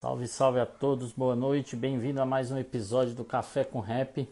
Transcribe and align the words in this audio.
Salve, 0.00 0.26
salve 0.26 0.58
a 0.58 0.64
todos, 0.64 1.12
boa 1.12 1.36
noite, 1.36 1.76
bem-vindo 1.76 2.22
a 2.22 2.24
mais 2.24 2.50
um 2.50 2.56
episódio 2.56 3.14
do 3.14 3.22
Café 3.22 3.64
com 3.64 3.80
Rap. 3.80 4.26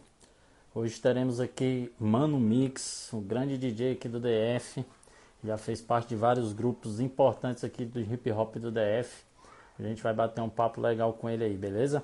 Hoje 0.74 0.98
teremos 0.98 1.40
aqui 1.40 1.92
Mano 2.00 2.40
Mix, 2.40 3.12
o 3.12 3.20
grande 3.20 3.58
DJ 3.58 3.92
aqui 3.92 4.08
do 4.08 4.18
DF, 4.18 4.82
já 5.44 5.58
fez 5.58 5.82
parte 5.82 6.08
de 6.08 6.16
vários 6.16 6.54
grupos 6.54 7.00
importantes 7.00 7.64
aqui 7.64 7.84
do 7.84 8.00
hip 8.00 8.32
hop 8.32 8.56
do 8.56 8.70
DF. 8.70 9.22
A 9.78 9.82
gente 9.82 10.02
vai 10.02 10.14
bater 10.14 10.40
um 10.40 10.48
papo 10.48 10.80
legal 10.80 11.12
com 11.12 11.28
ele 11.28 11.44
aí, 11.44 11.54
beleza? 11.54 12.02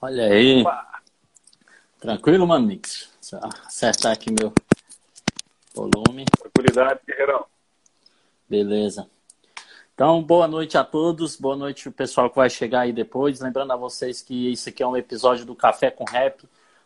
Olha 0.00 0.26
aí. 0.26 0.60
Opa. 0.60 1.02
Tranquilo, 1.98 2.46
Mano 2.46 2.68
Mix? 2.68 3.10
Acertar 3.66 4.12
aqui 4.12 4.30
meu 4.30 4.52
volume. 5.74 6.24
Tranquilidade, 6.26 7.00
Guerreirão. 7.04 7.44
Beleza. 8.48 9.10
Então, 9.94 10.20
boa 10.20 10.48
noite 10.48 10.76
a 10.76 10.82
todos, 10.82 11.36
boa 11.36 11.54
noite 11.54 11.88
o 11.88 11.92
pessoal 11.92 12.28
que 12.28 12.34
vai 12.34 12.50
chegar 12.50 12.80
aí 12.80 12.92
depois. 12.92 13.38
Lembrando 13.40 13.72
a 13.72 13.76
vocês 13.76 14.20
que 14.20 14.50
isso 14.50 14.68
aqui 14.68 14.82
é 14.82 14.86
um 14.86 14.96
episódio 14.96 15.46
do 15.46 15.54
Café 15.54 15.88
com 15.88 16.02
Rap, 16.04 16.42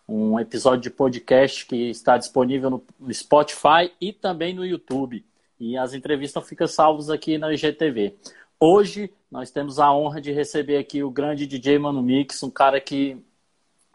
um 0.07 0.39
episódio 0.39 0.83
de 0.83 0.91
podcast 0.91 1.65
que 1.65 1.89
está 1.89 2.19
disponível 2.19 2.69
no 2.69 3.15
Spotify 3.15 3.91
e 3.99 4.13
também 4.13 4.53
no 4.53 4.65
YouTube. 4.65 5.25
E 5.59 5.75
as 5.79 5.95
entrevistas 5.95 6.47
ficam 6.47 6.67
salvas 6.67 7.09
aqui 7.09 7.39
na 7.39 7.51
IGTV. 7.51 8.15
Hoje 8.61 9.11
nós 9.31 9.51
temos 9.51 9.79
a 9.79 9.91
honra 9.91 10.21
de 10.21 10.31
receber 10.31 10.77
aqui 10.77 11.03
o 11.03 11.11
grande 11.11 11.47
DJ 11.47 11.79
Mano 11.79 12.03
Mix, 12.03 12.43
um 12.43 12.51
cara 12.51 12.79
que 12.79 13.17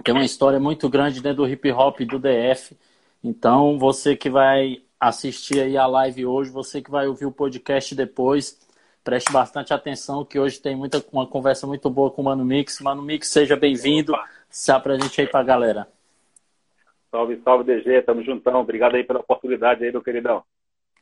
tem 0.03 0.15
uma 0.15 0.25
história 0.25 0.59
muito 0.59 0.89
grande 0.89 1.21
dentro 1.21 1.43
do 1.43 1.47
hip 1.47 1.71
hop 1.71 1.99
do 1.99 2.17
DF. 2.17 2.75
Então, 3.23 3.77
você 3.77 4.15
que 4.15 4.29
vai 4.29 4.81
assistir 4.99 5.59
aí 5.59 5.77
a 5.77 5.85
live 5.85 6.25
hoje, 6.25 6.49
você 6.49 6.81
que 6.81 6.89
vai 6.89 7.07
ouvir 7.07 7.27
o 7.27 7.31
podcast 7.31 7.93
depois, 7.93 8.62
preste 9.03 9.31
bastante 9.31 9.73
atenção 9.73 10.23
que 10.23 10.39
hoje 10.39 10.61
tem 10.61 10.75
muita, 10.75 11.03
uma 11.11 11.27
conversa 11.27 11.67
muito 11.67 11.89
boa 11.89 12.09
com 12.09 12.21
o 12.21 12.25
Mano 12.25 12.45
Mix. 12.45 12.79
Mano 12.79 13.01
Mix, 13.01 13.27
seja 13.27 13.55
bem-vindo. 13.55 14.13
Se 14.49 14.71
apresente 14.71 15.19
aí 15.19 15.27
pra 15.27 15.43
galera. 15.43 15.87
Salve, 17.11 17.39
salve, 17.43 17.63
DG. 17.65 18.01
Tamo 18.03 18.23
juntão. 18.23 18.61
Obrigado 18.61 18.95
aí 18.95 19.03
pela 19.03 19.19
oportunidade 19.19 19.83
aí, 19.83 19.91
meu 19.91 20.01
queridão. 20.01 20.43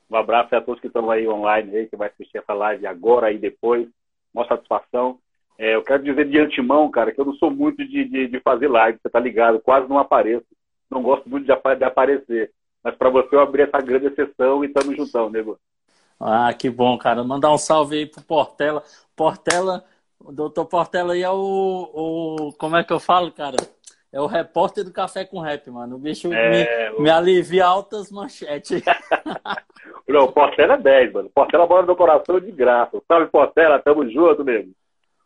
Um 0.10 0.16
abraço 0.16 0.56
a 0.56 0.62
todos 0.62 0.82
que 0.82 0.88
estão 0.88 1.10
aí 1.10 1.28
online, 1.28 1.76
aí, 1.76 1.88
que 1.88 1.96
vai 1.96 2.10
assistir 2.10 2.40
essa 2.40 2.54
live 2.54 2.86
agora 2.86 3.32
e 3.32 3.38
depois. 3.38 3.88
Uma 4.34 4.48
satisfação. 4.48 5.20
É, 5.58 5.76
eu 5.76 5.84
quero 5.84 6.04
dizer 6.04 6.28
de 6.28 6.40
antemão, 6.40 6.90
cara, 6.90 7.12
que 7.12 7.22
eu 7.22 7.26
não 7.26 7.34
sou 7.36 7.52
muito 7.52 7.86
de, 7.86 8.06
de, 8.06 8.28
de 8.28 8.40
fazer 8.40 8.68
live, 8.68 8.98
você 9.02 9.10
tá 9.10 9.20
ligado? 9.20 9.60
Quase 9.60 9.88
não 9.88 10.00
apareço. 10.00 10.46
Não 10.90 11.02
gosto 11.02 11.30
muito 11.30 11.46
de, 11.46 11.78
de 11.78 11.84
aparecer. 11.84 12.52
Mas 12.84 12.96
para 12.96 13.10
você 13.10 13.36
eu 13.36 13.42
abri 13.42 13.62
essa 13.62 13.80
grande 13.80 14.08
exceção 14.08 14.66
e 14.66 14.70
tamo 14.70 14.96
juntão, 14.96 15.30
nego. 15.30 15.60
Ah, 16.22 16.54
que 16.54 16.70
bom, 16.70 16.98
cara. 16.98 17.24
Mandar 17.24 17.52
um 17.52 17.58
salve 17.58 17.98
aí 17.98 18.06
pro 18.06 18.22
Portela. 18.22 18.84
Portela, 19.16 19.84
o 20.20 20.32
doutor 20.32 20.66
Portela 20.66 21.14
aí 21.14 21.24
é 21.24 21.30
o, 21.30 21.90
o. 21.94 22.54
Como 22.58 22.78
é 22.78 22.84
que 22.84 22.94
eu 22.94 23.00
falo, 23.00 23.32
cara? 23.32 23.58
É 24.14 24.20
o 24.20 24.28
repórter 24.28 24.84
do 24.84 24.92
Café 24.92 25.26
com 25.26 25.40
Rap, 25.40 25.70
mano. 25.72 25.96
O 25.96 26.00
bicho 26.00 26.32
é, 26.34 26.92
me, 26.92 26.98
o... 26.98 27.02
me 27.02 27.10
alivia 27.10 27.66
altas 27.66 28.12
manchetes. 28.12 28.84
Não, 30.08 30.32
Portela 30.32 30.74
é 30.74 30.78
10, 30.78 31.14
mano. 31.14 31.32
Portela 31.34 31.66
mora 31.66 31.86
no 31.86 31.96
coração 31.96 32.40
de 32.40 32.52
graça. 32.52 33.02
Salve, 33.08 33.28
Portela. 33.32 33.80
Tamo 33.80 34.08
junto 34.10 34.44
mesmo. 34.44 34.74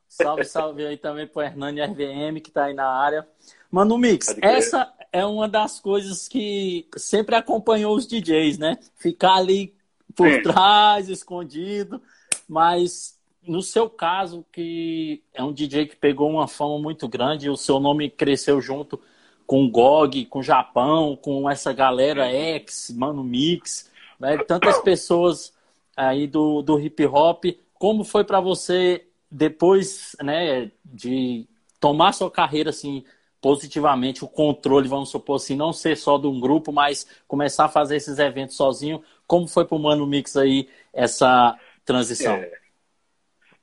Salve, 0.08 0.46
salve 0.46 0.86
aí 0.86 0.98
também 0.98 1.28
pro 1.28 1.42
Hernani 1.42 1.82
RVM, 1.82 2.40
que 2.42 2.52
tá 2.52 2.66
aí 2.66 2.74
na 2.74 2.88
área. 2.88 3.28
Mano, 3.72 3.98
Mix, 3.98 4.38
essa 4.42 4.94
é 5.12 5.26
uma 5.26 5.50
das 5.50 5.80
coisas 5.80 6.28
que 6.28 6.88
sempre 6.96 7.36
acompanhou 7.36 7.96
os 7.96 8.08
DJs, 8.08 8.60
né? 8.60 8.78
Ficar 8.96 9.34
ali 9.34 9.74
por 10.16 10.30
Sim. 10.30 10.42
trás, 10.42 11.10
escondido. 11.10 12.02
Mas 12.48 13.20
no 13.46 13.62
seu 13.62 13.90
caso, 13.90 14.46
que 14.52 15.22
é 15.34 15.44
um 15.44 15.54
DJ 15.54 15.88
que 15.88 15.96
pegou 15.96 16.30
uma 16.30 16.48
fama 16.48 16.80
muito 16.80 17.08
grande, 17.08 17.50
o 17.50 17.58
seu 17.58 17.80
nome 17.80 18.10
cresceu 18.10 18.60
junto 18.60 19.00
com 19.46 19.64
o 19.64 19.70
GOG, 19.70 20.26
com 20.26 20.40
o 20.40 20.44
Japão, 20.44 21.16
com 21.16 21.50
essa 21.50 21.72
galera 21.72 22.28
X, 22.28 22.92
Mano 22.96 23.24
Mix, 23.24 23.92
né? 24.20 24.38
tantas 24.38 24.80
pessoas 24.82 25.54
aí 25.96 26.26
do, 26.26 26.62
do 26.62 26.80
hip 26.80 27.06
hop. 27.06 27.46
Como 27.76 28.04
foi 28.04 28.24
para 28.24 28.40
você 28.40 29.06
depois, 29.30 30.16
né, 30.24 30.72
de 30.84 31.48
tomar 31.80 32.14
sua 32.14 32.32
carreira 32.32 32.70
assim 32.70 33.04
positivamente, 33.46 34.26
o 34.26 34.28
controle, 34.28 34.88
vamos 34.88 35.12
supor 35.12 35.36
assim, 35.36 35.56
não 35.56 35.72
ser 35.72 35.96
só 35.96 36.18
de 36.18 36.26
um 36.26 36.40
grupo, 36.40 36.72
mas 36.72 37.06
começar 37.28 37.66
a 37.66 37.70
fazer 37.70 37.98
esses 37.98 38.18
eventos 38.18 38.58
sozinho, 38.58 39.04
como 39.28 39.48
foi 39.48 39.66
para 39.66 39.78
o 39.78 39.80
Mano 39.80 40.08
Mix 40.08 40.36
aí 40.36 40.68
essa 40.92 41.56
transição? 41.86 42.38
É. 42.38 42.52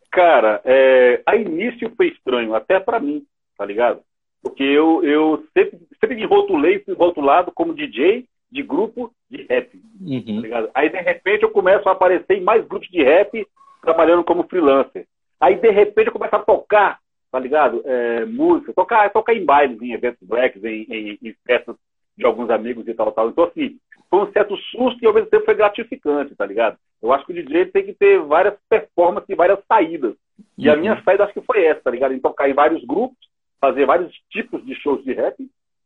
Cara, 0.08 0.60
é, 0.64 1.20
a 1.26 1.34
início 1.34 1.92
foi 1.96 2.10
estranho, 2.10 2.54
até 2.54 2.78
para 2.78 3.00
mim, 3.00 3.26
tá 3.58 3.64
ligado? 3.64 4.02
Porque 4.40 4.62
eu, 4.62 5.02
eu 5.02 5.44
sempre, 5.52 5.80
sempre 5.98 6.14
me 6.14 6.26
rotulei, 6.26 6.78
fui 6.78 6.94
rotulado 6.94 7.50
como 7.50 7.74
DJ 7.74 8.24
de 8.52 8.62
grupo 8.62 9.12
de 9.28 9.42
rap, 9.50 9.68
uhum. 10.00 10.42
tá? 10.48 10.70
Aí, 10.74 10.90
de 10.90 11.00
repente, 11.00 11.42
eu 11.42 11.50
começo 11.50 11.88
a 11.88 11.92
aparecer 11.92 12.38
em 12.38 12.40
mais 12.40 12.64
grupos 12.68 12.88
de 12.88 13.02
rap, 13.02 13.44
trabalhando 13.82 14.22
como 14.22 14.46
freelancer. 14.46 15.08
Aí, 15.40 15.56
de 15.56 15.70
repente, 15.72 16.06
eu 16.06 16.12
começo 16.12 16.36
a 16.36 16.38
tocar, 16.38 17.00
tá 17.32 17.38
ligado? 17.38 17.82
É, 17.86 18.26
música, 18.26 18.74
tocar, 18.74 19.10
tocar 19.10 19.34
em 19.34 19.44
bailes, 19.44 19.80
em 19.80 19.92
eventos 19.92 20.28
blacks, 20.28 20.62
em, 20.62 20.86
em, 20.88 21.18
em 21.22 21.34
festas 21.46 21.74
de 22.16 22.26
alguns 22.26 22.50
amigos 22.50 22.86
e 22.86 22.92
tal, 22.92 23.10
tal. 23.10 23.30
Então, 23.30 23.44
assim, 23.44 23.78
foi 24.10 24.20
um 24.20 24.32
certo 24.32 24.54
susto 24.56 25.02
e 25.02 25.06
ao 25.06 25.14
mesmo 25.14 25.30
tempo 25.30 25.46
foi 25.46 25.54
gratificante, 25.54 26.36
tá 26.36 26.44
ligado? 26.44 26.76
Eu 27.02 27.10
acho 27.10 27.24
que 27.24 27.32
o 27.32 27.34
DJ 27.34 27.66
tem 27.66 27.86
que 27.86 27.94
ter 27.94 28.20
várias 28.20 28.54
performances 28.68 29.30
e 29.30 29.34
várias 29.34 29.58
saídas. 29.66 30.14
E 30.58 30.68
uhum. 30.68 30.74
a 30.74 30.76
minha 30.76 31.02
saída 31.02 31.24
acho 31.24 31.32
que 31.32 31.40
foi 31.40 31.64
essa, 31.64 31.80
tá 31.80 31.90
ligado? 31.90 32.12
Em 32.12 32.20
tocar 32.20 32.50
em 32.50 32.54
vários 32.54 32.84
grupos, 32.84 33.16
fazer 33.58 33.86
vários 33.86 34.12
tipos 34.30 34.62
de 34.66 34.74
shows 34.74 35.02
de 35.02 35.14
rap. 35.14 35.34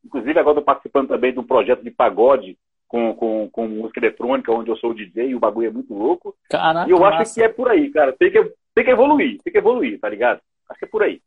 Inclusive, 0.05 0.39
agora 0.39 0.59
estou 0.59 0.65
participando 0.65 1.09
também 1.09 1.33
de 1.33 1.39
um 1.39 1.47
projeto 1.47 1.85
de 1.85 1.91
pagode 1.93 2.59
com, 2.89 3.15
com, 3.15 3.49
com 3.51 3.69
música 3.69 4.01
eletrônica, 4.01 4.53
onde 4.53 4.71
eu 4.71 4.77
sou 4.77 4.91
o 4.91 4.95
DJ 4.95 5.29
e 5.29 5.35
o 5.37 5.41
bagulho 5.41 5.69
é 5.69 5.73
muito 5.73 5.95
louco. 5.95 6.35
Caraca, 6.51 6.89
e 6.89 6.93
eu 6.93 7.05
acho 7.05 7.35
que 7.35 7.43
é 7.43 7.49
por 7.49 7.69
aí, 7.69 7.91
cara. 7.91 8.13
Tem 8.13 8.33
que, 8.33 8.53
tem 8.75 8.85
que 8.85 8.91
evoluir, 8.91 9.41
tem 9.43 9.53
que 9.53 9.59
evoluir, 9.59 10.01
tá 10.01 10.09
ligado? 10.09 10.41
Acho 10.69 10.81
que 10.81 10.85
é 10.85 10.89
por 10.89 11.03
aí. 11.05 11.21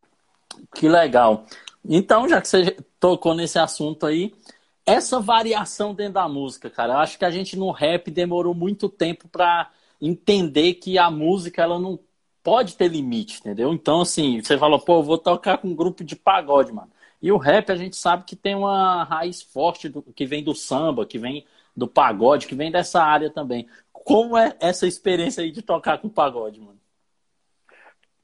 Que 0.73 0.87
legal. 0.87 1.45
Então, 1.83 2.27
já 2.27 2.41
que 2.41 2.47
você 2.47 2.77
tocou 2.99 3.33
nesse 3.33 3.57
assunto 3.57 4.05
aí, 4.05 4.33
essa 4.85 5.19
variação 5.19 5.93
dentro 5.93 6.13
da 6.13 6.27
música, 6.27 6.69
cara, 6.69 6.93
eu 6.93 6.97
acho 6.97 7.17
que 7.17 7.25
a 7.25 7.31
gente 7.31 7.57
no 7.57 7.71
rap 7.71 8.09
demorou 8.11 8.53
muito 8.53 8.89
tempo 8.89 9.27
para 9.27 9.71
entender 10.01 10.75
que 10.75 10.97
a 10.97 11.11
música 11.11 11.61
ela 11.61 11.79
não 11.79 11.99
pode 12.43 12.75
ter 12.75 12.87
limite, 12.87 13.39
entendeu? 13.39 13.73
Então, 13.73 14.01
assim, 14.01 14.41
você 14.41 14.57
falou, 14.57 14.79
pô, 14.79 14.99
eu 14.99 15.03
vou 15.03 15.17
tocar 15.17 15.57
com 15.57 15.69
um 15.69 15.75
grupo 15.75 16.03
de 16.03 16.15
pagode, 16.15 16.71
mano. 16.71 16.91
E 17.21 17.31
o 17.31 17.37
rap 17.37 17.69
a 17.71 17.75
gente 17.75 17.95
sabe 17.97 18.23
que 18.23 18.35
tem 18.35 18.55
uma 18.55 19.03
raiz 19.03 19.41
forte 19.41 19.89
do, 19.89 20.01
que 20.01 20.25
vem 20.25 20.43
do 20.43 20.55
samba, 20.55 21.05
que 21.05 21.19
vem 21.19 21.45
do 21.75 21.87
pagode, 21.87 22.47
que 22.47 22.55
vem 22.55 22.71
dessa 22.71 23.03
área 23.03 23.29
também. 23.29 23.67
Como 23.91 24.37
é 24.37 24.55
essa 24.59 24.87
experiência 24.87 25.43
aí 25.43 25.51
de 25.51 25.61
tocar 25.61 25.97
com 25.99 26.09
pagode, 26.09 26.59
mano? 26.59 26.78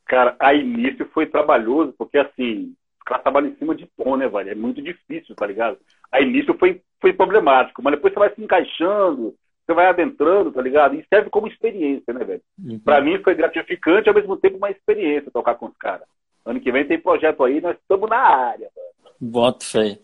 Cara, 0.05 0.35
a 0.39 0.53
início 0.53 1.05
foi 1.13 1.25
trabalhoso, 1.25 1.93
porque 1.97 2.17
assim, 2.17 2.75
os 2.99 3.03
caras 3.05 3.23
trabalham 3.23 3.49
em 3.49 3.55
cima 3.55 3.75
de 3.75 3.87
pão, 3.97 4.15
né, 4.15 4.27
velho? 4.27 4.51
É 4.51 4.55
muito 4.55 4.81
difícil, 4.81 5.35
tá 5.35 5.45
ligado? 5.45 5.77
a 6.15 6.21
início 6.21 6.57
foi, 6.57 6.81
foi 7.01 7.13
problemático, 7.13 7.81
mas 7.83 7.93
depois 7.93 8.13
você 8.13 8.19
vai 8.19 8.33
se 8.33 8.41
encaixando, 8.41 9.35
você 9.65 9.73
vai 9.73 9.87
adentrando, 9.87 10.51
tá 10.51 10.61
ligado? 10.61 10.95
E 10.95 11.05
serve 11.09 11.29
como 11.29 11.47
experiência, 11.47 12.13
né, 12.13 12.23
velho? 12.23 12.41
Uhum. 12.63 12.79
Pra 12.79 13.01
mim 13.01 13.21
foi 13.21 13.35
gratificante, 13.35 14.07
ao 14.07 14.15
mesmo 14.15 14.37
tempo 14.37 14.57
uma 14.57 14.71
experiência 14.71 15.31
tocar 15.31 15.55
com 15.55 15.65
os 15.65 15.77
caras. 15.77 16.07
Ano 16.45 16.59
que 16.59 16.71
vem 16.71 16.85
tem 16.85 16.99
projeto 16.99 17.43
aí, 17.43 17.59
nós 17.59 17.75
estamos 17.77 18.09
na 18.09 18.17
área. 18.17 18.69
Mano. 18.75 19.15
Boto 19.19 19.65
fé. 19.65 19.97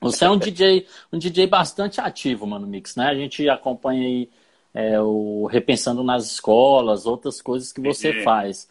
Você 0.00 0.24
é 0.24 0.30
um 0.30 0.38
DJ, 0.38 0.86
um 1.12 1.18
DJ 1.18 1.46
bastante 1.46 2.00
ativo, 2.00 2.46
mano, 2.46 2.66
Mix, 2.66 2.96
né? 2.96 3.06
A 3.06 3.14
gente 3.14 3.48
acompanha 3.48 4.02
aí 4.02 4.30
é, 4.72 5.00
o 5.00 5.46
Repensando 5.46 6.02
nas 6.02 6.24
Escolas, 6.24 7.04
outras 7.04 7.42
coisas 7.42 7.72
que 7.72 7.80
você 7.80 8.10
uhum. 8.10 8.22
faz. 8.22 8.68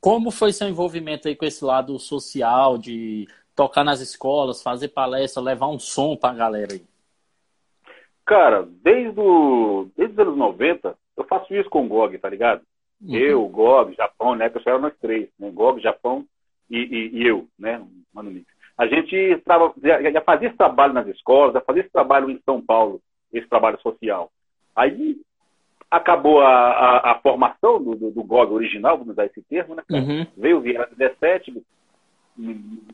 Como 0.00 0.30
foi 0.30 0.52
seu 0.52 0.68
envolvimento 0.68 1.28
aí 1.28 1.36
com 1.36 1.44
esse 1.44 1.64
lado 1.64 1.98
social, 1.98 2.78
de 2.78 3.28
tocar 3.54 3.84
nas 3.84 4.00
escolas, 4.00 4.62
fazer 4.62 4.88
palestra, 4.88 5.42
levar 5.42 5.68
um 5.68 5.78
som 5.78 6.16
para 6.16 6.30
a 6.30 6.38
galera 6.38 6.72
aí? 6.72 6.82
Cara, 8.24 8.66
desde, 8.82 9.20
o, 9.20 9.90
desde 9.96 10.14
os 10.14 10.18
anos 10.20 10.38
90, 10.38 10.96
eu 11.16 11.24
faço 11.24 11.54
isso 11.54 11.68
com 11.68 11.84
o 11.84 11.88
GOG, 11.88 12.18
tá 12.18 12.30
ligado? 12.30 12.62
Uhum. 13.02 13.14
Eu, 13.14 13.48
GOG, 13.48 13.94
Japão, 13.94 14.34
né? 14.34 14.48
Que 14.48 14.66
eu 14.66 14.78
nós 14.78 14.94
três, 15.00 15.28
né? 15.38 15.50
GOG, 15.50 15.82
Japão 15.82 16.24
e, 16.70 16.78
e, 16.78 17.18
e 17.18 17.26
eu, 17.26 17.46
né? 17.58 17.84
Mano 18.14 18.30
Mix. 18.30 18.46
A 18.78 18.86
gente 18.86 19.42
trava, 19.44 19.74
já, 19.82 20.00
já, 20.10 20.20
fazia 20.22 20.48
esse 20.48 20.56
trabalho 20.56 20.94
nas 20.94 21.06
escolas, 21.08 21.52
já 21.52 21.60
fazia 21.60 21.82
esse 21.82 21.92
trabalho 21.92 22.30
em 22.30 22.40
São 22.46 22.62
Paulo, 22.62 23.00
esse 23.30 23.46
trabalho 23.46 23.78
social. 23.82 24.30
Aí 24.74 25.20
acabou 25.90 26.40
a, 26.40 26.48
a, 26.48 27.12
a 27.12 27.14
formação 27.16 27.82
do, 27.82 27.96
do, 27.96 28.10
do, 28.10 28.22
GOG 28.22 28.52
original, 28.52 28.96
vamos 28.96 29.12
usar 29.12 29.26
esse 29.26 29.42
termo, 29.42 29.74
né? 29.74 29.82
Uhum. 29.90 30.26
Veio 30.36 30.58
o 30.58 30.60
Vieira 30.60 30.88
17, 30.96 31.62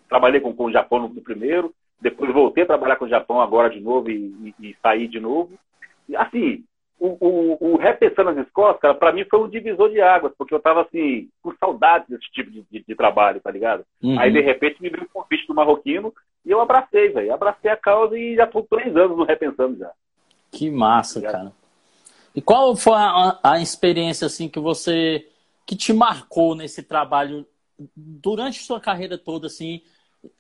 trabalhei 0.08 0.40
com, 0.40 0.54
com 0.54 0.64
o 0.64 0.72
Japão 0.72 1.00
no, 1.00 1.08
no, 1.08 1.20
primeiro, 1.20 1.74
depois 2.00 2.32
voltei 2.32 2.64
a 2.64 2.66
trabalhar 2.66 2.96
com 2.96 3.04
o 3.04 3.08
Japão 3.08 3.40
agora 3.40 3.68
de 3.68 3.80
novo 3.80 4.10
e, 4.10 4.54
e, 4.58 4.70
e 4.70 4.76
saí 4.82 5.06
de 5.06 5.20
novo. 5.20 5.52
E, 6.08 6.16
assim, 6.16 6.64
o, 6.98 7.16
o, 7.20 7.72
o 7.72 7.76
Repensando 7.76 8.32
nas 8.32 8.46
Escolas, 8.46 8.78
cara, 8.80 8.94
pra 8.94 9.12
mim 9.12 9.26
foi 9.28 9.40
um 9.40 9.48
divisor 9.48 9.90
de 9.90 10.00
águas, 10.00 10.32
porque 10.36 10.54
eu 10.54 10.60
tava, 10.60 10.82
assim, 10.82 11.28
com 11.42 11.54
saudade 11.60 12.06
desse 12.08 12.30
tipo 12.32 12.50
de, 12.50 12.64
de, 12.70 12.84
de 12.86 12.94
trabalho, 12.94 13.40
tá 13.40 13.50
ligado? 13.50 13.84
Uhum. 14.02 14.18
Aí, 14.18 14.32
de 14.32 14.40
repente, 14.40 14.82
me 14.82 14.88
veio 14.88 15.04
o 15.04 15.08
convite 15.08 15.46
do 15.46 15.54
Marroquino 15.54 16.12
e 16.44 16.50
eu 16.50 16.60
abracei, 16.60 17.10
velho. 17.10 17.34
Abracei 17.34 17.70
a 17.70 17.76
causa 17.76 18.18
e 18.18 18.36
já 18.36 18.46
tô 18.46 18.62
três 18.62 18.96
anos 18.96 19.18
no 19.18 19.24
Repensando 19.24 19.76
já. 19.78 19.90
Que 20.50 20.70
massa, 20.70 21.20
tá 21.20 21.32
cara. 21.32 21.52
E 22.36 22.42
qual 22.42 22.76
foi 22.76 22.92
a, 22.94 23.40
a 23.42 23.60
experiência, 23.60 24.26
assim, 24.26 24.48
que 24.48 24.60
você... 24.60 25.26
que 25.66 25.74
te 25.74 25.92
marcou 25.92 26.54
nesse 26.54 26.82
trabalho 26.82 27.46
durante 27.94 28.62
sua 28.62 28.78
carreira 28.78 29.18
toda, 29.18 29.46
assim, 29.46 29.82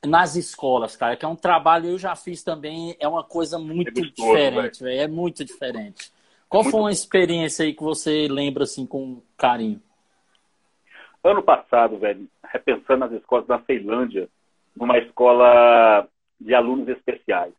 nas 0.04 0.36
escolas, 0.36 0.96
cara, 0.96 1.16
que 1.16 1.24
é 1.24 1.28
um 1.28 1.36
trabalho 1.36 1.90
eu 1.90 1.98
já 1.98 2.16
fiz 2.16 2.42
também, 2.42 2.96
é 2.98 3.06
uma 3.06 3.22
coisa 3.22 3.58
muito 3.58 3.88
é 3.88 4.02
gostoso, 4.02 4.28
diferente, 4.28 4.82
véio. 4.82 5.00
é 5.00 5.08
muito 5.08 5.44
diferente. 5.44 6.12
Qual 6.48 6.62
muito... 6.62 6.72
foi 6.72 6.80
uma 6.80 6.92
experiência 6.92 7.64
aí 7.64 7.72
que 7.72 7.82
você 7.82 8.26
lembra 8.28 8.64
assim 8.64 8.86
com 8.86 9.20
carinho? 9.36 9.80
Ano 11.22 11.42
passado, 11.42 11.98
velho, 11.98 12.28
repensando 12.44 13.04
as 13.04 13.12
escolas 13.12 13.46
da 13.46 13.60
Ceilândia, 13.62 14.28
numa 14.76 14.98
escola 14.98 16.06
de 16.40 16.54
alunos 16.54 16.88
especiais. 16.88 17.52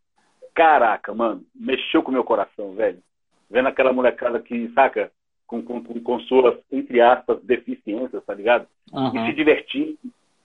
Caraca, 0.54 1.14
mano, 1.14 1.44
mexeu 1.56 2.02
com 2.02 2.10
o 2.10 2.14
meu 2.14 2.24
coração, 2.24 2.74
velho. 2.74 3.02
Vendo 3.50 3.68
aquela 3.68 3.94
molecada 3.94 4.40
que, 4.40 4.70
saca, 4.74 5.12
com, 5.46 5.62
com, 5.62 5.82
com 5.82 6.20
suas, 6.22 6.58
entre 6.72 7.00
aspas, 7.02 7.42
deficiências, 7.44 8.24
tá 8.26 8.34
ligado? 8.34 8.68
Uhum. 8.92 9.26
E 9.26 9.30
se 9.30 9.34
divertindo 9.34 9.98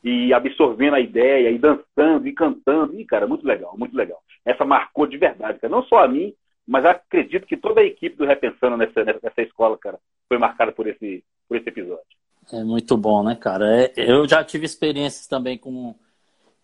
e 0.05 0.33
absorvendo 0.33 0.95
a 0.95 1.01
ideia 1.01 1.51
e 1.51 1.59
dançando 1.59 2.27
e 2.27 2.33
cantando. 2.33 2.99
E, 2.99 3.05
cara, 3.05 3.27
muito 3.27 3.47
legal, 3.47 3.77
muito 3.77 3.97
legal. 3.97 4.21
Essa 4.45 4.65
marcou 4.65 5.07
de 5.07 5.17
verdade, 5.17 5.59
cara. 5.59 5.73
Não 5.73 5.85
só 5.85 5.99
a 6.05 6.09
mim, 6.09 6.35
mas 6.67 6.85
acredito 6.85 7.47
que 7.47 7.57
toda 7.57 7.81
a 7.81 7.85
equipe 7.85 8.17
do 8.17 8.25
Repensando 8.25 8.77
nessa, 8.77 9.05
nessa 9.05 9.43
escola, 9.43 9.77
cara, 9.79 9.99
foi 10.29 10.39
marcada 10.39 10.73
por 10.73 10.87
esse, 10.87 11.25
por 11.49 11.57
esse 11.57 11.69
episódio. 11.69 12.05
É 12.53 12.65
muito 12.65 12.97
bom, 12.97 13.23
né, 13.23 13.37
cara? 13.37 13.85
É, 13.85 13.93
eu 13.97 14.27
já 14.29 14.43
tive 14.43 14.65
experiências 14.67 15.27
também 15.27 15.57
com. 15.57 15.95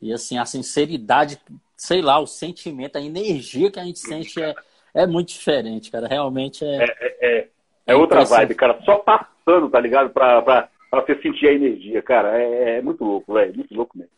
E 0.00 0.12
assim, 0.12 0.38
a 0.38 0.44
sinceridade, 0.44 1.41
sei 1.76 2.00
lá, 2.00 2.19
o 2.19 2.26
sentimento, 2.26 2.96
a 2.96 3.00
energia 3.00 3.70
que 3.70 3.81
a 3.81 3.84
gente 3.84 3.99
sente 3.99 4.41
é, 4.41 4.55
é 4.98 5.06
muito 5.06 5.28
diferente, 5.28 5.90
cara. 5.90 6.08
Realmente 6.08 6.64
é. 6.64 6.84
É, 6.84 6.96
é, 7.00 7.16
é, 7.20 7.48
é 7.86 7.96
outra 7.96 8.24
vibe, 8.24 8.54
cara. 8.54 8.80
Só 8.84 8.98
passando, 8.98 9.70
tá 9.70 9.80
ligado? 9.80 10.10
Pra, 10.10 10.42
pra, 10.42 10.68
pra 10.90 11.00
você 11.02 11.14
sentir 11.22 11.46
a 11.48 11.52
energia, 11.52 12.02
cara. 12.02 12.36
É, 12.36 12.78
é 12.78 12.82
muito 12.82 13.04
louco, 13.04 13.32
velho. 13.32 13.54
Muito 13.54 13.74
louco 13.74 13.96
mesmo. 13.96 14.12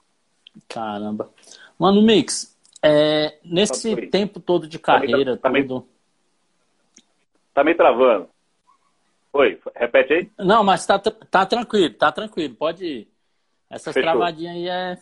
Caramba. 0.69 1.31
Mano, 1.79 2.01
Mix, 2.01 2.59
é, 2.83 3.35
nesse 3.45 3.95
tá 3.95 4.07
tempo 4.11 4.41
todo 4.41 4.67
de 4.67 4.79
carreira, 4.79 5.37
tá, 5.37 5.51
tudo. 5.51 5.87
Tá 7.53 7.63
meio 7.63 7.77
travando. 7.77 8.29
Oi, 9.33 9.61
repete 9.77 10.13
aí. 10.13 10.31
Não, 10.39 10.65
mas 10.65 10.87
tá, 10.87 10.99
tá 10.99 11.47
tranquilo, 11.47 11.95
tá 11.95 12.11
tranquilo. 12.11 12.55
Pode 12.55 12.85
ir. 12.85 13.09
Essas 13.71 13.95
Fechou. 13.95 14.11
travadinhas 14.11 14.57
aí 14.57 14.69
é, 14.69 14.99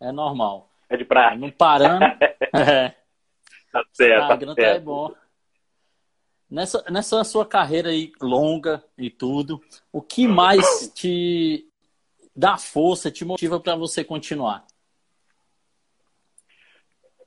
é 0.00 0.12
normal. 0.12 0.68
É 0.88 0.96
de 0.96 1.04
praia. 1.04 1.36
Não 1.36 1.50
parando. 1.50 2.04
é. 2.54 2.94
Tá 3.76 3.84
certo. 3.92 4.28
Tá, 4.28 4.38
tá 4.38 4.54
certo. 4.54 4.76
é 4.76 4.80
bom. 4.80 5.14
Nessa, 6.50 6.84
nessa 6.90 7.24
sua 7.24 7.44
carreira 7.44 7.90
aí 7.90 8.12
longa 8.20 8.82
e 8.96 9.10
tudo, 9.10 9.60
o 9.92 10.00
que 10.00 10.26
mais 10.28 10.90
te 10.94 11.66
dá 12.34 12.56
força, 12.56 13.10
te 13.10 13.24
motiva 13.24 13.60
para 13.60 13.74
você 13.74 14.04
continuar? 14.04 14.64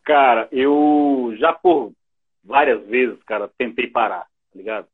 Cara, 0.04 0.48
eu 0.52 1.36
já 1.38 1.54
por 1.54 1.92
várias 2.44 2.84
vezes, 2.88 3.22
cara, 3.24 3.52
tentei 3.58 3.88
parar, 3.88 4.22
tá 4.22 4.56
ligado? 4.56 4.88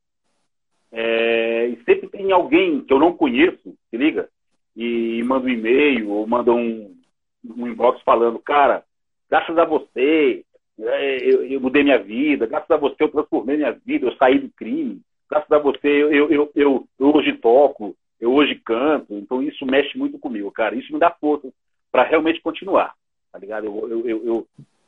É, 0.91 1.67
e 1.67 1.83
sempre 1.83 2.09
tem 2.09 2.31
alguém 2.31 2.83
que 2.83 2.91
eu 2.91 2.99
não 2.99 3.15
conheço, 3.15 3.77
se 3.89 3.97
liga, 3.97 4.27
e 4.75 5.23
manda 5.23 5.45
um 5.45 5.49
e-mail 5.49 6.09
ou 6.09 6.27
manda 6.27 6.51
um, 6.51 6.99
um 7.45 7.67
inbox 7.67 8.01
falando, 8.01 8.39
cara, 8.39 8.83
graças 9.29 9.57
a 9.57 9.63
você, 9.63 10.43
eu, 10.77 11.45
eu, 11.45 11.61
mudei 11.61 11.83
minha 11.83 11.97
vida, 11.97 12.45
graças 12.45 12.69
a 12.69 12.77
você 12.77 12.95
eu 12.99 13.09
transformei 13.09 13.57
minha 13.57 13.71
vida, 13.71 14.07
eu 14.07 14.15
saí 14.17 14.39
do 14.39 14.49
crime, 14.49 15.01
graças 15.29 15.51
a 15.51 15.57
você 15.57 15.87
eu, 15.87 16.11
eu, 16.11 16.31
eu, 16.31 16.51
eu, 16.55 16.87
hoje 16.99 17.33
toco, 17.33 17.95
eu 18.19 18.33
hoje 18.33 18.55
canto, 18.55 19.13
então 19.13 19.41
isso 19.41 19.65
mexe 19.65 19.97
muito 19.97 20.19
comigo, 20.19 20.51
cara, 20.51 20.75
isso 20.75 20.91
me 20.91 20.99
dá 20.99 21.11
força 21.11 21.47
para 21.91 22.03
realmente 22.03 22.41
continuar, 22.41 22.93
tá 23.31 23.39
ligado? 23.39 23.65
Eu, 23.65 23.89
eu, 23.89 24.07
eu, 24.09 24.25
eu, 24.25 24.47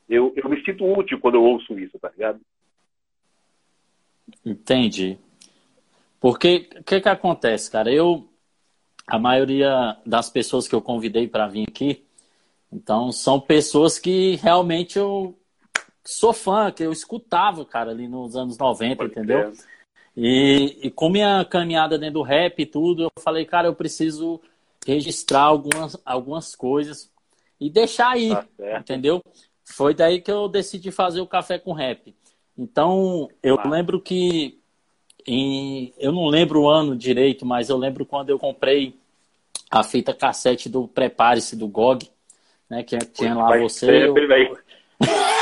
eu, 0.10 0.34
eu 0.36 0.50
me 0.50 0.62
sinto 0.64 0.86
útil 0.86 1.20
quando 1.20 1.36
eu 1.36 1.44
ouço 1.44 1.78
isso, 1.80 1.98
tá 2.00 2.10
ligado? 2.10 2.40
Entendi. 4.46 5.18
Porque 6.20 6.70
o 6.80 6.84
que, 6.84 7.00
que 7.00 7.10
acontece, 7.10 7.72
cara? 7.72 7.92
Eu, 7.92 8.28
a 9.06 9.18
maioria 9.18 9.96
das 10.06 10.30
pessoas 10.30 10.68
que 10.68 10.76
eu 10.76 10.82
convidei 10.82 11.28
para 11.28 11.48
vir 11.48 11.66
aqui, 11.68 12.04
então 12.72 13.12
são 13.12 13.40
pessoas 13.40 13.98
que 13.98 14.36
realmente 14.36 14.98
eu 14.98 15.38
sou 16.08 16.32
fã, 16.32 16.72
que 16.72 16.84
eu 16.84 16.92
escutava, 16.92 17.66
cara, 17.66 17.92
ali 17.92 18.08
nos 18.08 18.36
anos 18.36 18.58
90, 18.58 18.96
Pode 18.96 19.12
entendeu? 19.12 19.52
E, 20.16 20.80
e 20.84 20.90
com 20.90 21.10
minha 21.10 21.44
caminhada 21.46 22.00
dentro 22.00 22.16
do 22.16 22.22
rap 22.22 22.60
e 22.60 22.66
tudo, 22.66 23.04
eu 23.04 23.12
falei, 23.22 23.46
cara, 23.46 23.68
eu 23.68 23.76
preciso 23.76 24.40
registrar 24.86 25.42
algumas, 25.42 25.98
algumas 26.06 26.56
coisas 26.56 27.12
e 27.60 27.70
deixar 27.70 28.12
aí, 28.12 28.30
tá 28.30 28.80
entendeu? 28.80 29.22
Foi 29.66 29.94
daí 29.94 30.22
que 30.22 30.32
eu 30.32 30.48
decidi 30.48 30.92
fazer 30.92 31.20
o 31.20 31.28
café 31.28 31.60
com 31.60 31.74
rap. 31.74 32.16
Então, 32.58 33.30
eu 33.44 33.60
ah. 33.60 33.68
lembro 33.68 34.00
que 34.00 34.60
em, 35.28 35.94
eu 35.98 36.14
não 36.14 36.28
lembro 36.28 36.62
o 36.62 36.70
ano 36.70 36.96
direito, 36.96 37.46
mas 37.46 37.70
eu 37.70 37.78
lembro 37.78 38.06
quando 38.06 38.30
eu 38.30 38.40
comprei 38.40 38.96
a 39.70 39.84
fita 39.84 40.14
cassete 40.14 40.70
do 40.70 40.88
Prepare-se 40.88 41.56
do 41.56 41.68
GOG, 41.68 42.10
né? 42.70 42.82
Que 42.82 42.98
tinha 42.98 43.36
lá 43.36 43.58
você. 43.58 44.08
Eu... 44.08 44.16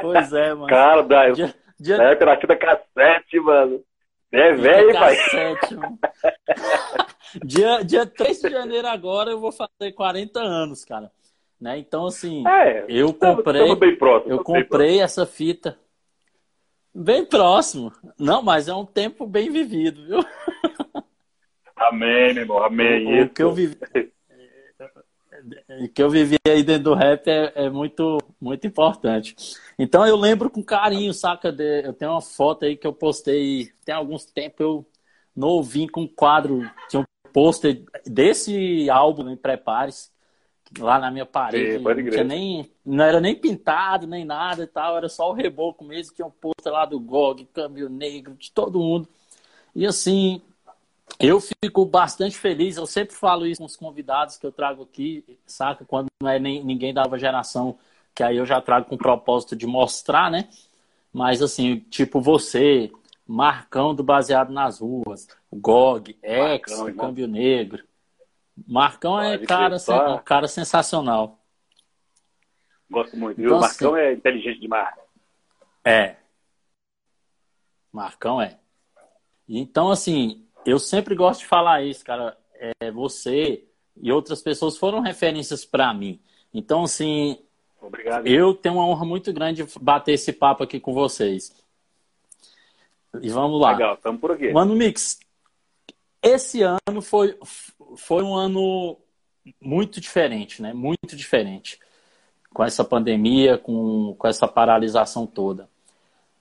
pois 0.00 0.32
é, 0.32 0.54
mano. 0.54 0.66
Cara, 0.66 1.02
Brian. 1.02 1.32
Dia, 1.32 1.54
dia... 1.78 1.96
É, 1.96 2.14
pela 2.14 2.36
fita 2.38 2.56
cassete, 2.56 3.40
mano. 3.40 3.82
É 4.30 4.52
velho, 4.52 4.92
pai. 4.92 5.16
Cassete, 5.16 5.74
mano. 5.74 5.98
dia, 7.44 7.82
dia 7.82 8.06
3 8.06 8.40
de 8.40 8.50
janeiro 8.50 8.88
agora 8.88 9.30
eu 9.30 9.40
vou 9.40 9.52
fazer 9.52 9.92
40 9.92 10.40
anos, 10.40 10.84
cara. 10.84 11.10
Né? 11.60 11.78
Então, 11.78 12.06
assim, 12.06 12.42
é, 12.48 12.84
eu 12.88 13.14
comprei, 13.14 13.76
bem 13.76 13.96
próximo, 13.96 14.32
eu 14.32 14.42
comprei 14.42 15.00
essa 15.00 15.24
fita 15.24 15.78
bem 16.94 17.24
próximo. 17.24 17.92
Não, 18.18 18.42
mas 18.42 18.68
é 18.68 18.74
um 18.74 18.84
tempo 18.84 19.26
bem 19.26 19.50
vivido, 19.50 20.04
viu? 20.04 20.18
Amém, 21.76 22.34
meu 22.34 22.42
irmão, 22.42 22.64
amém. 22.64 23.22
O, 23.22 23.24
o 23.24 23.28
que 23.28 23.42
eu 23.42 23.52
vivi, 23.52 23.78
que 25.94 26.02
eu 26.02 26.10
vivi 26.10 26.36
aí 26.46 26.62
dentro 26.62 26.84
do 26.84 26.94
rap 26.94 27.26
é, 27.28 27.52
é, 27.54 27.70
muito, 27.70 28.18
muito 28.40 28.66
importante. 28.66 29.34
Então 29.78 30.06
eu 30.06 30.16
lembro 30.16 30.50
com 30.50 30.62
carinho, 30.62 31.12
saca? 31.12 31.52
De, 31.52 31.84
eu 31.84 31.92
tenho 31.92 32.12
uma 32.12 32.20
foto 32.20 32.64
aí 32.64 32.76
que 32.76 32.86
eu 32.86 32.92
postei 32.92 33.72
tem 33.84 33.94
alguns 33.94 34.24
tempos, 34.24 34.60
eu 34.60 34.86
novinho 35.34 35.90
com 35.90 36.02
um 36.02 36.08
quadro, 36.08 36.70
tinha 36.88 37.00
um 37.00 37.30
pôster 37.32 37.82
desse 38.06 38.88
álbum, 38.90 39.30
em 39.30 39.36
Prepare-se 39.36 40.10
lá 40.78 40.98
na 40.98 41.10
minha 41.10 41.26
parede. 41.26 41.78
Sim, 41.78 41.84
não, 42.18 42.24
nem, 42.24 42.70
não 42.84 43.04
era 43.04 43.20
nem 43.20 43.34
pintado, 43.34 44.06
nem 44.06 44.24
nada 44.24 44.62
e 44.62 44.66
tal, 44.66 44.96
era 44.96 45.08
só 45.08 45.30
o 45.30 45.34
reboco 45.34 45.84
mesmo, 45.84 46.14
tinha 46.14 46.26
um 46.26 46.30
pôster 46.30 46.72
lá 46.72 46.86
do 46.86 46.98
GOG, 46.98 47.46
Câmbio 47.52 47.88
Negro, 47.88 48.34
de 48.34 48.50
todo 48.52 48.78
mundo. 48.78 49.08
E 49.74 49.86
assim, 49.86 50.40
eu 51.20 51.40
fico 51.40 51.84
bastante 51.84 52.36
feliz, 52.36 52.76
eu 52.76 52.86
sempre 52.86 53.14
falo 53.14 53.46
isso 53.46 53.60
com 53.60 53.66
os 53.66 53.76
convidados 53.76 54.36
que 54.36 54.46
eu 54.46 54.52
trago 54.52 54.82
aqui, 54.82 55.38
saca? 55.46 55.84
Quando 55.84 56.06
não 56.20 56.30
é 56.30 56.38
nem, 56.38 56.64
ninguém 56.64 56.92
da 56.92 57.02
nova 57.02 57.18
geração, 57.18 57.78
que 58.14 58.22
aí 58.22 58.36
eu 58.36 58.46
já 58.46 58.60
trago 58.60 58.86
com 58.86 58.94
o 58.94 58.98
propósito 58.98 59.56
de 59.56 59.66
mostrar, 59.66 60.30
né? 60.30 60.48
Mas 61.12 61.42
assim, 61.42 61.78
tipo 61.90 62.20
você, 62.20 62.90
Marcão 63.26 63.94
do 63.94 64.02
Baseado 64.02 64.52
nas 64.52 64.80
Ruas, 64.80 65.28
GOG, 65.52 66.18
X, 66.22 66.72
Marcão, 66.78 66.86
do 66.86 66.94
Câmbio 66.94 67.28
Negro. 67.28 67.84
Marcão 68.66 69.20
é 69.20 69.38
cara, 69.38 69.78
só... 69.78 70.16
um 70.16 70.18
cara 70.18 70.48
sensacional. 70.48 71.38
Gosto 72.90 73.16
muito. 73.16 73.40
Então, 73.40 73.54
e 73.54 73.56
o 73.56 73.60
Marcão 73.60 73.94
assim, 73.94 74.04
é 74.04 74.12
inteligente 74.12 74.60
demais. 74.60 74.94
É. 75.84 76.16
Marcão 77.90 78.40
é. 78.40 78.58
Então, 79.48 79.90
assim, 79.90 80.41
eu 80.64 80.78
sempre 80.78 81.14
gosto 81.14 81.40
de 81.40 81.46
falar 81.46 81.82
isso, 81.82 82.04
cara. 82.04 82.36
É, 82.80 82.90
você 82.90 83.64
e 83.96 84.10
outras 84.12 84.40
pessoas 84.40 84.76
foram 84.76 85.00
referências 85.00 85.64
para 85.64 85.92
mim. 85.92 86.20
Então, 86.52 86.84
assim, 86.84 87.38
Obrigado. 87.80 88.26
eu 88.26 88.54
tenho 88.54 88.76
uma 88.76 88.86
honra 88.86 89.04
muito 89.04 89.32
grande 89.32 89.64
de 89.64 89.78
bater 89.80 90.12
esse 90.12 90.32
papo 90.32 90.62
aqui 90.62 90.78
com 90.78 90.92
vocês. 90.92 91.54
E 93.20 93.28
vamos 93.28 93.60
lá. 93.60 93.72
Legal, 93.72 93.94
estamos 93.94 94.20
por 94.20 94.32
aqui. 94.32 94.52
Mano 94.52 94.74
Mix, 94.74 95.18
esse 96.22 96.62
ano 96.62 97.02
foi, 97.02 97.36
foi 97.96 98.22
um 98.22 98.34
ano 98.34 98.98
muito 99.60 100.00
diferente, 100.00 100.62
né? 100.62 100.72
Muito 100.72 101.14
diferente. 101.16 101.78
Com 102.54 102.64
essa 102.64 102.84
pandemia, 102.84 103.58
com, 103.58 104.14
com 104.16 104.26
essa 104.26 104.46
paralisação 104.46 105.26
toda. 105.26 105.68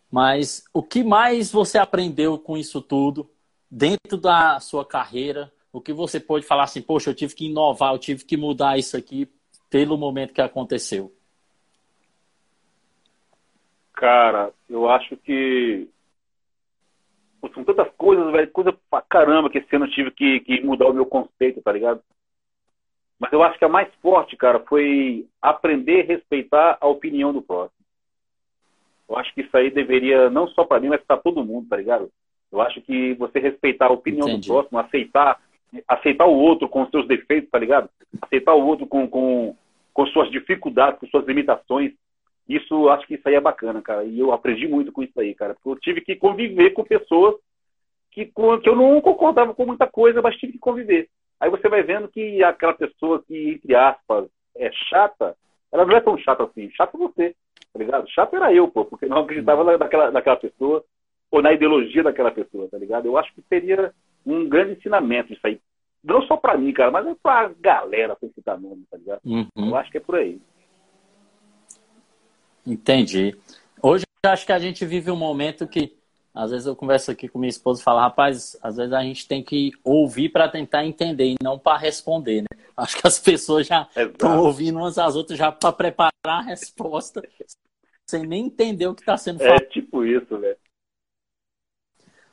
Mas 0.09 0.63
o 0.73 0.83
que 0.83 1.03
mais 1.03 1.51
você 1.51 1.77
aprendeu 1.77 2.37
com 2.37 2.57
isso 2.57 2.81
tudo 2.81 3.29
dentro 3.71 4.17
da 4.17 4.59
sua 4.59 4.85
carreira? 4.85 5.51
O 5.71 5.79
que 5.79 5.93
você 5.93 6.19
pode 6.19 6.45
falar 6.45 6.63
assim, 6.63 6.81
poxa, 6.81 7.09
eu 7.09 7.15
tive 7.15 7.33
que 7.33 7.45
inovar, 7.45 7.93
eu 7.93 7.99
tive 7.99 8.25
que 8.25 8.35
mudar 8.35 8.77
isso 8.77 8.97
aqui 8.97 9.29
pelo 9.69 9.97
momento 9.97 10.33
que 10.33 10.41
aconteceu? 10.41 11.13
Cara, 13.93 14.51
eu 14.69 14.89
acho 14.89 15.15
que 15.17 15.87
são 17.53 17.63
tantas 17.63 17.89
coisas, 17.95 18.31
velho, 18.31 18.51
coisa 18.51 18.77
pra 18.89 19.01
caramba 19.01 19.49
que 19.49 19.59
esse 19.59 19.75
ano 19.75 19.85
eu 19.85 19.91
tive 19.91 20.11
que, 20.11 20.39
que 20.41 20.61
mudar 20.61 20.87
o 20.87 20.93
meu 20.93 21.05
conceito, 21.05 21.61
tá 21.61 21.71
ligado? 21.71 22.01
Mas 23.19 23.31
eu 23.31 23.43
acho 23.43 23.57
que 23.57 23.65
a 23.65 23.69
mais 23.69 23.93
forte, 24.01 24.35
cara, 24.35 24.59
foi 24.61 25.27
aprender 25.41 26.01
a 26.01 26.05
respeitar 26.05 26.77
a 26.81 26.87
opinião 26.87 27.31
do 27.31 27.41
próximo. 27.41 27.85
Eu 29.07 29.17
acho 29.17 29.33
que 29.33 29.41
isso 29.41 29.55
aí 29.55 29.69
deveria, 29.69 30.29
não 30.29 30.47
só 30.47 30.63
para 30.63 30.79
mim, 30.79 30.89
mas 30.89 31.03
para 31.03 31.17
todo 31.17 31.45
mundo, 31.45 31.67
tá 31.69 31.77
ligado? 31.77 32.11
Eu 32.51 32.61
acho 32.61 32.81
que 32.81 33.13
você 33.15 33.39
respeitar 33.39 33.87
a 33.87 33.93
opinião 33.93 34.27
Entendi. 34.27 34.47
do 34.47 34.53
próximo, 34.53 34.79
aceitar, 34.79 35.39
aceitar 35.87 36.25
o 36.25 36.35
outro 36.35 36.67
com 36.67 36.83
os 36.83 36.89
seus 36.89 37.07
defeitos, 37.07 37.49
tá 37.49 37.57
ligado? 37.57 37.89
Aceitar 38.21 38.53
o 38.53 38.65
outro 38.65 38.85
com, 38.85 39.07
com, 39.07 39.55
com 39.93 40.05
suas 40.07 40.29
dificuldades, 40.29 40.99
com 40.99 41.07
suas 41.07 41.25
limitações. 41.25 41.93
Isso, 42.47 42.89
acho 42.89 43.07
que 43.07 43.15
isso 43.15 43.27
aí 43.27 43.35
é 43.35 43.41
bacana, 43.41 43.81
cara. 43.81 44.03
E 44.03 44.19
eu 44.19 44.33
aprendi 44.33 44.67
muito 44.67 44.91
com 44.91 45.01
isso 45.01 45.17
aí, 45.19 45.33
cara. 45.33 45.53
Porque 45.53 45.69
eu 45.69 45.79
tive 45.79 46.01
que 46.01 46.15
conviver 46.15 46.71
com 46.71 46.83
pessoas 46.83 47.35
que, 48.11 48.25
que 48.25 48.69
eu 48.69 48.75
não 48.75 48.99
concordava 48.99 49.53
com 49.53 49.65
muita 49.65 49.87
coisa, 49.87 50.21
mas 50.21 50.35
tive 50.35 50.53
que 50.53 50.59
conviver. 50.59 51.07
Aí 51.39 51.49
você 51.49 51.69
vai 51.69 51.81
vendo 51.81 52.09
que 52.09 52.43
aquela 52.43 52.73
pessoa 52.73 53.23
que, 53.25 53.51
entre 53.51 53.73
aspas, 53.73 54.27
é 54.55 54.69
chata, 54.89 55.35
ela 55.71 55.85
não 55.85 55.95
é 55.95 56.01
tão 56.01 56.17
chata 56.17 56.43
assim. 56.43 56.69
Chata 56.71 56.97
você 56.97 57.33
tá 57.73 57.79
ligado? 57.79 58.09
Chato 58.09 58.35
era 58.35 58.53
eu, 58.53 58.67
pô, 58.67 58.85
porque 58.85 59.05
não 59.05 59.19
acreditava 59.19 59.63
naquela, 59.77 60.11
naquela 60.11 60.35
pessoa 60.35 60.83
ou 61.31 61.41
na 61.41 61.53
ideologia 61.53 62.03
daquela 62.03 62.29
pessoa, 62.29 62.67
tá 62.69 62.77
ligado? 62.77 63.05
Eu 63.05 63.17
acho 63.17 63.33
que 63.33 63.41
seria 63.47 63.93
um 64.25 64.47
grande 64.47 64.73
ensinamento 64.73 65.31
isso 65.31 65.47
aí. 65.47 65.59
Não 66.03 66.21
só 66.23 66.35
pra 66.35 66.57
mim, 66.57 66.73
cara, 66.73 66.91
mas 66.91 67.07
é 67.07 67.15
pra 67.15 67.51
galera, 67.59 68.17
sem 68.19 68.29
citar 68.33 68.59
nome, 68.59 68.83
tá 68.91 68.97
ligado? 68.97 69.21
Uhum. 69.23 69.47
Eu 69.55 69.75
acho 69.75 69.89
que 69.89 69.97
é 69.97 70.01
por 70.01 70.15
aí. 70.15 70.39
Entendi. 72.67 73.35
Hoje 73.81 74.03
eu 74.23 74.31
acho 74.31 74.45
que 74.45 74.51
a 74.51 74.59
gente 74.59 74.85
vive 74.85 75.09
um 75.09 75.15
momento 75.15 75.67
que 75.67 75.95
às 76.33 76.51
vezes 76.51 76.65
eu 76.65 76.75
converso 76.75 77.11
aqui 77.11 77.27
com 77.27 77.39
minha 77.39 77.49
esposa 77.49 77.81
e 77.81 77.83
falo, 77.83 77.99
rapaz, 77.99 78.57
às 78.61 78.77
vezes 78.77 78.93
a 78.93 79.03
gente 79.03 79.27
tem 79.27 79.43
que 79.43 79.71
ouvir 79.83 80.29
para 80.29 80.47
tentar 80.47 80.85
entender 80.85 81.25
e 81.25 81.35
não 81.43 81.59
para 81.59 81.77
responder, 81.77 82.41
né? 82.41 82.47
Acho 82.77 82.97
que 82.99 83.07
as 83.07 83.19
pessoas 83.19 83.67
já 83.67 83.87
estão 83.95 84.39
ouvindo 84.39 84.79
umas 84.79 84.97
às 84.97 85.15
outras 85.15 85.37
já 85.37 85.51
para 85.51 85.71
preparar 85.73 86.11
a 86.25 86.41
resposta 86.41 87.21
sem 88.07 88.25
nem 88.25 88.45
entender 88.45 88.87
o 88.87 88.95
que 88.95 89.01
está 89.01 89.17
sendo 89.17 89.39
falado. 89.39 89.61
É 89.61 89.65
tipo 89.65 90.05
isso, 90.05 90.37
velho. 90.37 90.57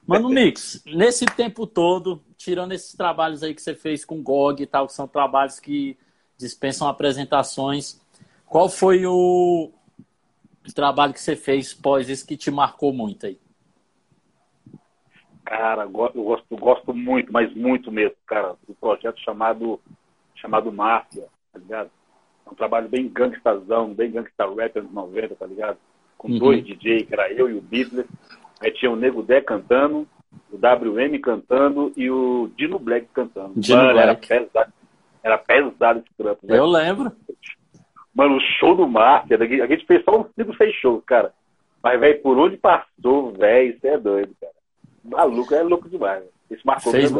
Mano 0.08 0.30
Mix, 0.30 0.82
nesse 0.86 1.26
tempo 1.26 1.66
todo, 1.66 2.24
tirando 2.38 2.72
esses 2.72 2.94
trabalhos 2.94 3.42
aí 3.42 3.54
que 3.54 3.60
você 3.60 3.74
fez 3.74 4.06
com 4.06 4.22
GOG 4.22 4.62
e 4.62 4.66
tal, 4.66 4.86
que 4.86 4.94
são 4.94 5.06
trabalhos 5.06 5.60
que 5.60 5.98
dispensam 6.38 6.88
apresentações, 6.88 8.00
qual 8.46 8.70
foi 8.70 9.04
o 9.04 9.70
trabalho 10.74 11.12
que 11.12 11.20
você 11.20 11.36
fez 11.36 11.74
pós 11.74 12.08
isso 12.08 12.26
que 12.26 12.38
te 12.38 12.50
marcou 12.50 12.90
muito 12.90 13.26
aí? 13.26 13.38
Cara, 15.44 15.82
eu 15.82 15.90
gosto, 15.90 16.56
gosto 16.56 16.94
muito, 16.94 17.30
mas 17.30 17.54
muito 17.54 17.92
mesmo, 17.92 18.16
cara, 18.26 18.56
do 18.66 18.74
projeto 18.74 19.20
chamado, 19.20 19.78
chamado 20.36 20.72
Máfia, 20.72 21.26
tá 21.52 21.58
ligado? 21.58 21.90
É 22.46 22.50
um 22.50 22.54
trabalho 22.54 22.88
bem 22.88 23.08
gangstazão, 23.08 23.92
bem 23.92 24.10
gangsta 24.10 24.46
rap 24.54 24.78
anos 24.78 24.92
90, 24.92 25.34
tá 25.34 25.44
ligado? 25.44 25.76
Com 26.16 26.28
uhum. 26.28 26.38
dois 26.38 26.64
DJ, 26.64 27.04
que 27.04 27.12
era 27.12 27.30
eu 27.30 27.50
e 27.50 27.54
o 27.54 27.60
Beatles. 27.60 28.06
Aí 28.60 28.72
tinha 28.72 28.90
o 28.90 28.96
Nego 28.96 29.22
Dé 29.22 29.40
cantando, 29.40 30.06
o 30.50 30.56
WM 30.56 31.18
cantando 31.20 31.92
e 31.96 32.10
o 32.10 32.50
Dino 32.56 32.78
Black 32.78 33.06
cantando. 33.12 33.52
Dino 33.56 33.78
Mano, 33.78 33.92
Black. 33.92 34.32
Era 34.32 34.44
pesado, 34.46 34.72
era 35.22 35.38
pesado 35.38 35.98
esse 36.00 36.08
trampo. 36.16 36.40
Eu 36.48 36.66
lembro. 36.66 37.12
Mano, 38.14 38.36
o 38.36 38.40
show 38.40 38.74
do 38.74 38.88
Máfia, 38.88 39.38
a 39.40 39.66
gente 39.66 39.86
fez 39.86 40.02
só 40.04 40.20
uns 40.20 40.26
5, 40.34 40.56
6 40.56 40.74
shows, 40.74 41.04
cara. 41.04 41.32
Mas, 41.80 42.00
velho, 42.00 42.20
por 42.20 42.36
onde 42.36 42.56
passou, 42.56 43.32
velho, 43.32 43.76
isso 43.76 43.86
é 43.86 43.96
doido, 43.96 44.34
cara. 44.40 44.52
Maluco, 45.04 45.54
é 45.54 45.62
louco 45.62 45.88
demais. 45.88 46.24
Isso 46.50 46.62
marcou 46.66 46.90
fez, 46.90 47.12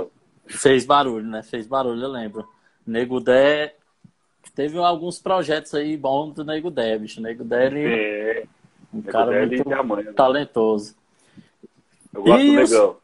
fez 0.46 0.84
barulho, 0.84 1.26
né? 1.26 1.42
Fez 1.44 1.68
barulho, 1.68 2.02
eu 2.02 2.08
lembro. 2.08 2.44
Nego 2.84 3.20
Dé 3.20 3.76
teve 4.54 4.76
alguns 4.78 5.20
projetos 5.20 5.72
aí 5.74 5.96
bons 5.96 6.34
do 6.34 6.44
Nego 6.44 6.70
Dé, 6.70 6.98
bicho. 6.98 7.20
Nego 7.20 7.44
Dé, 7.44 7.66
ele... 7.66 7.84
É. 7.84 8.44
Um 8.92 8.96
Nego 8.98 9.12
cara 9.12 9.30
Dé, 9.30 9.46
muito 9.46 9.84
mãe, 9.84 10.02
né? 10.02 10.12
Eu 12.18 12.24
gosto 12.24 12.42
e 12.42 12.50
do 12.50 12.56
Negão. 12.56 12.96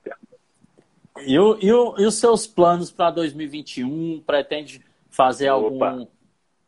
E, 1.26 1.38
o, 1.38 1.58
e, 1.60 1.72
o, 1.72 1.94
e 1.98 2.06
os 2.06 2.14
seus 2.16 2.46
planos 2.46 2.90
para 2.90 3.10
2021? 3.12 4.22
Pretende 4.26 4.84
fazer 5.08 5.50
Opa. 5.50 5.88
algum 5.90 6.06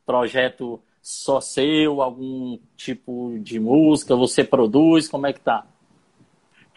projeto 0.05 0.81
só 1.03 1.41
seu, 1.41 2.01
algum 2.01 2.59
tipo 2.77 3.37
de 3.41 3.59
música? 3.59 4.15
Você 4.15 4.45
produz? 4.45 5.09
Como 5.09 5.27
é 5.27 5.33
que 5.33 5.41
tá? 5.41 5.67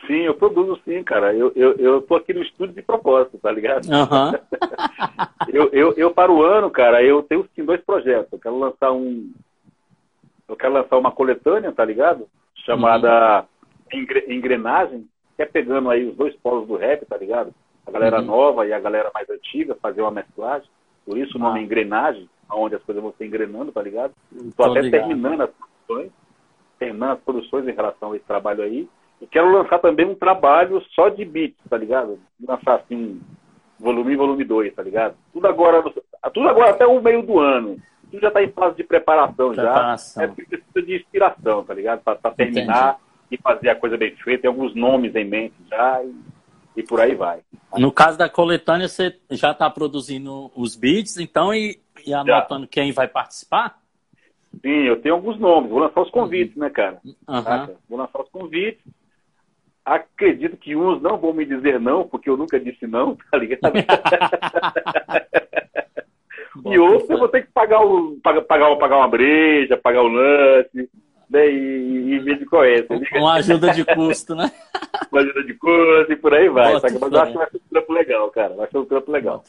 Sim, 0.08 0.22
eu 0.22 0.34
produzo 0.34 0.82
sim, 0.84 1.04
cara. 1.04 1.36
Eu, 1.36 1.52
eu, 1.56 1.74
eu 1.74 2.02
tô 2.02 2.16
aqui 2.16 2.34
no 2.34 2.42
estúdio 2.42 2.74
de 2.74 2.82
propósito, 2.82 3.38
tá 3.38 3.52
ligado? 3.52 3.86
Uhum. 3.86 4.32
eu, 5.54 5.70
eu, 5.72 5.94
eu, 5.96 6.12
para 6.12 6.32
o 6.32 6.42
ano, 6.42 6.72
cara, 6.72 7.04
eu 7.04 7.22
tenho 7.22 7.48
sim 7.56 7.64
dois 7.64 7.82
projetos. 7.82 8.34
Eu 8.34 8.40
quero 8.40 8.58
lançar 8.58 8.92
um. 8.92 9.32
Eu 10.48 10.56
quero 10.56 10.74
lançar 10.74 10.98
uma 10.98 11.12
coletânea, 11.12 11.72
tá 11.72 11.86
ligado? 11.86 12.28
Chamada 12.66 13.46
uhum. 13.94 14.08
Engrenagem, 14.28 15.08
que 15.40 15.44
é 15.44 15.46
pegando 15.46 15.90
aí 15.90 16.06
os 16.06 16.18
dois 16.18 16.36
polos 16.36 16.68
do 16.68 16.76
rap, 16.76 17.06
tá 17.06 17.16
ligado? 17.16 17.54
A 17.88 17.92
galera 17.92 18.20
uhum. 18.20 18.26
nova 18.26 18.68
e 18.68 18.74
a 18.74 18.80
galera 18.80 19.10
mais 19.14 19.30
antiga, 19.30 19.74
fazer 19.82 20.02
uma 20.02 20.12
mesclagem. 20.12 20.70
Por 21.06 21.18
isso 21.18 21.38
o 21.38 21.40
nome 21.40 21.62
ah. 21.62 21.64
Engrenagem, 21.64 22.30
onde 22.52 22.76
as 22.76 22.84
coisas 22.84 23.02
vão 23.02 23.14
ser 23.18 23.26
engrenando, 23.26 23.72
tá 23.72 23.82
ligado? 23.82 24.14
Tô, 24.58 24.66
Tô 24.66 24.72
até 24.72 24.82
ligado. 24.82 25.00
terminando 25.00 25.42
as 25.44 25.50
produções, 25.52 26.12
terminando 26.78 27.12
as 27.12 27.20
produções 27.22 27.68
em 27.70 27.72
relação 27.72 28.12
a 28.12 28.18
esse 28.18 28.26
trabalho 28.26 28.64
aí. 28.64 28.90
E 29.22 29.28
quero 29.28 29.50
lançar 29.50 29.80
também 29.80 30.06
um 30.06 30.16
trabalho 30.16 30.84
só 30.94 31.08
de 31.08 31.24
beats, 31.24 31.64
tá 31.70 31.78
ligado? 31.78 32.20
Lançar 32.46 32.76
assim, 32.76 33.22
volume 33.80 34.18
volume 34.18 34.44
2, 34.44 34.76
tá 34.76 34.84
ligado? 34.84 35.16
Tudo 35.32 35.48
agora, 35.48 35.82
tudo 36.34 36.50
agora 36.50 36.72
até 36.72 36.86
o 36.86 37.02
meio 37.02 37.22
do 37.22 37.40
ano. 37.40 37.78
Tudo 38.12 38.20
já 38.20 38.30
tá 38.30 38.44
em 38.44 38.52
fase 38.52 38.76
de 38.76 38.84
preparação, 38.84 39.54
preparação. 39.54 40.22
já. 40.22 40.30
É 40.30 40.36
precisa 40.36 40.86
de 40.86 40.98
inspiração, 40.98 41.64
tá 41.64 41.74
ligado? 41.74 42.02
Pra, 42.02 42.16
pra 42.16 42.32
terminar 42.32 42.96
Entendi. 42.96 43.09
E 43.32 43.38
fazer 43.38 43.70
a 43.70 43.76
coisa 43.76 43.98
bem 43.98 44.16
feita. 44.16 44.44
Tem 44.44 44.50
alguns 44.50 44.76
nomes 44.76 45.16
em 45.16 45.26
mente 45.26 45.56
já 45.70 46.04
e, 46.04 46.14
e 46.78 46.84
por 46.84 47.00
aí 47.00 47.16
vai. 47.16 47.40
No 47.78 47.92
caso 47.92 48.18
da 48.18 48.30
coletânea, 48.30 48.88
você 48.88 49.16
já 49.32 49.54
tá 49.54 49.70
produzindo 49.70 50.52
os 50.56 50.76
beats, 50.76 51.18
então, 51.18 51.54
e, 51.54 51.80
e 52.06 52.14
anotando 52.14 52.64
já. 52.64 52.72
quem 52.72 52.92
vai 52.92 53.08
participar? 53.08 53.80
Sim, 54.62 54.86
eu 54.86 55.00
tenho 55.02 55.16
alguns 55.16 55.40
nomes. 55.40 55.70
Vou 55.70 55.80
lançar 55.80 56.02
os 56.02 56.10
convites, 56.10 56.56
uhum. 56.56 56.64
né, 56.64 56.70
cara? 56.70 57.00
Uhum. 57.06 57.76
Vou 57.88 58.00
lançar 58.00 58.22
os 58.22 58.30
convites 58.30 58.84
Acredito 59.90 60.56
que 60.56 60.76
uns 60.76 61.02
não 61.02 61.18
vão 61.18 61.34
me 61.34 61.44
dizer 61.44 61.80
não, 61.80 62.08
porque 62.08 62.30
eu 62.30 62.38
nunca 62.38 62.60
disse 62.60 62.86
não, 62.86 63.18
tá 63.32 63.40
ligado? 63.40 63.74
e 66.72 66.78
outros 66.78 67.10
eu 67.10 67.18
vou 67.18 67.28
ter 67.28 67.48
que 67.48 67.52
pagar, 67.52 67.84
o, 67.84 68.20
pagar, 68.22 68.44
pagar, 68.44 68.76
pagar 68.76 68.98
uma 68.98 69.08
breja, 69.08 69.76
pagar 69.78 70.04
o 70.04 70.08
lance, 70.08 70.88
né? 71.30 71.50
E, 71.50 72.14
e 72.14 72.20
ver 72.20 72.40
de 72.40 72.46
qual 72.46 72.64
é. 72.64 72.86
Uma 73.16 73.36
ajuda 73.36 73.72
de 73.74 73.86
custo, 73.86 74.36
né? 74.36 74.52
uma 75.12 75.22
ajuda 75.22 75.44
de 75.44 75.54
custo 75.54 76.12
e 76.12 76.16
por 76.16 76.34
aí 76.34 76.50
vai. 76.50 76.74
Mas 76.74 76.84
eu 76.84 77.22
acho 77.22 77.32
que 77.32 77.38
vai 77.38 77.50
ser 77.50 77.58
um 77.58 77.70
trampo 77.70 77.94
legal, 77.94 78.30
cara. 78.32 78.56
Vai 78.56 78.70
ser 78.70 78.78
um 78.78 78.86
trampo 78.86 79.12
legal. 79.12 79.44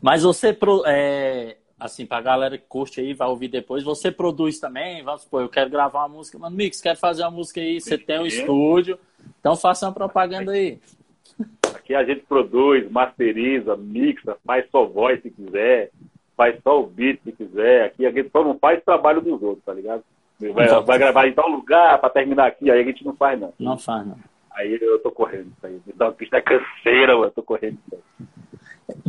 Mas 0.00 0.22
você, 0.22 0.56
é, 0.86 1.56
assim, 1.78 2.04
pra 2.04 2.20
galera 2.20 2.58
que 2.58 2.64
curte 2.68 3.00
aí, 3.00 3.14
vai 3.14 3.28
ouvir 3.28 3.48
depois, 3.48 3.84
você 3.84 4.10
produz 4.10 4.58
também, 4.58 5.02
vamos 5.02 5.22
supor, 5.22 5.42
eu 5.42 5.48
quero 5.48 5.70
gravar 5.70 6.00
uma 6.00 6.16
música, 6.16 6.36
mano, 6.38 6.56
Mix, 6.56 6.80
quero 6.80 6.98
fazer 6.98 7.22
uma 7.22 7.30
música 7.30 7.60
aí, 7.60 7.80
você 7.80 7.96
tem 7.96 8.18
um 8.18 8.26
estúdio, 8.26 8.98
então 9.38 9.54
faça 9.54 9.86
uma 9.86 9.92
propaganda 9.92 10.50
aí. 10.50 10.80
Aqui 11.74 11.94
a 11.94 12.04
gente 12.04 12.24
produz, 12.24 12.90
masteriza, 12.90 13.76
mixa, 13.76 14.36
faz 14.44 14.68
só 14.70 14.84
voz 14.84 15.22
se 15.22 15.30
quiser, 15.30 15.90
faz 16.36 16.56
só 16.62 16.80
o 16.80 16.86
beat 16.86 17.20
se 17.22 17.32
quiser. 17.32 17.84
Aqui 17.86 18.06
a 18.06 18.10
gente 18.10 18.30
só 18.30 18.44
não 18.44 18.58
faz 18.58 18.82
trabalho 18.84 19.20
dos 19.20 19.42
outros, 19.42 19.64
tá 19.64 19.72
ligado? 19.72 20.02
Vai, 20.50 20.82
vai 20.82 20.98
gravar 20.98 21.28
em 21.28 21.32
tal 21.32 21.48
lugar 21.48 21.98
para 21.98 22.10
terminar 22.10 22.46
aqui, 22.46 22.70
aí 22.70 22.80
a 22.80 22.84
gente 22.84 23.04
não 23.04 23.14
faz, 23.14 23.38
não. 23.38 23.52
Não 23.58 23.78
faz, 23.78 24.06
não. 24.06 24.16
Aí 24.54 24.78
eu 24.80 24.98
tô 25.00 25.10
correndo 25.10 25.52
isso 25.56 25.66
aí. 25.66 25.80
Então 25.86 26.08
a 26.08 26.12
pista 26.12 26.36
é 26.36 26.42
canseira, 26.42 27.14
mano. 27.14 27.26
Eu 27.26 27.30
tô 27.30 27.42
correndo 27.42 27.78
isso 27.86 27.94
aí. 27.94 28.26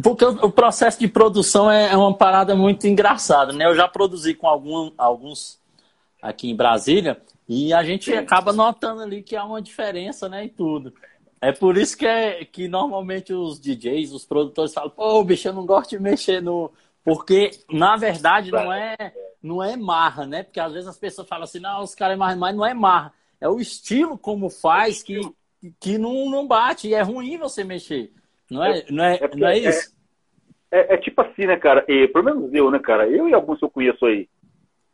Porque 0.02 0.24
o, 0.24 0.52
processo 0.52 1.00
de 1.00 1.08
produção 1.08 1.70
é, 1.70 1.92
é, 1.92 1.98
uma 1.98 2.16
parada 2.16 2.56
muito 2.56 2.88
engraçada, 2.88 3.52
né? 3.52 3.66
Eu 3.66 3.76
já 3.76 3.88
produzi 3.88 4.34
com 4.34 4.48
algum, 4.48 4.92
alguns 4.98 5.60
aqui 6.22 6.50
em 6.50 6.56
Brasília 6.56 7.22
e 7.48 7.74
a 7.74 7.84
gente 7.84 8.06
Sim. 8.06 8.18
acaba 8.18 8.54
notando 8.54 9.02
ali 9.02 9.22
que 9.22 9.36
há 9.36 9.44
uma 9.44 9.62
diferença, 9.62 10.30
né, 10.30 10.46
e 10.46 10.50
tudo. 10.50 10.94
É 11.42 11.52
por 11.52 11.78
isso 11.78 11.98
que, 11.98 12.06
é, 12.06 12.46
que 12.46 12.70
normalmente 12.70 13.34
os 13.34 13.60
DJs, 13.60 14.14
os 14.14 14.26
produtores 14.26 14.74
falam, 14.74 14.90
pô, 14.90 15.22
bicho, 15.24 15.50
eu 15.50 15.54
não 15.54 15.66
gosto 15.66 15.90
de 15.90 16.00
mexer 16.00 16.42
no. 16.42 16.72
Porque, 17.04 17.52
na 17.70 17.98
verdade, 17.98 18.50
não 18.50 18.72
é, 18.72 18.96
não 19.44 19.62
é 19.62 19.76
marra, 19.76 20.26
né? 20.26 20.42
Porque 20.42 20.60
às 20.60 20.72
vezes 20.72 20.88
as 20.88 20.98
pessoas 20.98 21.28
falam 21.28 21.44
assim, 21.44 21.60
não, 21.60 21.84
os 21.84 21.94
caras 21.94 22.16
é 22.16 22.18
marra, 22.18 22.36
mas 22.38 22.56
não 22.56 22.66
é 22.66 22.74
marra. 22.74 23.14
é 23.42 23.50
o 23.50 23.60
estilo 23.60 24.18
como 24.18 24.50
faz 24.50 25.04
que, 25.04 25.20
que 25.82 25.98
não, 25.98 26.30
não 26.30 26.48
bate. 26.48 26.88
E 26.88 26.94
é 26.94 27.02
ruim 27.02 27.38
você 27.38 27.64
mexer. 27.64 28.12
Não 28.50 28.64
é, 28.64 28.86
não 28.90 29.04
é, 29.04 29.16
é, 29.16 29.36
não 29.36 29.48
é 29.48 29.58
isso? 29.58 29.94
É, 30.72 30.94
é, 30.94 30.98
tipo 30.98 31.22
assim, 31.22 31.46
né, 31.46 31.58
cara? 31.58 31.84
E, 31.88 32.08
pelo 32.08 32.24
menos 32.24 32.54
eu, 32.54 32.72
né, 32.72 32.80
cara? 32.80 33.08
Eu 33.08 33.28
e 33.28 33.34
alguns 33.34 33.60
que 33.60 33.66
eu 33.66 33.70
conheço 33.70 34.06
aí. 34.06 34.30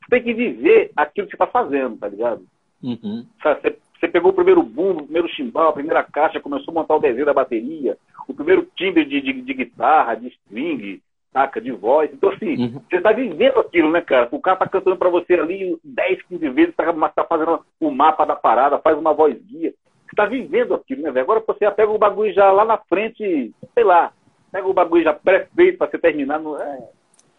Você 0.02 0.10
tem 0.10 0.24
que 0.24 0.34
viver 0.34 0.92
aquilo 0.96 1.28
que 1.28 1.34
você 1.34 1.38
tá 1.38 1.48
fazendo, 1.48 1.98
tá 1.98 2.08
ligado? 2.08 2.46
Uhum. 2.82 3.26
Você, 3.42 3.78
você 4.00 4.08
pegou 4.08 4.32
o 4.32 4.36
primeiro 4.36 4.64
bumbo, 4.64 5.02
o 5.02 5.04
primeiro 5.04 5.28
chimbal, 5.30 5.70
a 5.70 5.74
primeira 5.74 6.04
caixa, 6.04 6.40
começou 6.40 6.72
a 6.72 6.76
montar 6.76 6.96
o 6.96 7.00
desenho 7.00 7.26
da 7.26 7.34
bateria, 7.34 7.98
o 8.28 8.34
primeiro 8.34 8.68
timbre 8.76 9.06
de, 9.06 9.22
de, 9.22 9.42
de 9.42 9.54
guitarra, 9.54 10.16
de 10.16 10.30
string, 10.30 11.02
saca, 11.32 11.62
de 11.62 11.72
voz. 11.72 12.10
Então, 12.14 12.30
assim, 12.30 12.58
uhum. 12.58 12.82
você 12.90 13.02
tá 13.02 13.12
vivendo 13.12 13.60
aquilo, 13.60 13.92
né, 13.92 14.02
cara? 14.02 14.28
O 14.32 14.40
cara 14.40 14.58
tá 14.58 14.68
cantando 14.68 14.98
pra 14.98 15.10
você 15.10 15.34
ali 15.34 15.78
10, 15.84 16.24
15 16.24 16.50
vezes, 16.50 16.76
tá, 16.76 16.92
tá 17.10 17.24
fazendo 17.24 17.64
o 17.80 17.92
mapa 17.92 18.26
da 18.26 18.36
parada, 18.36 18.80
faz 18.80 18.98
uma 18.98 19.14
voz 19.14 19.38
guia. 19.44 19.74
Você 20.06 20.16
tá 20.16 20.26
vivendo 20.26 20.74
aquilo, 20.74 21.04
né, 21.04 21.12
velho? 21.12 21.24
Agora 21.24 21.44
você 21.46 21.66
já 21.66 21.72
pega 21.72 21.92
o 21.92 21.98
bagulho 21.98 22.34
já 22.34 22.52
lá 22.52 22.66
na 22.66 22.78
frente, 22.78 23.54
sei 23.74 23.84
lá, 23.84 24.12
pega 24.52 24.68
o 24.68 24.74
bagulho 24.74 25.04
já 25.04 25.14
pré-feito 25.14 25.78
pra 25.78 25.88
você 25.88 26.00
terminar. 26.00 26.40
No... 26.40 26.58
É... 26.58 26.78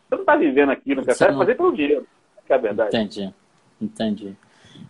Você 0.09 0.17
não 0.17 0.25
tá 0.25 0.37
vivendo 0.37 0.71
aquilo, 0.71 1.05
cara. 1.05 1.17
Você 1.17 1.27
vai 1.27 1.37
fazer 1.37 1.57
pelo 1.57 1.75
dinheiro, 1.75 2.07
que 2.47 2.53
é 2.53 2.57
a 2.57 2.59
verdade. 2.59 2.97
Entendi, 2.97 3.35
entendi. 3.81 4.37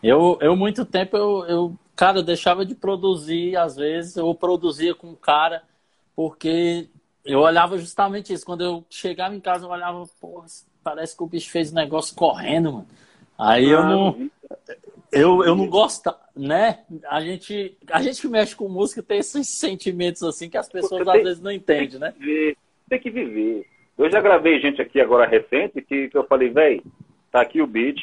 Eu, 0.02 0.38
eu 0.40 0.54
muito 0.54 0.84
tempo, 0.84 1.16
eu, 1.16 1.44
eu, 1.46 1.74
cara, 1.96 2.22
deixava 2.22 2.64
de 2.64 2.74
produzir, 2.74 3.56
às 3.56 3.76
vezes, 3.76 4.16
eu 4.16 4.34
produzia 4.34 4.94
com 4.94 5.10
o 5.10 5.16
cara, 5.16 5.62
porque 6.14 6.88
eu 7.24 7.40
olhava 7.40 7.78
justamente 7.78 8.32
isso. 8.32 8.46
Quando 8.46 8.62
eu 8.62 8.84
chegava 8.88 9.34
em 9.34 9.40
casa, 9.40 9.66
eu 9.66 9.70
olhava, 9.70 10.04
porra, 10.20 10.46
parece 10.82 11.16
que 11.16 11.22
o 11.22 11.26
bicho 11.26 11.50
fez 11.50 11.72
um 11.72 11.76
negócio 11.76 12.14
correndo, 12.14 12.72
mano. 12.72 12.86
Aí 13.38 13.68
eu 13.68 13.82
não. 13.82 14.30
Eu, 15.12 15.42
eu 15.44 15.56
não 15.56 15.66
gosto, 15.66 16.14
né? 16.36 16.80
A 17.08 17.20
gente, 17.20 17.76
a 17.90 18.00
gente 18.00 18.20
que 18.20 18.28
mexe 18.28 18.54
com 18.54 18.68
música 18.68 19.02
tem 19.02 19.18
esses 19.18 19.48
sentimentos 19.48 20.22
assim 20.22 20.48
que 20.48 20.56
as 20.56 20.68
pessoas 20.68 21.04
tem, 21.04 21.16
às 21.16 21.22
vezes 21.24 21.42
não 21.42 21.50
entendem, 21.50 21.98
né? 21.98 22.14
Viver, 22.16 22.56
tem 22.88 23.00
que 23.00 23.10
viver. 23.10 23.66
Eu 23.98 24.10
já 24.10 24.20
gravei 24.20 24.60
gente 24.60 24.80
aqui 24.80 25.00
agora 25.00 25.28
recente 25.28 25.82
que, 25.82 26.08
que 26.08 26.16
eu 26.16 26.24
falei, 26.24 26.50
velho, 26.50 26.82
tá 27.30 27.40
aqui 27.40 27.60
o 27.60 27.66
beat, 27.66 27.98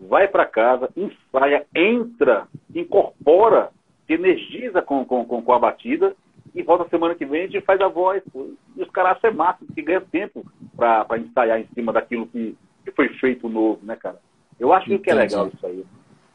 vai 0.00 0.28
para 0.28 0.46
casa, 0.46 0.88
ensaia, 0.96 1.66
entra, 1.74 2.48
incorpora, 2.74 3.70
energiza 4.08 4.80
com, 4.80 5.04
com, 5.04 5.26
com, 5.26 5.42
com 5.42 5.52
a 5.52 5.58
batida 5.58 6.16
e 6.56 6.62
volta 6.62 6.88
semana 6.88 7.14
que 7.14 7.26
vem 7.26 7.42
a 7.42 7.46
gente 7.46 7.60
faz 7.60 7.78
a 7.82 7.86
voz. 7.86 8.22
Pô. 8.32 8.48
E 8.74 8.82
os 8.82 8.90
caras 8.90 9.18
acham 9.18 9.34
massa, 9.34 9.58
porque 9.64 9.82
ganha 9.82 10.00
tempo 10.00 10.42
para 10.74 11.18
ensaiar 11.18 11.60
em 11.60 11.68
cima 11.74 11.92
daquilo 11.92 12.26
que, 12.26 12.56
que 12.82 12.90
foi 12.92 13.10
feito 13.10 13.46
novo, 13.46 13.84
né, 13.84 13.94
cara? 13.94 14.18
Eu 14.58 14.72
acho 14.72 14.86
Entendi. 14.86 15.02
que 15.02 15.10
é 15.10 15.14
legal 15.14 15.48
isso 15.48 15.66
aí. 15.66 15.84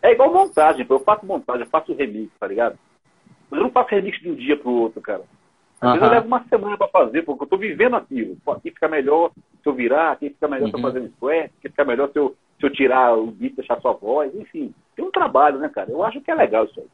É 0.04 0.12
igual 0.12 0.32
montagem, 0.32 0.86
pô. 0.86 0.94
eu 0.96 1.00
faço 1.00 1.26
montagem, 1.26 1.64
eu 1.64 1.70
faço 1.70 1.94
remix, 1.94 2.32
tá 2.40 2.46
ligado? 2.46 2.78
Mas 3.50 3.60
eu 3.60 3.64
não 3.64 3.72
faço 3.72 3.90
remix 3.90 4.20
de 4.20 4.30
um 4.30 4.36
dia 4.36 4.56
pro 4.56 4.70
outro, 4.70 5.02
cara. 5.02 5.24
Às 5.82 5.94
vezes 5.94 6.08
eu 6.08 6.14
levo 6.14 6.28
uma 6.28 6.44
semana 6.44 6.78
para 6.78 6.88
fazer, 6.88 7.24
porque 7.24 7.44
eu 7.44 7.48
tô 7.48 7.58
vivendo 7.58 7.96
aquilo. 7.96 8.38
Pô, 8.46 8.52
aqui 8.52 8.70
fica 8.70 8.88
melhor 8.88 9.32
se 9.34 9.68
eu 9.68 9.74
virar, 9.74 10.12
aqui 10.12 10.30
fica 10.30 10.48
melhor 10.48 10.66
uhum. 10.66 10.70
se 10.70 10.76
eu 10.76 10.80
uhum. 10.80 10.92
fazer 10.94 11.00
um 11.00 11.12
square, 11.14 11.46
aqui 11.46 11.70
fica 11.70 11.84
melhor 11.84 12.10
se 12.12 12.20
eu, 12.20 12.36
se 12.60 12.66
eu 12.68 12.70
tirar 12.72 13.18
o 13.18 13.32
beat, 13.32 13.56
deixar 13.56 13.82
sua 13.82 13.94
voz, 13.94 14.34
enfim. 14.36 14.72
Tem 14.96 15.04
um 15.04 15.12
trabalho, 15.12 15.58
né, 15.58 15.68
cara? 15.70 15.90
Eu 15.90 16.04
acho 16.04 16.22
que 16.22 16.30
é 16.30 16.36
legal 16.36 16.66
isso 16.66 16.80
aí. 16.80 16.88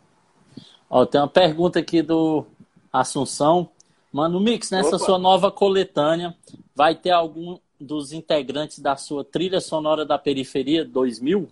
Ó, 0.89 1.05
tem 1.05 1.19
uma 1.19 1.27
pergunta 1.27 1.79
aqui 1.79 2.01
do 2.01 2.45
Assunção. 2.91 3.69
Mano, 4.11 4.39
Mix, 4.39 4.71
nessa 4.71 4.95
Opa. 4.95 5.05
sua 5.05 5.19
nova 5.19 5.51
coletânea, 5.51 6.35
vai 6.75 6.95
ter 6.95 7.11
algum 7.11 7.59
dos 7.79 8.11
integrantes 8.11 8.79
da 8.79 8.95
sua 8.95 9.23
trilha 9.23 9.61
sonora 9.61 10.05
da 10.05 10.17
Periferia 10.17 10.83
2000? 10.83 11.47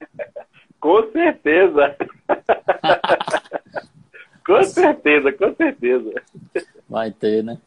com 0.80 1.10
certeza. 1.12 1.96
com 4.44 4.62
certeza, 4.64 5.32
com 5.32 5.54
certeza. 5.54 6.22
Vai 6.88 7.10
ter, 7.10 7.42
né? 7.42 7.58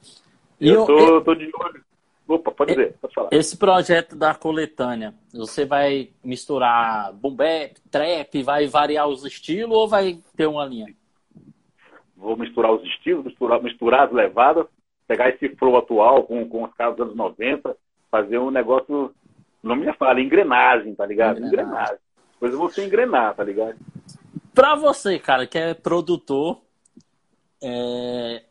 E 0.59 0.69
eu, 0.69 0.85
tô, 0.85 0.99
eu... 0.99 1.23
tô 1.23 1.35
de 1.35 1.45
olho. 1.45 1.83
Opa, 2.27 2.51
pode 2.51 2.71
dizer, 2.71 2.95
pode 2.99 3.13
falar. 3.13 3.29
Esse 3.31 3.55
projeto 3.55 4.15
da 4.15 4.33
coletânea, 4.33 5.13
você 5.31 5.63
vai 5.63 6.09
misturar 6.23 7.13
boom 7.13 7.35
bap, 7.35 7.75
trap, 7.91 8.41
vai 8.41 8.65
variar 8.65 9.07
os 9.07 9.23
estilos 9.23 9.77
ou 9.77 9.87
vai 9.87 10.19
ter 10.35 10.47
uma 10.47 10.65
linha? 10.65 10.87
Vou 12.25 12.37
misturar 12.37 12.73
os 12.73 12.83
estilos, 12.83 13.23
misturar, 13.23 13.61
misturar 13.61 14.07
as 14.07 14.11
levadas, 14.11 14.65
pegar 15.07 15.29
esse 15.29 15.49
flow 15.55 15.77
atual 15.77 16.23
com, 16.23 16.47
com 16.49 16.63
os 16.63 16.73
caras 16.73 16.95
dos 16.95 17.05
anos 17.05 17.15
90, 17.15 17.77
fazer 18.09 18.39
um 18.39 18.51
negócio, 18.51 19.13
não 19.61 19.75
me 19.75 19.91
fala, 19.93 20.19
engrenagem, 20.19 20.95
tá 20.95 21.05
ligado? 21.05 21.37
Engrenagem. 21.37 21.63
engrenagem. 21.63 21.97
Depois 22.33 22.51
eu 22.51 22.59
vou 22.59 22.69
ser 22.69 22.85
engrenar, 22.85 23.35
tá 23.35 23.43
ligado? 23.43 23.77
Pra 24.53 24.75
você, 24.75 25.19
cara, 25.19 25.45
que 25.45 25.57
é 25.57 25.73
produtor 25.73 26.61
é... 27.61 28.43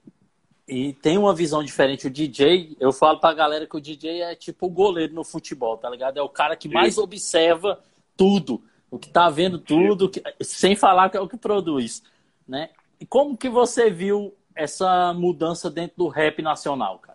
e 0.69 0.93
tem 0.95 1.19
uma 1.19 1.35
visão 1.35 1.63
diferente, 1.63 2.07
o 2.07 2.11
DJ, 2.11 2.77
eu 2.79 2.93
falo 2.93 3.19
pra 3.19 3.35
galera 3.35 3.67
que 3.67 3.77
o 3.77 3.81
DJ 3.81 4.23
é 4.23 4.35
tipo 4.35 4.67
o 4.67 4.71
goleiro 4.71 5.15
no 5.15 5.25
futebol, 5.25 5.77
tá 5.77 5.91
ligado? 5.91 6.19
É 6.19 6.23
o 6.23 6.29
cara 6.29 6.57
que 6.57 6.69
mais 6.69 6.97
observa 6.99 7.81
tudo, 8.17 8.63
o 8.91 8.99
que 8.99 9.11
tá 9.11 9.29
vendo 9.29 9.59
tudo, 9.59 10.09
que... 10.09 10.23
sem 10.41 10.77
falar 10.77 11.11
que 11.11 11.17
é 11.17 11.21
o 11.21 11.29
que 11.29 11.37
produz, 11.37 12.03
né? 12.47 12.71
E 13.01 13.07
como 13.07 13.37
que 13.37 13.49
você 13.49 13.91
viu 13.91 14.35
essa 14.55 15.13
mudança 15.15 15.71
dentro 15.71 15.97
do 15.97 16.09
rap 16.09 16.41
nacional, 16.43 16.99
cara? 16.99 17.15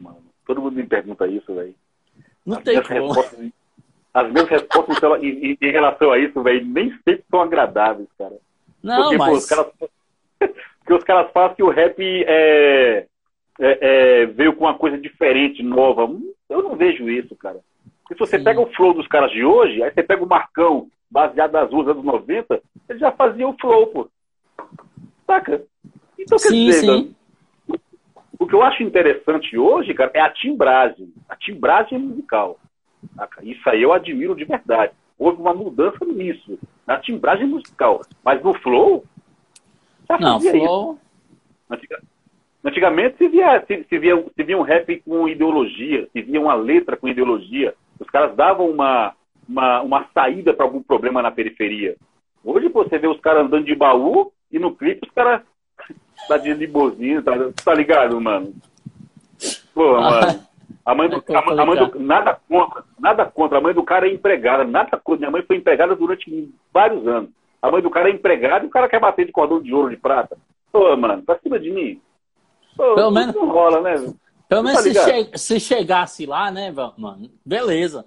mano. 0.00 0.22
Todo 0.46 0.60
mundo 0.60 0.76
me 0.76 0.86
pergunta 0.86 1.26
isso, 1.28 1.54
velho. 1.54 1.74
Não 2.44 2.58
as 2.58 2.64
tem 2.64 2.82
como. 2.82 3.12
As 4.12 4.32
minhas 4.32 4.48
respostas 4.48 5.22
em, 5.22 5.56
em, 5.60 5.70
relação 5.70 6.10
a 6.10 6.18
isso, 6.18 6.42
velho, 6.42 6.66
nem 6.66 6.90
sempre 7.04 7.24
são 7.30 7.42
agradáveis, 7.42 8.08
cara. 8.18 8.36
Não, 8.82 9.02
porque, 9.02 9.18
mas... 9.18 9.30
Pô, 9.30 9.36
os 9.36 9.46
caras, 9.46 9.72
porque 10.80 10.94
os 10.94 11.04
caras 11.04 11.30
falam 11.32 11.54
que 11.54 11.62
o 11.62 11.70
rap 11.70 12.02
é, 12.26 13.06
é, 13.60 13.78
é, 14.20 14.26
veio 14.26 14.56
com 14.56 14.64
uma 14.64 14.76
coisa 14.76 14.98
diferente, 14.98 15.62
nova. 15.62 16.10
Eu 16.48 16.62
não 16.62 16.74
vejo 16.74 17.08
isso, 17.08 17.36
cara. 17.36 17.60
se 18.08 18.18
você 18.18 18.38
Sim. 18.38 18.44
pega 18.44 18.60
o 18.60 18.72
flow 18.74 18.94
dos 18.94 19.06
caras 19.06 19.30
de 19.30 19.44
hoje, 19.44 19.80
aí 19.80 19.92
você 19.92 20.02
pega 20.02 20.24
o 20.24 20.28
Marcão, 20.28 20.90
baseado 21.10 21.52
nas 21.52 21.70
ruas 21.70 21.94
dos 21.94 22.04
90, 22.04 22.62
ele 22.88 22.98
já 22.98 23.10
fazia 23.12 23.48
o 23.48 23.56
flow, 23.58 23.86
pô. 23.88 24.10
Saca? 25.26 25.62
Então, 26.18 26.38
quer 26.38 26.48
sim, 26.48 26.66
dizer, 26.66 26.80
sim. 26.80 27.14
o 28.38 28.46
que 28.46 28.54
eu 28.54 28.62
acho 28.62 28.82
interessante 28.82 29.56
hoje, 29.56 29.94
cara, 29.94 30.10
é 30.14 30.20
a 30.20 30.30
timbragem. 30.30 31.12
A 31.28 31.36
timbragem 31.36 31.98
musical. 31.98 32.58
Saca? 33.16 33.44
Isso 33.44 33.68
aí 33.68 33.82
eu 33.82 33.92
admiro 33.92 34.36
de 34.36 34.44
verdade. 34.44 34.92
Houve 35.18 35.40
uma 35.40 35.54
mudança 35.54 36.04
nisso, 36.04 36.58
na 36.86 36.98
timbragem 36.98 37.46
musical. 37.46 38.02
Mas 38.24 38.42
no 38.42 38.54
flow, 38.54 39.04
já 40.08 40.18
Não, 40.18 40.40
flow... 40.40 40.92
Isso. 40.94 41.10
Antigamente 42.62 43.16
se 43.16 43.28
via, 43.28 43.64
se, 43.66 43.84
se, 43.88 43.98
via, 43.98 44.22
se 44.36 44.42
via 44.42 44.58
um 44.58 44.62
rap 44.62 45.00
com 45.00 45.26
ideologia, 45.26 46.06
se 46.12 46.20
via 46.20 46.40
uma 46.40 46.54
letra 46.54 46.96
com 46.96 47.08
ideologia. 47.08 47.74
Os 47.98 48.08
caras 48.10 48.36
davam 48.36 48.68
uma, 48.68 49.14
uma, 49.50 49.82
uma 49.82 50.06
saída 50.14 50.54
para 50.54 50.64
algum 50.64 50.80
problema 50.80 51.20
na 51.20 51.30
periferia. 51.30 51.96
Hoje 52.44 52.68
você 52.68 52.98
vê 52.98 53.08
os 53.08 53.20
caras 53.20 53.44
andando 53.44 53.64
de 53.64 53.74
baú 53.74 54.32
e 54.50 54.58
no 54.58 54.74
clipe 54.74 55.06
os 55.06 55.12
caras 55.12 55.42
tá 56.28 56.38
de 56.38 56.54
limusine, 56.54 57.20
tá, 57.20 57.32
tá 57.64 57.74
ligado, 57.74 58.20
mano? 58.20 58.54
Pô, 59.74 59.94
mano. 60.00 60.48
A 60.86 60.94
mãe, 60.94 61.08
do, 61.08 61.16
a, 61.16 61.62
a 61.62 61.66
mãe 61.66 61.76
do, 61.76 61.98
nada 62.00 62.40
contra, 62.48 62.84
nada 62.98 63.24
contra. 63.26 63.58
A 63.58 63.60
mãe 63.60 63.74
do 63.74 63.82
cara 63.82 64.08
é 64.08 64.12
empregada, 64.12 64.64
nada 64.64 64.96
contra. 64.96 65.20
Minha 65.20 65.30
mãe 65.30 65.42
foi 65.42 65.56
empregada 65.56 65.94
durante 65.94 66.48
vários 66.72 67.06
anos. 67.06 67.30
A 67.60 67.70
mãe 67.70 67.82
do 67.82 67.90
cara 67.90 68.08
é 68.08 68.12
empregada 68.12 68.64
e 68.64 68.68
o 68.68 68.70
cara 68.70 68.88
quer 68.88 69.00
bater 69.00 69.26
de 69.26 69.32
cordão 69.32 69.60
de 69.60 69.74
ouro, 69.74 69.90
de 69.90 69.96
prata. 69.96 70.38
Pô, 70.72 70.96
mano, 70.96 71.22
pra 71.22 71.38
cima 71.40 71.58
de 71.58 71.70
mim. 71.70 72.00
Pô, 72.76 72.94
Pelo 72.94 73.10
menos 73.10 73.34
não 73.34 73.48
rola, 73.48 73.80
né? 73.82 73.94
Pelo 74.50 74.64
menos 74.64 74.82
tá 74.82 74.82
se, 74.82 74.94
che 74.94 75.38
se, 75.38 75.60
chegasse 75.60 76.26
lá, 76.26 76.50
né, 76.50 76.72
mano? 76.72 77.30
Beleza. 77.46 78.04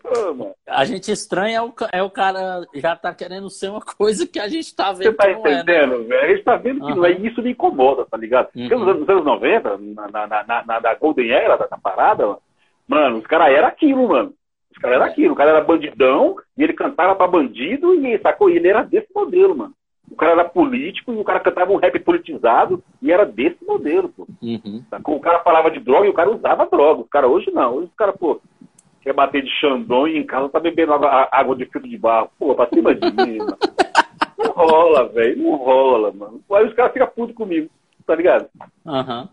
a 0.68 0.84
gente 0.84 1.10
estranha 1.10 1.60
é 1.60 1.62
o, 1.62 1.74
é 1.94 2.04
o 2.04 2.10
cara 2.10 2.68
já 2.76 2.98
tá 2.98 3.14
querendo 3.14 3.50
ser 3.50 3.70
uma 3.70 3.80
coisa 3.80 4.28
que 4.28 4.38
a 4.38 4.50
gente 4.50 4.76
tá 4.76 4.92
vendo. 4.92 5.04
Você 5.04 5.14
tá 5.14 5.32
entendendo, 5.32 5.72
é, 5.72 5.98
né? 6.00 6.04
velho? 6.04 6.22
A 6.22 6.28
gente 6.28 6.44
tá 6.44 6.58
vendo 6.58 6.86
que 6.86 6.92
uhum. 6.92 6.98
não 6.98 7.06
é 7.06 7.12
isso 7.12 7.42
me 7.42 7.52
incomoda, 7.52 8.06
tá 8.06 8.18
ligado? 8.18 8.50
Uhum. 8.54 8.68
Porque 8.68 8.76
nos 8.76 8.88
anos, 8.90 9.00
nos 9.00 9.10
anos 9.10 9.24
90, 9.24 9.78
na, 9.78 10.28
na, 10.28 10.44
na, 10.44 10.82
na, 10.82 10.94
Golden 10.96 11.32
Era, 11.32 11.56
da, 11.56 11.66
da 11.66 11.78
parada, 11.78 12.38
mano, 12.86 13.20
os 13.20 13.26
caras 13.26 13.56
eram 13.56 13.70
aquilo, 13.70 14.10
mano. 14.10 14.34
Os 14.70 14.78
caras 14.80 14.98
eram 14.98 15.06
aquilo. 15.06 15.32
O 15.32 15.38
cara 15.38 15.52
era 15.52 15.62
bandidão 15.62 16.36
e 16.58 16.64
ele 16.64 16.74
cantava 16.74 17.16
pra 17.16 17.26
bandido 17.26 17.96
e 17.96 18.20
sacou? 18.20 18.50
E 18.50 18.58
ele 18.58 18.68
era 18.68 18.84
desse 18.84 19.08
modelo, 19.16 19.56
mano. 19.56 19.74
O 20.14 20.16
cara 20.16 20.34
era 20.34 20.46
político 20.46 21.12
e 21.12 21.18
o 21.18 21.24
cara 21.24 21.40
cantava 21.40 21.72
um 21.72 21.78
rap 21.78 22.00
politizado 22.02 22.84
e 23.02 23.12
era 23.12 23.26
desse 23.26 23.66
modelo, 23.66 24.10
pô. 24.10 24.28
Uhum. 24.44 24.84
O 25.08 25.20
cara 25.20 25.40
falava 25.40 25.72
de 25.72 25.80
droga 25.80 26.06
e 26.06 26.10
o 26.10 26.14
cara 26.14 26.30
usava 26.30 26.68
droga. 26.68 27.02
O 27.02 27.08
cara 27.08 27.28
hoje 27.28 27.50
não. 27.50 27.78
Hoje 27.78 27.88
o 27.88 27.98
cara, 27.98 28.14
pô, 28.14 28.40
quer 29.02 29.12
bater 29.12 29.42
de 29.42 29.50
Xandão 29.60 30.08
e 30.08 30.20
em 30.20 30.24
casa 30.24 30.50
tá 30.50 30.60
bebendo 30.60 30.94
água, 30.94 31.28
água 31.32 31.56
de 31.56 31.66
filtro 31.66 31.90
de 31.90 31.98
barro. 31.98 32.30
Pô, 32.38 32.54
pra 32.54 32.70
cima 32.70 32.94
de 32.94 33.08
mim, 33.10 33.40
mano. 33.40 33.58
Não 34.38 34.52
rola, 34.52 35.10
velho. 35.10 35.42
Não 35.42 35.56
rola, 35.56 36.12
mano. 36.12 36.42
Aí 36.52 36.68
os 36.68 36.76
caras 36.76 36.94
ficam 36.94 37.08
putos 37.08 37.36
comigo, 37.36 37.68
tá 38.06 38.14
ligado? 38.14 38.48
Aham. 38.86 39.28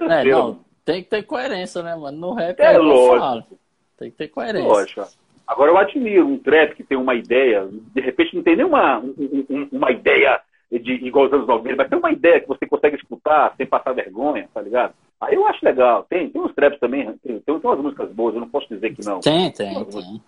Uhum. 0.00 0.12
É, 0.12 0.24
não, 0.24 0.60
tem 0.84 1.02
que 1.02 1.10
ter 1.10 1.24
coerência, 1.24 1.82
né, 1.82 1.96
mano? 1.96 2.16
No 2.16 2.34
rap 2.34 2.60
é, 2.60 2.74
é 2.74 2.78
lógico. 2.78 3.58
Tem 3.98 4.12
que 4.12 4.16
ter 4.16 4.28
coerência. 4.28 4.68
Lógico. 4.68 5.25
Agora 5.46 5.70
eu 5.70 5.78
admiro 5.78 6.26
um 6.26 6.38
trap 6.38 6.74
que 6.74 6.82
tem 6.82 6.98
uma 6.98 7.14
ideia, 7.14 7.68
de 7.70 8.00
repente 8.00 8.34
não 8.34 8.42
tem 8.42 8.56
nenhuma 8.56 8.98
um, 8.98 9.68
uma 9.70 9.90
ideia 9.92 10.40
de 10.70 10.94
igual 10.94 11.26
os 11.26 11.32
anos 11.32 11.46
90, 11.46 11.76
mas 11.76 11.88
tem 11.88 11.98
uma 11.98 12.10
ideia 12.10 12.40
que 12.40 12.48
você 12.48 12.66
consegue 12.66 12.96
escutar 12.96 13.54
sem 13.56 13.66
passar 13.66 13.92
vergonha, 13.92 14.48
tá 14.52 14.60
ligado? 14.60 14.94
Aí 15.20 15.34
eu 15.34 15.46
acho 15.46 15.64
legal. 15.64 16.04
Tem, 16.08 16.28
tem 16.28 16.42
uns 16.42 16.54
traps 16.54 16.80
também, 16.80 17.12
tem, 17.18 17.38
tem 17.40 17.54
umas 17.54 17.78
músicas 17.78 18.10
boas, 18.12 18.34
eu 18.34 18.40
não 18.40 18.48
posso 18.48 18.68
dizer 18.68 18.94
que 18.94 19.04
não. 19.04 19.20
Tem, 19.20 19.50
tem, 19.52 19.84
tem. 19.84 20.22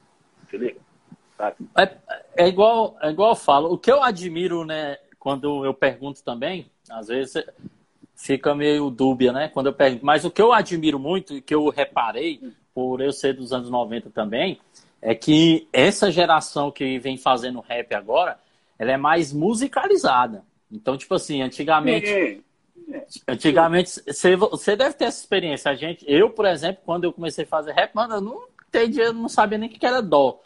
Se 0.48 0.56
liga? 0.56 0.80
É, 1.76 2.44
é, 2.44 2.48
igual, 2.48 2.96
é 3.00 3.10
igual 3.10 3.30
eu 3.30 3.36
falo. 3.36 3.72
O 3.72 3.78
que 3.78 3.90
eu 3.90 4.02
admiro, 4.02 4.64
né, 4.64 4.96
quando 5.18 5.64
eu 5.64 5.72
pergunto 5.72 6.22
também, 6.24 6.66
às 6.90 7.08
vezes 7.08 7.44
fica 8.14 8.54
meio 8.54 8.90
dúbia, 8.90 9.32
né? 9.32 9.48
Quando 9.48 9.66
eu 9.66 9.72
pergunto. 9.72 10.04
Mas 10.04 10.24
o 10.24 10.30
que 10.30 10.42
eu 10.42 10.52
admiro 10.52 10.98
muito 10.98 11.34
e 11.34 11.40
que 11.40 11.54
eu 11.54 11.68
reparei, 11.68 12.40
por 12.74 13.00
eu 13.00 13.12
ser 13.12 13.34
dos 13.34 13.52
anos 13.52 13.70
90 13.70 14.10
também, 14.10 14.58
é 15.00 15.14
que 15.14 15.68
essa 15.72 16.10
geração 16.10 16.70
que 16.70 16.98
vem 16.98 17.16
fazendo 17.16 17.60
rap 17.60 17.94
agora, 17.94 18.38
ela 18.78 18.92
é 18.92 18.96
mais 18.96 19.32
musicalizada. 19.32 20.44
Então, 20.70 20.96
tipo 20.96 21.14
assim, 21.14 21.42
antigamente. 21.42 22.42
Antigamente, 23.26 23.90
você, 24.06 24.76
deve 24.76 24.94
ter 24.94 25.04
essa 25.04 25.20
experiência. 25.20 25.70
A 25.70 25.74
gente, 25.74 26.04
eu, 26.08 26.30
por 26.30 26.46
exemplo, 26.46 26.82
quando 26.84 27.04
eu 27.04 27.12
comecei 27.12 27.44
a 27.44 27.48
fazer 27.48 27.72
rap, 27.72 27.94
mano, 27.94 28.14
eu 28.14 28.20
não 28.20 28.42
entendi, 28.66 29.00
eu 29.00 29.12
não 29.12 29.28
sabia 29.28 29.58
nem 29.58 29.68
o 29.68 29.72
que 29.72 29.84
era 29.84 30.00
dó. 30.00 30.40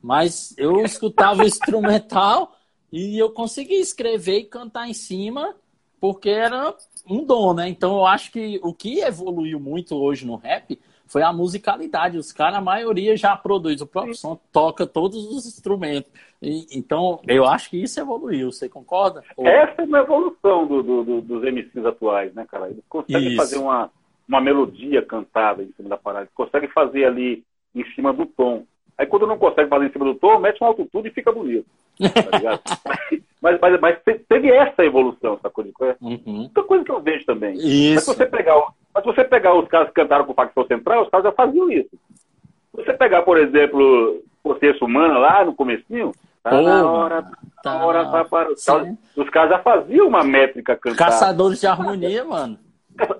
Mas 0.00 0.54
eu 0.58 0.80
escutava 0.84 1.42
o 1.42 1.46
instrumental 1.46 2.56
e 2.92 3.18
eu 3.18 3.30
conseguia 3.30 3.80
escrever 3.80 4.40
e 4.40 4.44
cantar 4.44 4.88
em 4.88 4.94
cima 4.94 5.54
porque 5.98 6.28
era 6.28 6.74
um 7.08 7.24
dom, 7.24 7.54
né? 7.54 7.68
Então 7.68 7.96
eu 7.96 8.06
acho 8.06 8.30
que 8.30 8.60
o 8.62 8.72
que 8.72 9.00
evoluiu 9.00 9.58
muito 9.58 9.96
hoje 9.96 10.26
no 10.26 10.36
rap 10.36 10.78
foi 11.06 11.22
a 11.22 11.32
musicalidade. 11.32 12.18
Os 12.18 12.32
caras, 12.32 12.58
a 12.58 12.60
maioria 12.60 13.16
já 13.16 13.36
produz 13.36 13.80
o 13.80 13.86
próprio 13.86 14.14
som, 14.14 14.38
toca 14.52 14.86
todos 14.86 15.16
os 15.16 15.46
instrumentos. 15.46 16.10
E, 16.42 16.66
então, 16.76 17.20
eu 17.26 17.46
acho 17.46 17.70
que 17.70 17.82
isso 17.82 17.98
evoluiu. 18.00 18.52
Você 18.52 18.68
concorda? 18.68 19.22
Essa 19.38 19.82
é 19.82 19.84
uma 19.84 20.00
evolução 20.00 20.66
do, 20.66 20.82
do, 20.82 21.04
do, 21.04 21.20
dos 21.20 21.42
MCs 21.42 21.86
atuais, 21.86 22.34
né, 22.34 22.46
cara? 22.50 22.68
Eles 22.68 22.84
conseguem 22.88 23.28
isso. 23.28 23.36
fazer 23.36 23.58
uma, 23.58 23.90
uma 24.28 24.40
melodia 24.40 25.02
cantada 25.02 25.62
em 25.62 25.72
cima 25.72 25.88
da 25.88 25.96
parada. 25.96 26.24
Eles 26.24 26.34
conseguem 26.34 26.68
fazer 26.70 27.04
ali 27.04 27.44
em 27.74 27.84
cima 27.92 28.12
do 28.12 28.26
tom. 28.26 28.64
Aí 28.98 29.06
quando 29.06 29.26
não 29.26 29.38
consegue 29.38 29.68
fazer 29.68 29.86
em 29.86 29.92
cima 29.92 30.04
do 30.04 30.14
tom, 30.14 30.38
mete 30.38 30.62
um 30.62 30.66
autotune 30.66 31.08
e 31.08 31.12
fica 31.12 31.30
bonito. 31.30 31.66
Tá 31.98 32.38
ligado? 32.38 32.60
mas, 33.40 33.60
mas, 33.60 33.80
mas, 33.80 33.98
teve 34.28 34.50
essa 34.50 34.84
evolução, 34.84 35.34
essa 35.34 35.50
coisa. 35.50 35.70
Uhum. 36.00 36.50
Coisa 36.66 36.84
que 36.84 36.90
eu 36.90 37.00
vejo 37.00 37.24
também. 37.24 37.54
Isso. 37.54 37.94
Mas 37.94 38.04
se 38.04 38.14
você 38.14 38.26
pegar, 38.26 38.54
mas 38.94 39.04
se 39.04 39.12
você 39.12 39.24
pegar 39.24 39.54
os 39.54 39.68
caras 39.68 39.88
que 39.88 39.94
cantaram 39.94 40.24
com 40.24 40.32
o 40.32 40.34
Facção 40.34 40.66
Central, 40.66 41.04
os 41.04 41.10
caras 41.10 41.24
já 41.24 41.32
faziam 41.32 41.70
isso. 41.70 41.90
Se 41.90 42.84
você 42.84 42.92
pegar, 42.92 43.22
por 43.22 43.38
exemplo, 43.38 44.22
o 44.44 44.54
Terço 44.54 44.84
Humana 44.84 45.18
lá 45.18 45.44
no 45.44 45.54
comecinho, 45.54 46.12
tá 46.42 46.60
na 46.60 46.90
hora, 46.90 47.22
tá 47.62 47.74
na 47.74 47.86
hora 47.86 48.04
tá 48.04 48.24
para 48.24 48.52
os 48.52 48.64
caras, 48.64 48.94
os 49.16 49.30
caras 49.30 49.50
já 49.50 49.58
faziam 49.60 50.08
uma 50.08 50.22
métrica 50.22 50.76
cantada. 50.76 51.10
Caçadores 51.10 51.60
de 51.60 51.66
harmonia, 51.66 52.24
mano. 52.24 52.58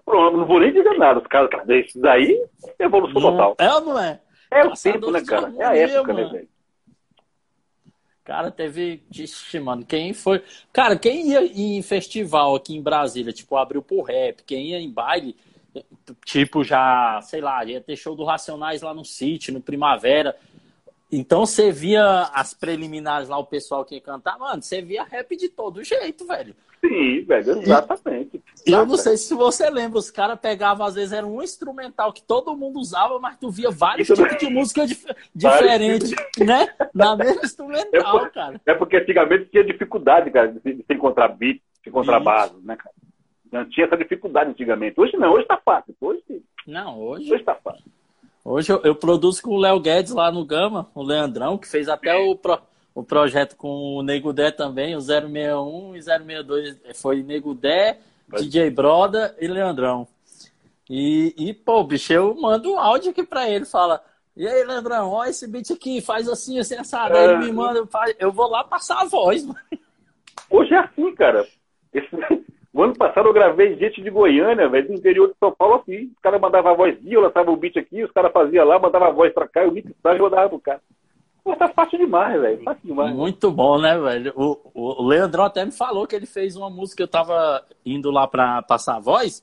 Pronto, 0.05 0.39
não 0.39 0.47
vou 0.47 0.61
nem 0.61 0.73
dizer 0.73 0.97
nada. 0.99 1.21
Os 1.21 1.27
caras, 1.27 1.51
isso 1.69 2.01
daí 2.01 2.43
é 2.79 2.85
evolução 2.85 3.21
não, 3.21 3.31
total. 3.33 3.57
É 3.59 3.75
ou 3.75 3.81
não 3.83 3.99
é? 3.99 4.21
É 4.51 4.65
o 4.65 4.73
tempo, 4.73 5.11
né, 5.11 5.23
cara? 5.23 5.53
É 5.59 5.65
a 5.65 5.77
época, 5.77 6.13
né, 6.13 6.23
mano. 6.23 6.33
né, 6.33 6.39
velho? 6.39 6.56
Cara, 8.27 8.51
teve. 8.51 9.05
Ixi, 9.15 9.61
mano, 9.61 9.87
quem 9.87 10.13
foi. 10.13 10.43
Cara, 10.73 10.99
quem 10.99 11.31
ia 11.31 11.45
em 11.45 11.81
festival 11.81 12.57
aqui 12.57 12.75
em 12.75 12.83
Brasília, 12.83 13.33
tipo, 13.33 13.57
abriu 13.57 13.81
por 13.81 14.03
rap, 14.03 14.43
quem 14.45 14.71
ia 14.71 14.81
em 14.81 14.91
baile, 14.91 15.37
tipo, 16.25 16.65
já, 16.65 17.21
sei 17.23 17.41
lá, 17.41 17.65
ia 17.65 17.81
ter 17.81 17.97
show 17.97 18.17
do 18.17 18.25
Racionais 18.25 18.83
lá 18.83 18.93
no 18.93 19.05
sítio, 19.05 19.55
no 19.55 19.61
Primavera. 19.61 20.37
Então 21.11 21.47
você 21.47 21.71
via 21.71 22.23
as 22.35 22.53
preliminares 22.53 23.29
lá, 23.29 23.39
o 23.39 23.47
pessoal 23.47 23.85
que 23.85 23.95
ia 23.95 24.01
cantar, 24.01 24.39
mano, 24.39 24.63
você 24.63 24.83
via 24.83 25.05
rap 25.05 25.37
de 25.37 25.49
todo 25.49 25.85
jeito, 25.85 26.27
velho. 26.27 26.55
Sim, 26.81 27.23
velho, 27.23 27.63
exatamente. 27.63 28.43
E 28.67 28.73
eu 28.73 28.85
não 28.85 28.97
sei 28.97 29.17
se 29.17 29.33
você 29.35 29.71
lembra, 29.71 29.99
os 29.99 30.11
caras 30.11 30.39
pegavam, 30.39 30.85
às 30.85 30.95
vezes, 30.95 31.13
era 31.13 31.27
um 31.27 31.43
instrumental 31.43 32.13
que 32.13 32.23
todo 32.23 32.57
mundo 32.57 32.79
usava, 32.79 33.19
mas 33.19 33.39
tu 33.39 33.51
via 33.51 33.71
vários 33.71 34.09
Isso 34.09 34.21
tipos 34.21 34.39
de 34.39 34.51
música 34.51 34.87
dif 34.87 35.07
diferente, 35.35 36.15
né? 36.45 36.69
Na 36.93 37.17
mesma 37.17 37.43
instrumental, 37.45 38.17
é 38.17 38.21
por, 38.21 38.31
cara. 38.31 38.61
É 38.67 38.75
porque 38.75 38.97
antigamente 38.97 39.47
tinha 39.47 39.65
dificuldade, 39.65 40.31
cara, 40.31 40.49
de, 40.49 40.61
de 40.61 40.85
se 40.85 40.95
encontrar 40.95 41.29
beat, 41.29 41.61
de 41.83 41.89
encontrar 41.89 42.21
base, 42.21 42.55
né, 42.63 42.77
cara? 42.77 42.95
Não 43.53 43.65
tinha 43.69 43.87
essa 43.87 43.97
dificuldade 43.97 44.51
antigamente. 44.51 45.01
Hoje 45.01 45.17
não, 45.17 45.33
hoje 45.33 45.47
tá 45.47 45.57
fácil. 45.65 45.95
Hoje, 46.01 46.23
não, 46.67 47.01
hoje. 47.01 47.33
Hoje 47.33 47.45
tá 47.45 47.55
fácil. 47.55 47.85
Hoje 48.49 48.73
eu, 48.73 48.81
eu 48.85 48.95
produzo 48.95 49.43
com 49.43 49.51
o 49.51 49.59
Léo 49.59 49.81
Guedes 49.81 50.13
lá 50.13 50.31
no 50.31 50.45
Gama, 50.45 50.89
o 50.95 51.03
Leandrão, 51.03 51.59
que 51.59 51.67
fez 51.67 51.89
até 51.89 52.15
o. 52.15 52.37
Pro 52.37 52.61
o 52.95 53.03
projeto 53.03 53.57
com 53.57 53.97
o 53.97 54.03
Nego 54.03 54.33
Dé 54.33 54.51
também, 54.51 54.97
o 54.97 55.01
061 55.03 55.97
e 55.97 56.03
062 56.03 56.81
foi 56.95 57.23
Nego 57.23 57.53
Dé, 57.53 57.99
DJ 58.27 58.71
Broda 58.71 59.37
e 59.39 59.47
Leandrão. 59.47 60.09
E, 60.89 61.35
e, 61.37 61.53
pô, 61.53 61.85
bicho, 61.85 62.15
eu 62.15 62.35
mando 62.35 62.73
um 62.73 62.79
áudio 62.79 63.11
aqui 63.11 63.23
pra 63.23 63.51
ele, 63.51 63.67
fala, 63.67 64.03
e 64.35 64.49
aí, 64.49 64.65
Leandrão, 64.65 65.11
ó 65.11 65.27
esse 65.27 65.47
beat 65.47 65.71
aqui, 65.73 66.01
faz 66.01 66.27
assim, 66.27 66.59
assim, 66.59 66.77
essa 66.77 67.07
é... 67.09 67.25
ele 67.25 67.37
me 67.37 67.53
manda, 67.53 67.87
eu 68.19 68.33
vou 68.33 68.49
lá 68.49 68.65
passar 68.65 69.03
a 69.03 69.05
voz, 69.05 69.45
mano. 69.45 69.61
Hoje 70.49 70.73
é 70.73 70.79
assim, 70.79 71.15
cara. 71.17 71.47
Esse... 71.93 72.09
O 72.77 72.83
ano 72.83 72.93
passado 72.93 73.27
eu 73.27 73.33
gravei 73.33 73.75
gente 73.79 74.03
de 74.03 74.11
Goiânia, 74.11 74.69
velho, 74.69 74.89
do 74.89 74.93
interior 74.93 75.29
de 75.29 75.35
São 75.39 75.51
Paulo 75.51 75.77
assim. 75.77 76.11
Os 76.15 76.19
caras 76.23 76.39
mandavam 76.39 76.73
a 76.73 76.75
voz 76.75 76.95
aqui, 76.95 77.11
eu 77.11 77.23
lançava 77.23 77.51
o 77.51 77.57
beat 77.57 77.75
aqui, 77.79 78.05
os 78.05 78.11
caras 78.11 78.31
faziam 78.31 78.67
lá, 78.67 78.79
mandavam 78.79 79.09
a 79.09 79.13
voz 79.13 79.33
pra 79.33 79.49
cá, 79.49 79.65
eu 79.65 79.73
mixava 79.73 80.15
e 80.15 80.19
rodava 80.19 80.51
pro 80.51 80.61
cara. 80.61 80.83
Pô, 81.43 81.57
tá 81.57 81.69
fácil 81.69 81.99
demais, 81.99 82.39
velho. 82.39 82.63
Fácil 82.65 82.83
demais. 82.85 83.17
Muito 83.17 83.51
bom, 83.51 83.81
né, 83.81 83.99
velho? 83.99 84.31
O, 84.37 84.59
o 84.75 85.07
Leandrão 85.07 85.45
até 85.45 85.65
me 85.65 85.73
falou 85.73 86.07
que 86.07 86.15
ele 86.15 86.27
fez 86.27 86.55
uma 86.55 86.69
música, 86.69 87.03
eu 87.03 87.09
tava 87.09 87.65
indo 87.83 88.11
lá 88.11 88.29
pra 88.29 88.61
passar 88.61 88.97
a 88.97 89.01
voz. 89.01 89.43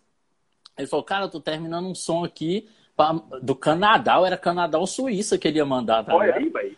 Ele 0.77 0.87
falou, 0.87 1.03
cara, 1.03 1.25
eu 1.25 1.31
tô 1.31 1.39
terminando 1.39 1.87
um 1.87 1.95
som 1.95 2.23
aqui 2.23 2.69
pra, 2.95 3.13
do 3.41 3.55
Canadá, 3.55 4.19
ou 4.19 4.27
era 4.27 4.37
Canadá 4.37 4.77
ou 4.77 4.85
Suíça 4.85 5.39
que 5.39 5.47
ele 5.47 5.57
ia 5.57 5.65
mandar, 5.65 6.03
tá 6.05 6.13
Olha 6.13 6.35
aí, 6.35 6.49
velho. 6.49 6.77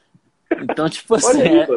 Então, 0.61 0.87
tipo 0.87 1.15
assim, 1.15 1.41
aí, 1.41 1.59
é, 1.59 1.67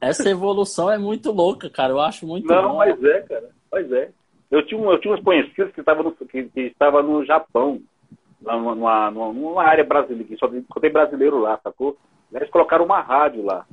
essa 0.00 0.28
evolução 0.28 0.90
é 0.90 0.98
muito 0.98 1.30
louca, 1.30 1.68
cara. 1.68 1.92
Eu 1.92 2.00
acho 2.00 2.26
muito 2.26 2.46
Não, 2.46 2.70
bom. 2.70 2.76
mas 2.78 3.02
é, 3.04 3.20
cara. 3.22 3.50
Pois 3.70 3.92
é. 3.92 4.10
Eu 4.50 4.66
tinha, 4.66 4.80
eu 4.82 5.00
tinha 5.00 5.14
uns 5.14 5.22
conhecidos 5.22 5.72
que 5.72 5.80
estavam 5.80 6.02
no, 6.02 6.12
que, 6.12 6.44
que 6.44 6.60
estava 6.60 7.02
no 7.02 7.24
Japão, 7.24 7.80
numa, 8.40 8.74
numa, 8.74 9.32
numa 9.32 9.62
área 9.62 9.84
brasileira, 9.84 10.24
que 10.24 10.36
só 10.36 10.48
tem 10.48 10.90
brasileiro 10.90 11.38
lá, 11.38 11.58
sacou? 11.62 11.96
Eles 12.32 12.50
colocaram 12.50 12.84
uma 12.84 13.00
rádio 13.00 13.44
lá. 13.44 13.64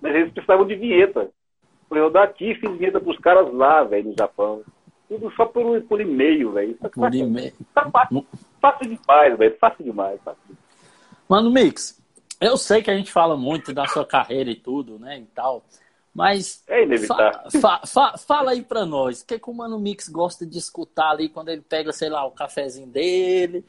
Mas 0.00 0.14
eles 0.14 0.32
precisavam 0.32 0.66
de 0.66 0.74
vinheta. 0.74 1.30
Eu 1.90 2.10
daqui 2.10 2.54
fiz 2.56 2.70
vinheta 2.76 3.00
pros 3.00 3.18
caras 3.18 3.52
lá, 3.54 3.82
velho, 3.84 4.10
no 4.10 4.14
Japão. 4.18 4.62
Tudo 5.08 5.30
só 5.32 5.46
por, 5.46 5.80
por 5.82 6.00
e-mail, 6.00 6.52
velho. 6.52 6.76
Por 6.92 7.14
e-mail. 7.14 7.52
Tá 7.72 7.88
fácil, 7.90 8.26
fácil 8.60 8.88
demais, 8.90 9.38
velho. 9.38 9.56
Fácil 9.58 9.84
demais, 9.84 10.20
fácil. 10.22 10.56
Mano, 11.28 11.50
Mix, 11.50 12.02
eu 12.40 12.56
sei 12.56 12.82
que 12.82 12.90
a 12.90 12.96
gente 12.96 13.12
fala 13.12 13.36
muito 13.36 13.72
da 13.72 13.86
sua 13.86 14.04
carreira 14.04 14.50
e 14.50 14.56
tudo, 14.56 14.98
né, 14.98 15.18
e 15.18 15.26
tal. 15.26 15.64
Mas 16.14 16.62
é 16.66 16.82
inevitável. 16.82 17.50
Fa, 17.50 17.60
fa, 17.60 17.86
fa, 17.86 18.18
fala 18.18 18.52
aí 18.52 18.62
pra 18.62 18.86
nós, 18.86 19.20
o 19.20 19.26
que, 19.26 19.38
que 19.38 19.50
o 19.50 19.54
Mano 19.54 19.78
Mix 19.78 20.08
gosta 20.08 20.46
de 20.46 20.56
escutar 20.58 21.10
ali 21.10 21.28
quando 21.28 21.50
ele 21.50 21.60
pega, 21.60 21.92
sei 21.92 22.08
lá, 22.08 22.24
o 22.24 22.30
cafezinho 22.30 22.86
dele, 22.86 23.64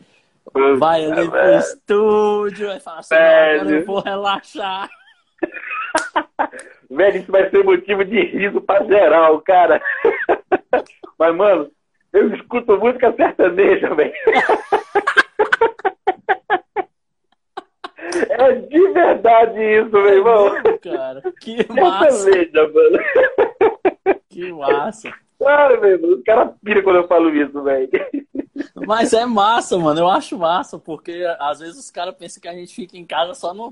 vai 0.77 1.05
ali 1.05 1.29
pro 1.29 1.57
estúdio, 1.57 2.67
vai 2.67 2.79
falar 2.79 2.99
assim, 2.99 3.15
agora 3.15 3.71
eu 3.71 3.85
vou 3.85 3.99
relaxar. 3.99 4.89
velho, 6.89 7.17
isso 7.17 7.31
vai 7.31 7.49
ser 7.49 7.63
motivo 7.63 8.03
de 8.05 8.21
riso 8.21 8.61
pra 8.61 8.83
geral, 8.85 9.41
cara. 9.41 9.81
Mas, 11.19 11.35
mano, 11.35 11.69
eu 12.13 12.33
escuto 12.33 12.77
música 12.77 13.13
sertaneja, 13.13 13.93
velho. 13.93 14.13
É 18.29 18.53
de 18.53 18.87
verdade 18.91 19.61
isso, 19.61 19.91
meu 19.91 20.13
irmão. 20.13 20.57
É 20.57 20.77
cara, 20.77 21.21
que 21.41 21.73
massa. 21.73 22.29
Mano. 22.29 22.99
Que 24.29 24.51
massa. 24.51 25.13
Cara, 25.39 25.79
meu 25.79 25.89
irmão, 25.91 26.11
o 26.11 26.23
cara 26.23 26.53
pira 26.63 26.81
quando 26.81 26.97
eu 26.97 27.07
falo 27.07 27.29
isso, 27.29 27.61
velho. 27.63 27.89
Mas 28.87 29.13
é 29.13 29.25
massa, 29.25 29.77
mano. 29.77 29.99
Eu 29.99 30.09
acho 30.09 30.37
massa, 30.37 30.79
porque 30.79 31.23
às 31.39 31.59
vezes 31.59 31.77
os 31.77 31.91
caras 31.91 32.15
pensam 32.15 32.41
que 32.41 32.47
a 32.47 32.53
gente 32.53 32.73
fica 32.73 32.97
em 32.97 33.05
casa 33.05 33.33
só 33.33 33.53
no. 33.53 33.71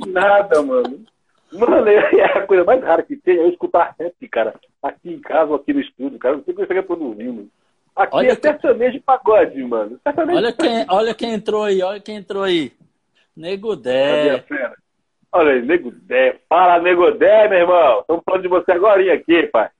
Que 0.00 0.10
nada, 0.10 0.62
mano. 0.62 1.04
Mano, 1.52 1.88
é 1.88 2.24
a 2.24 2.46
coisa 2.46 2.64
mais 2.64 2.82
rara 2.82 3.02
que 3.02 3.14
tem 3.16 3.36
é 3.36 3.40
eu 3.40 3.50
escutar 3.50 3.94
rap, 3.98 4.28
cara. 4.28 4.54
Aqui 4.82 5.12
em 5.12 5.20
casa 5.20 5.50
ou 5.50 5.56
aqui 5.56 5.72
no 5.72 5.80
estúdio, 5.80 6.18
cara. 6.18 6.36
Não 6.36 6.44
sei 6.44 6.54
o 6.54 6.56
que 6.56 6.66
você 6.66 6.74
quer 6.74 6.82
produzindo. 6.82 7.48
Aqui 7.94 8.16
olha 8.16 8.32
é 8.32 8.34
sertanejo 8.34 8.92
de 8.92 9.00
pagode, 9.00 9.62
mano. 9.62 10.00
Sertanejo 10.02 10.38
olha, 10.38 10.52
quem, 10.52 10.86
olha 10.88 11.14
quem 11.14 11.34
entrou 11.34 11.62
aí, 11.62 11.82
olha 11.82 12.00
quem 12.00 12.16
entrou 12.16 12.42
aí. 12.42 12.72
Nego 13.36 13.76
Dé. 13.76 14.44
Olha 15.30 15.52
aí, 15.52 15.62
Nego 15.62 15.90
Dé. 15.90 16.40
Fala, 16.48 16.80
Nego 16.80 17.10
Dé, 17.12 17.48
meu 17.48 17.58
irmão. 17.58 18.00
Estamos 18.00 18.22
falando 18.24 18.42
de 18.42 18.48
você 18.48 18.72
agora 18.72 19.12
aqui, 19.12 19.46
pai. 19.46 19.70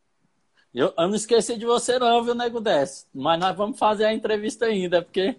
Eu, 0.74 0.92
eu, 0.96 1.08
não 1.08 1.14
esqueci 1.14 1.58
de 1.58 1.66
você 1.66 1.98
não, 1.98 2.22
viu, 2.22 2.34
Nego 2.34 2.60
Desce. 2.60 3.06
Mas 3.14 3.38
nós 3.38 3.54
vamos 3.54 3.78
fazer 3.78 4.06
a 4.06 4.12
entrevista 4.12 4.66
ainda, 4.66 5.02
porque 5.02 5.36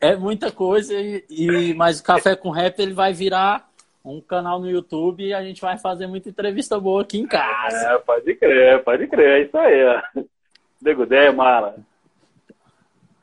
é 0.00 0.16
muita 0.16 0.50
coisa, 0.50 0.92
e, 0.94 1.24
e, 1.30 1.74
mas 1.74 2.00
o 2.00 2.04
Café 2.04 2.34
com 2.34 2.50
Rap 2.50 2.78
ele 2.78 2.92
vai 2.92 3.12
virar 3.12 3.68
um 4.04 4.20
canal 4.20 4.60
no 4.60 4.70
YouTube 4.70 5.24
e 5.24 5.34
a 5.34 5.42
gente 5.42 5.60
vai 5.60 5.78
fazer 5.78 6.06
muita 6.06 6.28
entrevista 6.28 6.78
boa 6.78 7.02
aqui 7.02 7.18
em 7.18 7.26
casa. 7.26 7.94
É, 7.94 7.98
pode 7.98 8.34
crer, 8.34 8.84
pode 8.84 9.06
crer, 9.08 9.40
é 9.40 9.42
isso 9.42 9.56
aí, 9.56 9.84
ó. 9.84 10.02
Nego 10.86 11.04
mala. 11.34 11.74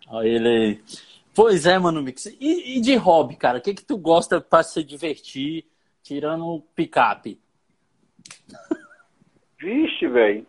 Olha 0.09 0.27
ele 0.27 0.49
aí. 0.49 0.83
Pois 1.33 1.65
é, 1.65 1.79
mano, 1.79 2.03
Mix. 2.03 2.25
E, 2.25 2.77
e, 2.77 2.81
de 2.81 2.95
hobby, 2.97 3.37
cara? 3.37 3.57
O 3.57 3.61
que 3.61 3.73
que 3.73 3.85
tu 3.85 3.97
gosta 3.97 4.41
para 4.41 4.63
se 4.63 4.83
divertir, 4.83 5.65
tirando 6.03 6.45
o 6.45 6.59
picape? 6.75 7.39
Vixe, 9.57 10.07
velho. 10.07 10.45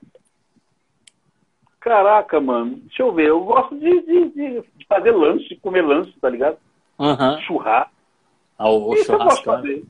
Caraca, 1.79 2.41
mano. 2.41 2.79
Deixa 2.79 3.05
eu 3.05 3.13
ver. 3.13 3.29
Eu 3.29 3.45
gosto 3.45 3.79
de, 3.79 4.01
de, 4.03 4.29
de 4.31 4.87
fazer 4.89 5.13
lanche, 5.13 5.51
de 5.51 5.57
comer 5.61 5.83
lanche, 5.83 6.13
tá 6.21 6.29
ligado? 6.29 6.59
Uhum. 6.99 7.41
Churrar. 7.43 7.93
Ah, 8.59 8.69
o 8.69 8.93
Isso 8.95 9.05
churrasco. 9.05 9.51
Eu 9.51 9.55
gosto 9.55 9.67
de 9.67 9.83
fazer. 9.83 9.85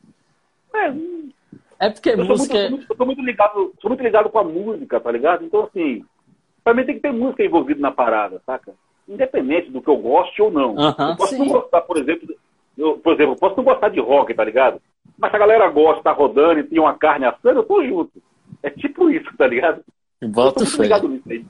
É, 1.80 1.86
é 1.86 1.90
porque 1.90 2.10
eu 2.10 2.18
música. 2.18 2.54
Sou 2.54 2.70
muito, 2.70 2.96
sou 2.96 3.06
muito, 3.06 3.22
ligado, 3.22 3.74
sou 3.80 3.88
muito 3.88 4.02
ligado 4.02 4.28
com 4.28 4.38
a 4.38 4.44
música, 4.44 5.00
tá 5.00 5.10
ligado? 5.10 5.42
Então, 5.44 5.64
assim, 5.64 6.04
pra 6.64 6.74
mim 6.74 6.84
tem 6.84 6.94
que 6.94 7.02
ter 7.02 7.12
música 7.12 7.44
envolvida 7.44 7.80
na 7.80 7.92
parada, 7.92 8.40
saca? 8.46 8.72
Independente 9.06 9.70
do 9.70 9.82
que 9.82 9.88
eu 9.88 9.98
goste 9.98 10.40
ou 10.40 10.50
não. 10.50 10.74
Uhum, 10.74 11.10
eu 11.10 11.16
posso 11.16 11.34
sim. 11.34 11.38
não 11.38 11.48
gostar, 11.48 11.82
por 11.82 11.98
exemplo, 11.98 12.34
eu, 12.76 12.98
por 12.98 13.12
exemplo, 13.12 13.34
eu 13.34 13.38
posso 13.38 13.56
não 13.56 13.64
gostar 13.64 13.90
de 13.90 14.00
rock, 14.00 14.32
tá 14.34 14.42
ligado? 14.42 14.80
Mas 15.18 15.30
se 15.30 15.36
a 15.36 15.38
galera 15.38 15.68
gosta, 15.68 16.02
tá 16.02 16.12
rodando 16.12 16.60
e 16.60 16.64
tem 16.64 16.80
uma 16.80 16.94
carne 16.94 17.26
assando, 17.26 17.60
eu 17.60 17.64
tô 17.64 17.84
junto. 17.84 18.10
É 18.62 18.70
tipo 18.70 19.10
isso, 19.10 19.30
tá 19.36 19.46
ligado? 19.46 19.84
Bota 20.22 20.64
eu 20.64 20.82
ligado 20.82 21.08
nisso 21.08 21.30
aí, 21.30 21.44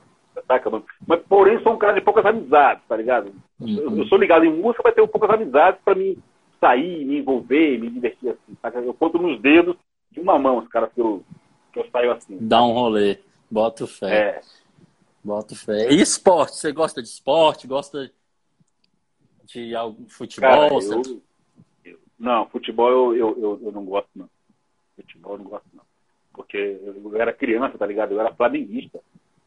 saca, 0.45 0.69
mano? 0.69 0.85
Mas, 1.07 1.21
porém, 1.23 1.59
sou 1.61 1.73
um 1.73 1.77
cara 1.77 1.93
de 1.93 2.01
poucas 2.01 2.25
amizades, 2.25 2.83
tá 2.87 2.97
ligado? 2.97 3.31
Uhum. 3.59 3.77
Eu, 3.77 3.97
eu, 3.99 4.05
sou 4.07 4.17
ligado 4.17 4.43
em 4.43 4.53
música, 4.53 4.83
mas 4.83 4.93
tenho 4.93 5.07
poucas 5.07 5.29
amizades 5.29 5.79
pra 5.83 5.95
mim 5.95 6.17
sair, 6.59 7.05
me 7.05 7.19
envolver, 7.19 7.79
me 7.79 7.89
divertir 7.89 8.29
assim, 8.29 8.57
saca? 8.61 8.79
Eu 8.79 8.93
conto 8.93 9.17
nos 9.17 9.41
dedos 9.41 9.77
de 10.11 10.19
uma 10.19 10.37
mão 10.37 10.57
os 10.57 10.67
caras 10.67 10.91
que 10.93 10.99
eu, 10.99 11.23
que 11.71 11.79
eu 11.79 11.85
saio 11.91 12.11
assim. 12.11 12.37
Dá 12.39 12.63
um 12.63 12.73
rolê. 12.73 13.17
Bota 13.49 13.87
fé. 13.87 14.15
É. 14.15 14.41
Bota 15.25 15.55
fé. 15.55 15.91
E 15.91 15.99
esporte? 15.99 16.57
Você 16.57 16.71
gosta 16.71 17.01
de 17.01 17.07
esporte? 17.07 17.65
Gosta 17.65 18.11
de 19.43 19.75
algum 19.75 20.07
futebol? 20.07 20.51
Cara, 20.51 20.69
você... 20.69 20.93
eu, 20.93 21.21
eu, 21.83 21.99
não, 22.19 22.47
futebol 22.47 22.91
eu, 22.91 23.35
eu, 23.39 23.59
eu, 23.63 23.71
não 23.71 23.83
gosto, 23.83 24.07
não. 24.15 24.29
Futebol 24.95 25.31
eu 25.33 25.37
não 25.39 25.45
gosto, 25.45 25.65
não. 25.73 25.83
Porque 26.31 26.79
eu 26.79 27.15
era 27.19 27.33
criança, 27.33 27.75
tá 27.75 27.87
ligado? 27.87 28.11
Eu 28.11 28.19
era 28.19 28.35
flamenguista. 28.35 28.99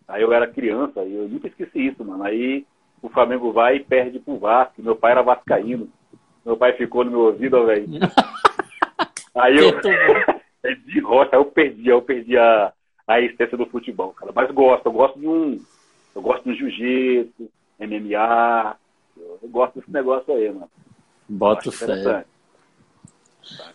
Aí 0.08 0.20
eu 0.20 0.32
era 0.32 0.48
criança 0.48 1.04
e 1.04 1.14
eu 1.14 1.28
nunca 1.28 1.46
esqueci 1.46 1.86
isso, 1.86 2.04
mano. 2.04 2.24
Aí 2.24 2.66
o 3.00 3.08
Flamengo 3.08 3.52
vai 3.52 3.76
e 3.76 3.84
perde 3.84 4.18
pro 4.18 4.36
Vasco. 4.36 4.82
Meu 4.82 4.96
pai 4.96 5.12
era 5.12 5.22
vascaíno. 5.22 5.88
Meu 6.44 6.56
pai 6.56 6.72
ficou 6.72 7.04
no 7.04 7.12
meu 7.12 7.20
ouvido, 7.20 7.64
velho. 7.64 7.86
Aí 9.36 9.56
eu. 9.56 9.78
de 10.86 10.98
rocha, 10.98 11.30
aí 11.32 11.38
eu 11.38 11.44
perdi, 11.44 11.88
eu 11.88 12.02
perdi 12.02 12.36
a, 12.36 12.72
a 13.08 13.20
essência 13.20 13.56
do 13.56 13.64
futebol, 13.64 14.12
cara. 14.12 14.30
Mas 14.34 14.50
gosto, 14.50 14.84
eu 14.86 14.92
gosto 14.92 15.18
de 15.18 15.26
um. 15.26 15.58
Eu 16.14 16.20
gosto 16.20 16.44
de 16.44 16.50
um 16.50 16.54
jiu-jitsu, 16.54 17.50
MMA. 17.80 18.76
Eu, 19.16 19.48
gosto 19.48 19.80
desse 19.80 19.90
negócio 19.90 20.32
aí, 20.34 20.52
mano. 20.52 20.70
Bota 21.26 21.72
fé. 21.72 22.26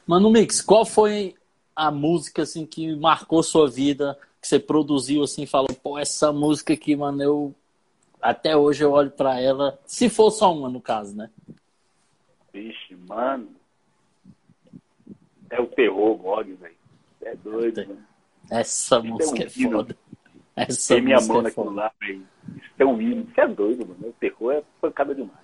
Mano, 0.06 0.30
Mix, 0.30 0.62
qual 0.62 0.86
foi 0.86 1.36
a 1.76 1.90
música 1.90 2.44
assim 2.44 2.66
que 2.66 2.96
marcou 2.96 3.42
sua 3.42 3.68
vida, 3.68 4.18
que 4.40 4.48
você 4.48 4.60
produziu 4.60 5.24
assim, 5.24 5.48
falou, 5.48 5.74
pô, 5.82 5.98
essa 5.98 6.32
música 6.32 6.74
aqui, 6.74 6.96
mano, 6.96 7.24
eu 7.24 7.56
até 8.22 8.56
hoje 8.56 8.84
eu 8.84 8.92
olho 8.92 9.10
para 9.12 9.40
ela, 9.40 9.80
se 9.86 10.10
for 10.10 10.30
só 10.30 10.54
uma 10.54 10.70
no 10.70 10.80
caso, 10.80 11.16
né? 11.16 11.30
Vixe, 12.54 12.96
mano. 13.08 13.50
É 15.50 15.60
o 15.60 15.68
terror, 15.68 16.16
God, 16.18 16.48
velho. 16.48 16.76
É 17.22 17.36
doido, 17.36 17.76
Tem. 17.76 17.88
mano. 17.88 18.13
Essa 18.60 19.00
Isso 19.00 19.08
música 19.08 19.44
é, 19.44 19.46
um 19.46 19.68
é 19.68 19.72
foda. 19.72 19.98
Essa 20.56 20.96
Tem 20.96 21.04
minha 21.04 21.20
mão 21.22 21.40
é 21.40 21.44
naquilo 21.44 21.74
lá, 21.74 21.92
velho. 22.00 22.24
Isso 22.56 22.74
é 22.78 22.86
um 22.86 23.02
hino. 23.02 23.28
Isso 23.30 23.42
é 23.42 23.48
doido, 23.48 23.88
mano. 23.88 24.10
O 24.10 24.14
terror 24.20 24.54
é 24.54 24.64
pancada 24.80 25.16
demais. 25.16 25.44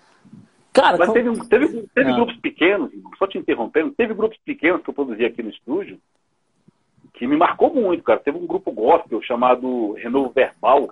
Cara, 0.71 0.97
Mas 0.97 1.09
como... 1.09 1.13
teve, 1.13 1.47
teve, 1.47 1.87
teve 1.93 2.13
grupos 2.13 2.37
pequenos, 2.37 2.91
só 3.17 3.25
te 3.25 3.39
interrompendo, 3.39 3.91
teve 3.91 4.13
grupos 4.13 4.37
pequenos 4.45 4.83
que 4.83 4.89
eu 4.89 4.93
produzi 4.93 5.25
aqui 5.25 5.41
no 5.41 5.49
estúdio 5.49 5.99
que 7.19 7.27
me 7.27 7.35
marcou 7.35 7.73
muito, 7.73 8.01
cara. 8.01 8.19
Teve 8.19 8.37
um 8.37 8.47
grupo 8.47 8.71
gospel 8.71 9.21
chamado 9.21 9.91
Renovo 9.93 10.29
Verbal. 10.29 10.89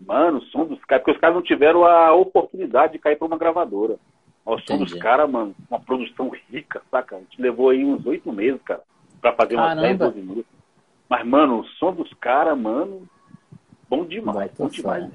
Mano, 0.00 0.38
o 0.38 0.42
som 0.42 0.64
dos 0.64 0.82
caras, 0.84 1.02
porque 1.02 1.16
os 1.16 1.20
caras 1.20 1.34
não 1.34 1.42
tiveram 1.42 1.84
a 1.84 2.14
oportunidade 2.14 2.92
de 2.92 3.00
cair 3.00 3.16
para 3.16 3.26
uma 3.26 3.36
gravadora. 3.36 3.98
O 4.46 4.58
som 4.60 4.78
dos 4.78 4.94
caras, 4.94 5.28
mano, 5.28 5.54
uma 5.68 5.80
produção 5.80 6.30
rica, 6.48 6.80
saca? 6.88 7.16
A 7.16 7.18
gente 7.18 7.42
levou 7.42 7.70
aí 7.70 7.84
uns 7.84 8.06
oito 8.06 8.32
meses, 8.32 8.62
cara, 8.62 8.80
pra 9.20 9.32
fazer 9.32 9.56
umas 9.56 9.74
Caramba. 9.74 9.82
10, 9.82 9.98
12 9.98 10.20
músicas. 10.20 10.59
Mas, 11.10 11.26
mano, 11.26 11.58
o 11.58 11.64
som 11.64 11.92
dos 11.92 12.14
caras, 12.14 12.56
mano, 12.56 13.02
bom 13.88 14.04
demais, 14.04 14.52
bom 14.56 14.68
demais. 14.68 15.10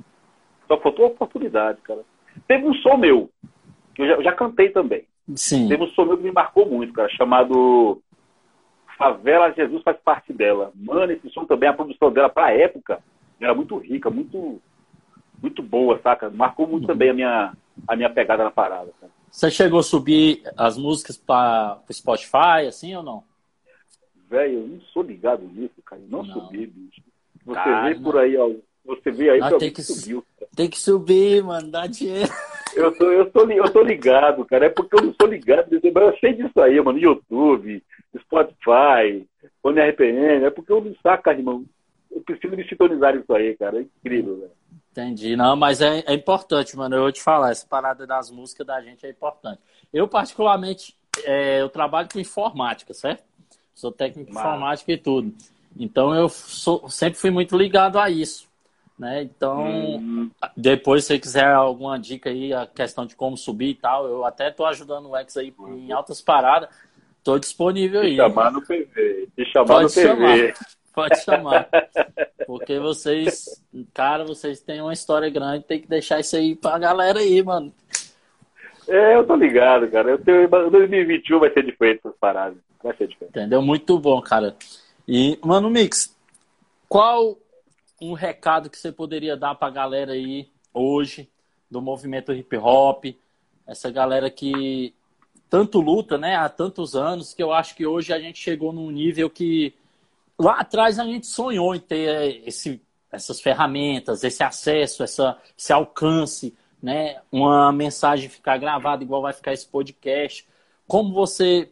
Só 0.68 0.78
faltou 0.78 1.06
a 1.06 1.08
oportunidade, 1.08 1.80
cara. 1.82 2.02
Teve 2.46 2.68
um 2.68 2.74
som 2.76 2.98
meu, 2.98 3.30
que 3.94 4.02
eu 4.02 4.08
já, 4.08 4.14
eu 4.16 4.24
já 4.24 4.34
cantei 4.34 4.70
também. 4.70 5.06
Sim. 5.36 5.70
Teve 5.70 5.84
um 5.84 5.88
som 5.88 6.04
meu 6.04 6.18
que 6.18 6.24
me 6.24 6.34
marcou 6.34 6.66
muito, 6.66 6.92
cara, 6.92 7.08
chamado 7.08 8.02
Favela 8.98 9.54
Jesus 9.54 9.82
faz 9.84 9.98
parte 10.04 10.34
dela. 10.34 10.74
Mano, 10.76 11.14
esse 11.14 11.30
som 11.30 11.46
também, 11.46 11.70
a 11.70 11.74
produção 11.74 12.12
dela 12.12 12.28
pra 12.28 12.52
época, 12.52 13.02
era 13.40 13.54
muito 13.54 13.78
rica, 13.78 14.10
muito 14.10 14.62
muito 15.42 15.62
boa, 15.62 16.00
saca? 16.02 16.30
Marcou 16.30 16.68
muito 16.68 16.84
uhum. 16.84 16.88
também 16.88 17.10
a 17.10 17.14
minha, 17.14 17.54
a 17.88 17.96
minha 17.96 18.10
pegada 18.10 18.44
na 18.44 18.52
parada. 18.52 18.92
Cara. 19.00 19.12
Você 19.30 19.52
chegou 19.52 19.80
a 19.80 19.84
subir 19.84 20.42
as 20.58 20.78
músicas 20.78 21.18
para 21.18 21.80
o 21.88 21.94
Spotify, 21.94 22.68
assim 22.68 22.96
ou 22.96 23.04
não? 23.04 23.24
Velho, 24.30 24.60
eu 24.60 24.68
não 24.68 24.82
sou 24.94 25.04
ligado 25.04 25.44
nisso, 25.44 25.82
cara. 25.86 26.02
Eu 26.02 26.10
não, 26.10 26.24
não. 26.24 26.34
subi, 26.34 26.66
bicho. 26.68 27.02
Você 27.46 27.54
Cara, 27.54 27.90
vê 27.90 28.00
por 28.00 28.18
aí, 28.18 28.38
ó. 28.38 28.52
Você 28.86 29.12
vê 29.12 29.30
aí 29.30 29.40
que 29.40 29.46
tem 29.46 29.54
alguém 29.54 29.74
que, 29.74 29.84
subiu. 29.84 30.26
cara. 30.40 30.52
tem 30.56 30.70
que 30.70 30.80
subir, 30.80 31.44
mano, 31.44 31.72
dá 31.72 31.88
dinheiro. 31.88 32.30
Eu 32.76 32.94
tô, 32.98 33.10
eu, 33.10 33.32
tô, 33.32 33.50
eu 33.50 33.72
tô 33.72 33.82
ligado, 33.82 34.44
cara. 34.44 34.66
É 34.66 34.70
porque 34.70 34.98
eu 34.98 35.02
não 35.02 35.14
sou 35.14 35.30
ligado. 35.30 35.70
eu 35.72 36.18
sei 36.20 36.34
disso 36.34 36.60
aí, 36.60 36.78
mano. 36.82 37.00
YouTube, 37.00 37.82
Spotify, 38.20 39.26
ONRPN. 39.64 40.44
É 40.44 40.50
porque 40.50 40.74
eu 40.74 40.84
não 40.84 40.94
saco, 41.02 41.30
irmão. 41.30 41.64
Eu 42.12 42.20
preciso 42.20 42.54
me 42.54 42.68
sintonizar 42.68 43.16
isso 43.16 43.34
aí, 43.34 43.56
cara. 43.56 43.80
É 43.80 43.82
incrível, 43.82 44.40
velho. 44.40 44.52
Entendi. 44.92 45.38
Não, 45.38 45.56
mas 45.56 45.80
é, 45.80 46.04
é 46.06 46.14
importante, 46.14 46.76
mano. 46.76 46.98
Eu 46.98 47.02
vou 47.04 47.12
te 47.14 47.24
falar, 47.24 47.52
essa 47.52 47.66
parada 47.66 48.06
das 48.06 48.30
músicas 48.30 48.68
da 48.68 48.82
gente 48.82 49.06
é 49.06 49.10
importante. 49.10 49.62
Eu, 49.94 50.06
particularmente, 50.06 50.98
é, 51.24 51.62
eu 51.62 51.70
trabalho 51.70 52.10
com 52.12 52.20
informática, 52.20 52.94
certo? 52.94 53.24
Sou 53.76 53.92
técnico 53.92 54.30
de 54.30 54.34
Massa. 54.36 54.48
informática 54.48 54.92
e 54.92 54.98
tudo. 54.98 55.34
Então, 55.78 56.16
eu 56.16 56.30
sou- 56.30 56.90
sempre 56.90 57.20
fui 57.20 57.30
muito 57.30 57.56
ligado 57.58 58.00
a 58.00 58.10
isso. 58.10 58.48
Né? 58.98 59.24
Então, 59.24 59.66
Hum, 59.98 60.32
depois, 60.56 61.04
se 61.04 61.08
você 61.10 61.20
quiser 61.20 61.48
alguma 61.48 62.00
dica 62.00 62.30
aí, 62.30 62.54
a 62.54 62.66
questão 62.66 63.06
de 63.06 63.14
como 63.14 63.36
subir 63.36 63.72
e 63.72 63.76
tal, 63.76 64.08
eu 64.08 64.24
até 64.24 64.50
tô 64.50 64.66
ajudando 64.66 65.10
o 65.10 65.18
X 65.18 65.36
aí 65.36 65.54
em 65.60 65.92
altas 65.92 66.22
paradas. 66.22 66.70
Tô 67.22 67.38
disponível 67.38 68.00
te 68.02 68.08
aí. 68.08 68.16
chamar 68.16 68.52
no 68.54 68.62
PV. 68.62 69.28
Te 69.36 69.46
chamar 69.52 69.66
Pode 69.68 69.84
no 69.84 69.90
PV. 69.90 70.02
chamar. 70.08 70.54
Pode 70.94 71.20
chamar. 71.26 71.70
Porque 72.48 72.80
vocês, 72.80 73.62
cara, 73.94 74.24
vocês 74.24 74.62
têm 74.62 74.80
uma 74.80 74.94
história 74.94 75.30
grande, 75.30 75.66
tem 75.66 75.82
que 75.82 75.90
deixar 75.90 76.22
isso 76.22 76.38
aí 76.38 76.56
pra 76.56 76.78
galera 76.80 77.20
aí, 77.20 77.44
mano. 77.44 77.74
É, 78.88 79.16
eu 79.16 79.26
tô 79.28 79.36
ligado, 79.36 79.90
cara. 79.90 80.12
Eu 80.12 80.20
tenho, 80.24 80.48
2021 80.48 81.40
vai 81.40 81.52
ser 81.52 81.64
diferente 81.66 82.00
essas 82.06 82.18
paradas. 82.18 82.58
Vai 82.86 82.96
ser 82.96 83.08
diferente. 83.08 83.36
Entendeu? 83.36 83.64
Muito 83.64 83.98
bom, 83.98 84.22
cara. 84.22 84.56
E, 85.08 85.40
mano, 85.44 85.72
Mix, 85.72 86.16
qual 86.88 87.36
um 88.00 88.14
recado 88.14 88.70
que 88.70 88.78
você 88.78 88.92
poderia 88.92 89.36
dar 89.36 89.56
pra 89.56 89.72
galera 89.72 90.12
aí 90.12 90.48
hoje 90.72 91.28
do 91.70 91.82
movimento 91.82 92.32
hip 92.32 92.56
hop? 92.58 93.06
Essa 93.66 93.90
galera 93.90 94.30
que 94.30 94.94
tanto 95.50 95.82
luta, 95.82 96.16
né, 96.16 96.36
há 96.36 96.48
tantos 96.48 96.96
anos, 96.96 97.34
que 97.34 97.42
eu 97.42 97.52
acho 97.52 97.76
que 97.76 97.88
hoje 97.88 98.14
a 98.14 98.20
gente 98.20 98.38
chegou 98.38 98.72
num 98.72 98.92
nível 98.92 99.32
que 99.32 99.74
lá 100.38 100.60
atrás 100.60 101.00
a 101.00 101.06
gente 101.06 101.26
sonhou 101.26 101.74
em 101.74 101.80
ter 101.80 102.44
esse, 102.46 102.80
essas 103.12 103.42
ferramentas, 103.42 104.24
esse 104.24 104.44
acesso, 104.44 105.02
essa, 105.02 105.40
esse 105.58 105.74
alcance, 105.74 106.54
né? 106.84 107.20
Uma 107.32 107.72
mensagem 107.72 108.30
ficar 108.30 108.60
gravada 108.60 109.04
igual 109.04 109.24
vai 109.24 109.34
ficar 109.34 109.54
esse 109.54 109.66
podcast. 109.66 110.48
Como 110.88 111.12
você 111.14 111.72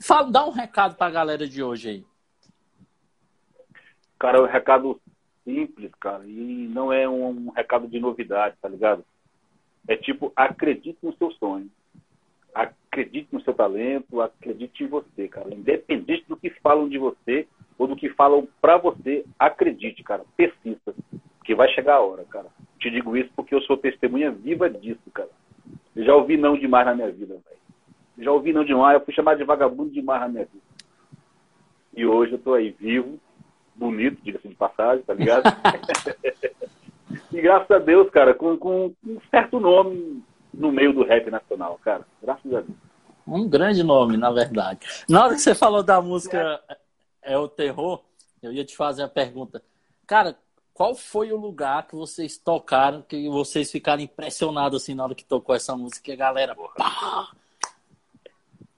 fala, 0.00 0.30
dá 0.30 0.46
um 0.46 0.50
recado 0.50 0.96
para 0.96 1.06
a 1.06 1.10
galera 1.10 1.46
de 1.46 1.62
hoje 1.62 1.88
aí. 1.88 2.04
Cara, 4.18 4.38
é 4.38 4.40
um 4.40 4.46
recado 4.46 5.00
simples, 5.44 5.90
cara, 6.00 6.24
e 6.24 6.68
não 6.68 6.92
é 6.92 7.08
um, 7.08 7.48
um 7.48 7.50
recado 7.50 7.88
de 7.88 7.98
novidade, 7.98 8.56
tá 8.60 8.68
ligado? 8.68 9.04
É 9.88 9.96
tipo, 9.96 10.32
acredite 10.36 10.98
no 11.02 11.14
seu 11.16 11.30
sonho. 11.32 11.68
Acredite 12.54 13.28
no 13.32 13.42
seu 13.42 13.54
talento, 13.54 14.20
acredite 14.20 14.84
em 14.84 14.86
você, 14.86 15.26
cara. 15.26 15.52
Independente 15.52 16.24
do 16.28 16.36
que 16.36 16.50
falam 16.50 16.88
de 16.88 16.98
você 16.98 17.48
ou 17.78 17.86
do 17.88 17.96
que 17.96 18.10
falam 18.10 18.46
pra 18.60 18.76
você, 18.76 19.24
acredite, 19.38 20.02
cara. 20.02 20.24
Persista, 20.36 20.94
que 21.44 21.54
vai 21.54 21.68
chegar 21.70 21.96
a 21.96 22.00
hora, 22.00 22.24
cara. 22.24 22.48
Te 22.78 22.90
digo 22.90 23.16
isso 23.16 23.30
porque 23.34 23.54
eu 23.54 23.62
sou 23.62 23.76
testemunha 23.76 24.30
viva 24.30 24.68
disso, 24.68 25.10
cara. 25.12 25.30
Eu 25.96 26.04
já 26.04 26.14
ouvi 26.14 26.36
não 26.36 26.56
demais 26.56 26.86
na 26.86 26.94
minha 26.94 27.10
vida, 27.10 27.34
velho. 27.34 27.61
Já 28.18 28.30
ouvi 28.30 28.52
não 28.52 28.64
demais, 28.64 28.98
eu 28.98 29.04
fui 29.04 29.14
chamado 29.14 29.38
de 29.38 29.44
vagabundo 29.44 29.90
demais 29.90 30.20
na 30.22 30.28
minha 30.28 30.44
vida. 30.44 30.64
E 31.94 32.06
hoje 32.06 32.32
eu 32.32 32.38
tô 32.38 32.54
aí 32.54 32.70
vivo, 32.70 33.18
bonito, 33.74 34.22
diga-se 34.22 34.48
de 34.48 34.54
passagem, 34.54 35.04
tá 35.04 35.14
ligado? 35.14 35.44
e 37.32 37.40
graças 37.40 37.70
a 37.70 37.78
Deus, 37.78 38.08
cara, 38.10 38.34
com, 38.34 38.56
com 38.56 38.94
um 39.06 39.18
certo 39.30 39.60
nome 39.60 40.22
no 40.52 40.70
meio 40.70 40.92
do 40.92 41.04
rap 41.04 41.30
nacional, 41.30 41.78
cara. 41.82 42.06
Graças 42.22 42.52
a 42.54 42.60
Deus. 42.60 42.76
Um 43.26 43.48
grande 43.48 43.82
nome, 43.82 44.16
na 44.16 44.30
verdade. 44.30 44.80
Na 45.08 45.24
hora 45.24 45.34
que 45.34 45.40
você 45.40 45.54
falou 45.54 45.82
da 45.82 46.00
música 46.00 46.60
É, 47.22 47.34
é 47.34 47.38
o 47.38 47.48
Terror, 47.48 48.02
eu 48.42 48.52
ia 48.52 48.64
te 48.64 48.76
fazer 48.76 49.02
a 49.02 49.08
pergunta. 49.08 49.62
Cara, 50.06 50.36
qual 50.74 50.94
foi 50.94 51.32
o 51.32 51.36
lugar 51.36 51.86
que 51.86 51.94
vocês 51.94 52.36
tocaram, 52.36 53.02
que 53.02 53.28
vocês 53.28 53.70
ficaram 53.70 54.02
impressionados 54.02 54.82
assim 54.82 54.94
na 54.94 55.04
hora 55.04 55.14
que 55.14 55.24
tocou 55.24 55.54
essa 55.54 55.76
música 55.76 56.10
e 56.10 56.14
a 56.14 56.16
galera. 56.16 56.56
Pá! 56.76 57.30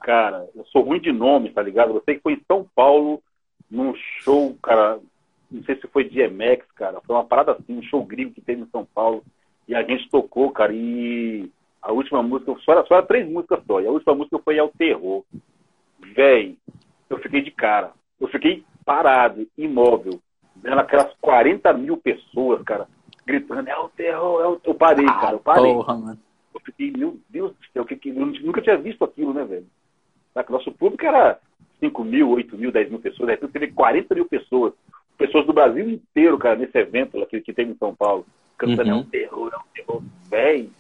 Cara, 0.04 0.46
eu 0.54 0.66
sou 0.66 0.82
ruim 0.82 1.00
de 1.00 1.10
nome, 1.10 1.48
tá 1.48 1.62
ligado? 1.62 1.94
Eu 1.94 2.02
sei 2.04 2.16
que 2.16 2.22
foi 2.22 2.34
em 2.34 2.42
São 2.46 2.68
Paulo, 2.74 3.22
num 3.70 3.94
show, 4.20 4.54
cara, 4.62 5.00
não 5.50 5.62
sei 5.62 5.76
se 5.76 5.88
foi 5.88 6.04
DMX, 6.04 6.70
cara, 6.74 7.00
foi 7.00 7.16
uma 7.16 7.24
parada 7.24 7.52
assim, 7.52 7.78
um 7.78 7.82
show 7.84 8.04
gringo 8.04 8.34
que 8.34 8.42
teve 8.42 8.60
em 8.60 8.66
São 8.66 8.84
Paulo, 8.84 9.24
e 9.66 9.74
a 9.74 9.82
gente 9.82 10.10
tocou, 10.10 10.50
cara, 10.50 10.74
e 10.74 11.50
a 11.80 11.90
última 11.90 12.22
música, 12.22 12.54
só 12.66 12.72
era, 12.72 12.84
só 12.84 12.96
era 12.96 13.06
três 13.06 13.26
músicas 13.26 13.64
só, 13.66 13.80
e 13.80 13.86
a 13.86 13.90
última 13.90 14.14
música 14.14 14.38
foi 14.40 14.58
ao 14.58 14.68
terror. 14.68 15.24
Véi, 16.14 16.58
eu 17.08 17.18
fiquei 17.20 17.40
de 17.40 17.50
cara, 17.50 17.92
eu 18.20 18.28
fiquei 18.28 18.62
parado, 18.84 19.48
imóvel, 19.56 20.20
vendo 20.54 20.80
aquelas 20.80 21.14
40 21.22 21.72
mil 21.72 21.96
pessoas, 21.96 22.62
cara, 22.62 22.86
gritando, 23.24 23.66
é 23.70 23.78
o 23.78 23.88
terror, 23.88 24.42
é 24.42 24.48
o... 24.48 24.60
Eu 24.64 24.74
parei, 24.74 25.06
cara, 25.06 25.36
eu 25.36 25.40
parei. 25.40 25.72
Porra, 25.72 25.96
mano. 25.96 26.18
Eu 26.52 26.60
fiquei, 26.60 26.90
meu 26.90 27.18
Deus 27.30 27.52
do 27.52 27.56
céu, 27.72 27.86
eu 27.88 28.26
nunca 28.42 28.60
tinha 28.60 28.76
visto 28.76 29.02
aquilo, 29.02 29.32
né, 29.32 29.42
velho? 29.44 29.66
Nosso 30.48 30.72
público 30.72 31.04
era 31.06 31.38
5 31.80 32.04
mil, 32.04 32.30
8 32.30 32.56
mil, 32.56 32.72
10 32.72 32.90
mil 32.90 32.98
pessoas, 32.98 33.26
de 33.26 33.34
repente 33.34 33.52
teve 33.52 33.72
40 33.72 34.14
mil 34.14 34.26
pessoas, 34.26 34.72
pessoas 35.16 35.46
do 35.46 35.52
Brasil 35.52 35.88
inteiro, 35.88 36.38
cara, 36.38 36.56
nesse 36.56 36.76
evento 36.76 37.18
lá, 37.18 37.26
que, 37.26 37.40
teve 37.40 37.70
em 37.70 37.76
São 37.76 37.94
Paulo, 37.94 38.26
cantando, 38.56 38.90
uhum. 38.90 38.96
é 38.96 39.00
um 39.00 39.04
terror, 39.04 39.52
é 39.52 39.56
um 39.56 39.72
terror, 39.74 40.02
velho. 40.28 40.70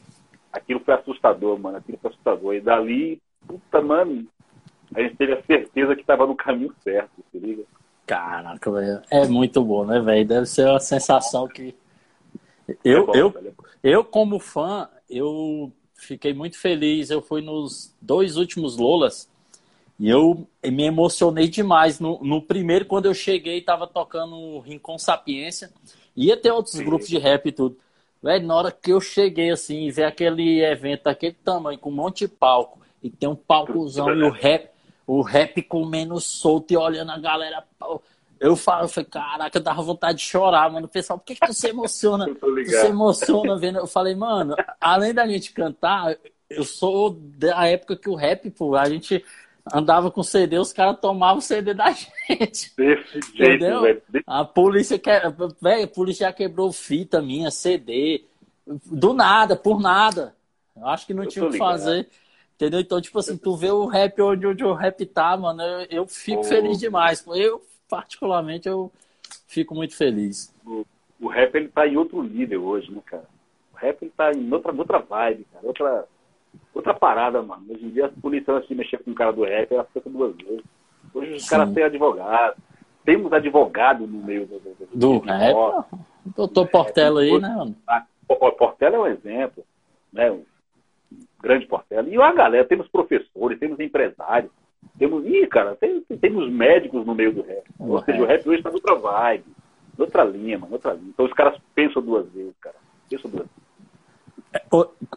Aquilo 0.52 0.80
foi 0.80 0.94
assustador, 0.94 1.58
mano, 1.58 1.78
aquilo 1.78 1.98
foi 1.98 2.10
assustador. 2.10 2.54
E 2.54 2.60
dali, 2.60 3.20
puta, 3.46 3.80
mano, 3.80 4.26
a 4.94 5.00
gente 5.00 5.16
teve 5.16 5.32
a 5.32 5.42
certeza 5.42 5.94
que 5.94 6.00
estava 6.00 6.26
no 6.26 6.36
caminho 6.36 6.72
certo, 6.82 7.10
se 7.30 7.38
liga? 7.38 7.64
Caraca, 8.06 8.70
velho. 8.70 9.02
É 9.10 9.26
muito 9.26 9.64
bom, 9.64 9.84
né, 9.84 10.00
velho? 10.00 10.26
Deve 10.26 10.46
ser 10.46 10.68
uma 10.68 10.80
sensação 10.80 11.48
que. 11.48 11.74
Eu, 12.84 13.02
é 13.02 13.06
bom, 13.06 13.12
eu, 13.14 13.34
eu, 13.82 14.04
como 14.04 14.38
fã, 14.38 14.88
eu 15.08 15.72
fiquei 15.94 16.32
muito 16.32 16.58
feliz. 16.58 17.10
Eu 17.10 17.20
fui 17.20 17.40
nos 17.40 17.96
dois 18.00 18.36
últimos 18.36 18.76
Lolas 18.76 19.28
e 19.98 20.08
eu 20.08 20.46
me 20.64 20.84
emocionei 20.84 21.48
demais. 21.48 22.00
No, 22.00 22.18
no 22.22 22.42
primeiro, 22.42 22.84
quando 22.84 23.06
eu 23.06 23.14
cheguei, 23.14 23.60
tava 23.60 23.86
tocando 23.86 24.58
Rincon 24.60 24.98
Sapiência. 24.98 25.70
Ia 26.16 26.36
ter 26.36 26.50
outros 26.50 26.76
Sim. 26.76 26.84
grupos 26.84 27.08
de 27.08 27.18
rap 27.18 27.46
e 27.46 27.52
tudo. 27.52 27.76
Velho, 28.22 28.46
na 28.46 28.56
hora 28.56 28.72
que 28.72 28.90
eu 28.92 29.00
cheguei 29.00 29.50
assim, 29.50 29.90
ver 29.90 30.04
aquele 30.04 30.64
evento 30.64 31.04
daquele 31.04 31.36
tamanho, 31.44 31.78
com 31.78 31.90
um 31.90 31.94
monte 31.94 32.20
de 32.20 32.28
palco, 32.28 32.80
e 33.02 33.10
tem 33.10 33.28
um 33.28 33.36
palcozão 33.36 34.14
e 34.14 34.22
o 34.22 34.30
rap, 34.30 34.70
o 35.06 35.20
rap 35.20 35.62
comendo 35.62 36.18
solto 36.18 36.72
e 36.72 36.76
olhando 36.76 37.12
a 37.12 37.18
galera. 37.18 37.62
Eu 38.40 38.56
falo, 38.56 38.84
eu 38.84 38.88
falei, 38.88 39.08
caraca, 39.10 39.60
dava 39.60 39.82
vontade 39.82 40.18
de 40.18 40.24
chorar, 40.24 40.70
mano. 40.72 40.86
O 40.86 40.88
pessoal, 40.88 41.18
por 41.18 41.26
que, 41.26 41.34
que 41.34 41.46
tu 41.46 41.52
se 41.52 41.68
emociona? 41.68 42.26
tu 42.34 42.64
se 42.66 42.86
emociona 42.86 43.58
vendo? 43.58 43.78
Eu 43.78 43.86
falei, 43.86 44.14
mano, 44.14 44.56
além 44.80 45.12
da 45.12 45.26
gente 45.26 45.52
cantar, 45.52 46.16
eu 46.48 46.64
sou 46.64 47.10
da 47.10 47.66
época 47.66 47.96
que 47.96 48.08
o 48.08 48.14
rap, 48.14 48.50
pô, 48.50 48.74
a 48.74 48.88
gente 48.88 49.22
andava 49.72 50.10
com 50.10 50.22
CD, 50.22 50.58
os 50.58 50.72
caras 50.72 50.98
tomavam 51.00 51.38
o 51.38 51.42
CD 51.42 51.72
da 51.74 51.90
gente. 52.28 52.74
Desse 52.76 53.20
jeito, 53.34 53.80
velho. 53.80 54.02
A 54.26 54.44
polícia, 54.44 54.98
que... 54.98 55.10
velho, 55.60 55.84
a 55.84 55.88
polícia 55.88 56.26
já 56.26 56.32
quebrou 56.32 56.72
fita 56.72 57.22
minha, 57.22 57.50
CD. 57.50 58.24
Do 58.66 59.12
nada, 59.12 59.56
por 59.56 59.80
nada. 59.80 60.34
Eu 60.76 60.86
acho 60.88 61.06
que 61.06 61.14
não 61.14 61.24
eu 61.24 61.28
tinha 61.28 61.46
o 61.46 61.50
que 61.50 61.58
fazer. 61.58 62.08
Entendeu? 62.54 62.80
Então, 62.80 63.00
tipo 63.00 63.18
assim, 63.18 63.36
tu 63.36 63.56
vê 63.56 63.70
o 63.70 63.86
rap 63.86 64.20
onde, 64.22 64.46
onde 64.46 64.64
o 64.64 64.74
rap 64.74 65.04
tá, 65.06 65.36
mano, 65.36 65.60
eu, 65.60 65.86
eu 65.90 66.06
fico 66.06 66.40
oh. 66.40 66.44
feliz 66.44 66.78
demais. 66.78 67.24
Eu, 67.26 67.62
particularmente, 67.88 68.68
eu 68.68 68.92
fico 69.46 69.74
muito 69.74 69.96
feliz. 69.96 70.54
O, 70.64 70.84
o 71.20 71.28
rap, 71.28 71.54
ele 71.54 71.68
tá 71.68 71.86
em 71.86 71.96
outro 71.96 72.22
nível 72.22 72.64
hoje, 72.64 72.90
né, 72.92 73.00
cara? 73.04 73.28
O 73.72 73.76
rap, 73.76 74.02
ele 74.02 74.12
tá 74.16 74.32
em 74.32 74.52
outra, 74.52 74.72
outra 74.72 74.98
vibe, 74.98 75.46
cara. 75.52 75.66
Outra 75.66 76.08
outra 76.74 76.94
parada, 76.94 77.42
mano. 77.42 77.64
Hoje 77.68 77.84
em 77.84 77.90
dia, 77.90 78.06
as 78.06 78.12
polícias 78.14 78.56
assim, 78.56 78.74
mexer 78.74 78.98
com 78.98 79.10
o 79.10 79.14
cara 79.14 79.32
do 79.32 79.44
rap, 79.44 79.72
ela 79.72 79.84
fica 79.84 80.08
duas 80.10 80.36
vezes. 80.36 80.64
Hoje 81.14 81.34
os 81.34 81.48
caras 81.48 81.72
têm 81.72 81.84
advogado. 81.84 82.56
Temos 83.04 83.32
advogado 83.32 84.06
no 84.06 84.24
meio 84.24 84.46
do, 84.46 84.58
do, 84.58 84.74
do, 84.74 84.96
do 84.96 85.18
rap. 85.20 85.54
O 85.54 85.84
doutor 86.36 86.66
Portela 86.68 87.20
aí, 87.20 87.38
né, 87.38 87.48
mano? 87.48 87.76
O 88.28 88.52
Portela 88.52 88.96
é 88.96 88.98
um 88.98 89.06
exemplo, 89.06 89.62
né? 90.12 90.30
Um 90.30 90.42
grande 91.42 91.66
Portela. 91.66 92.08
E 92.08 92.20
a 92.20 92.32
galera, 92.32 92.64
temos 92.64 92.88
professores, 92.88 93.58
temos 93.58 93.78
empresários, 93.78 94.50
temos. 94.98 95.24
Ih, 95.26 95.46
cara, 95.46 95.76
tem, 95.76 96.00
temos 96.00 96.50
médicos 96.50 97.04
no 97.04 97.14
meio 97.14 97.32
do 97.32 97.42
rap. 97.42 97.64
O 97.78 97.92
Ou 97.92 98.02
seja, 98.02 98.22
o 98.22 98.26
rap 98.26 98.48
hoje 98.48 98.58
está 98.58 98.70
noutra 98.70 98.94
vibe, 98.94 99.44
noutra 99.98 100.24
linha, 100.24 100.58
mano, 100.58 100.70
noutra 100.70 100.94
linha. 100.94 101.10
Então 101.10 101.26
os 101.26 101.32
caras 101.32 101.60
pensam 101.74 102.02
duas 102.02 102.26
vezes, 102.32 102.54
cara. 102.60 102.76
Pensam 103.10 103.30
duas 103.30 103.46
vezes. 103.46 103.63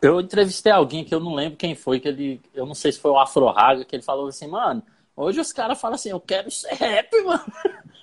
Eu 0.01 0.19
entrevistei 0.19 0.71
alguém 0.71 1.03
que 1.03 1.13
eu 1.13 1.19
não 1.19 1.33
lembro 1.33 1.57
quem 1.57 1.75
foi, 1.75 1.99
que 1.99 2.07
ele. 2.07 2.41
Eu 2.53 2.65
não 2.65 2.73
sei 2.73 2.91
se 2.91 2.99
foi 2.99 3.11
o 3.11 3.19
Afro 3.19 3.47
Raga, 3.47 3.85
que 3.85 3.95
ele 3.95 4.03
falou 4.03 4.27
assim, 4.27 4.47
mano, 4.47 4.81
hoje 5.15 5.39
os 5.39 5.51
caras 5.51 5.79
falam 5.79 5.95
assim, 5.95 6.09
eu 6.09 6.19
quero 6.19 6.49
ser 6.49 6.73
rap, 6.73 7.09
mano. 7.23 7.43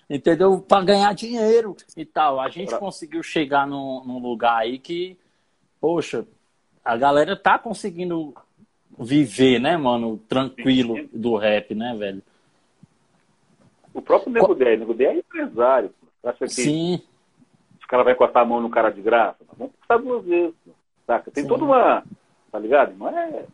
Entendeu? 0.09 0.61
Pra 0.61 0.83
ganhar 0.83 1.15
dinheiro 1.15 1.77
e 1.97 2.05
tal. 2.05 2.39
A 2.41 2.49
gente 2.49 2.77
conseguiu 2.79 3.23
chegar 3.23 3.67
num, 3.67 4.05
num 4.05 4.19
lugar 4.19 4.59
aí 4.59 4.79
que, 4.79 5.17
poxa, 5.81 6.27
a 6.85 6.97
galera 6.97 7.37
tá 7.37 7.59
conseguindo 7.59 8.35
viver, 8.99 9.59
né, 9.59 9.77
mano, 9.77 10.19
tranquilo 10.29 11.09
do 11.13 11.37
rap, 11.37 11.75
né, 11.75 11.95
velho? 11.99 12.23
O 13.93 14.03
próprio 14.03 14.33
Nego 14.33 14.55
10, 14.55 14.81
Nego 14.81 14.95
10 14.95 15.17
é 15.17 15.19
empresário. 15.19 15.95
Acha 16.23 16.47
que 16.47 16.49
Sim. 16.49 17.03
os 17.79 17.87
caras 17.87 18.05
vão 18.05 18.15
encostar 18.15 18.43
a 18.43 18.47
mão 18.47 18.61
no 18.61 18.71
cara 18.71 18.91
de 18.91 19.01
graça? 19.01 19.39
Vamos 19.57 19.75
pensar 19.75 19.99
duas 19.99 20.25
vezes. 20.25 20.55
Saca? 21.07 21.31
Tem 21.31 21.43
Sim. 21.43 21.49
toda 21.49 21.65
uma. 21.65 22.03
Tá 22.51 22.59
ligado? 22.59 22.95
Não 22.97 23.09
é. 23.09 23.45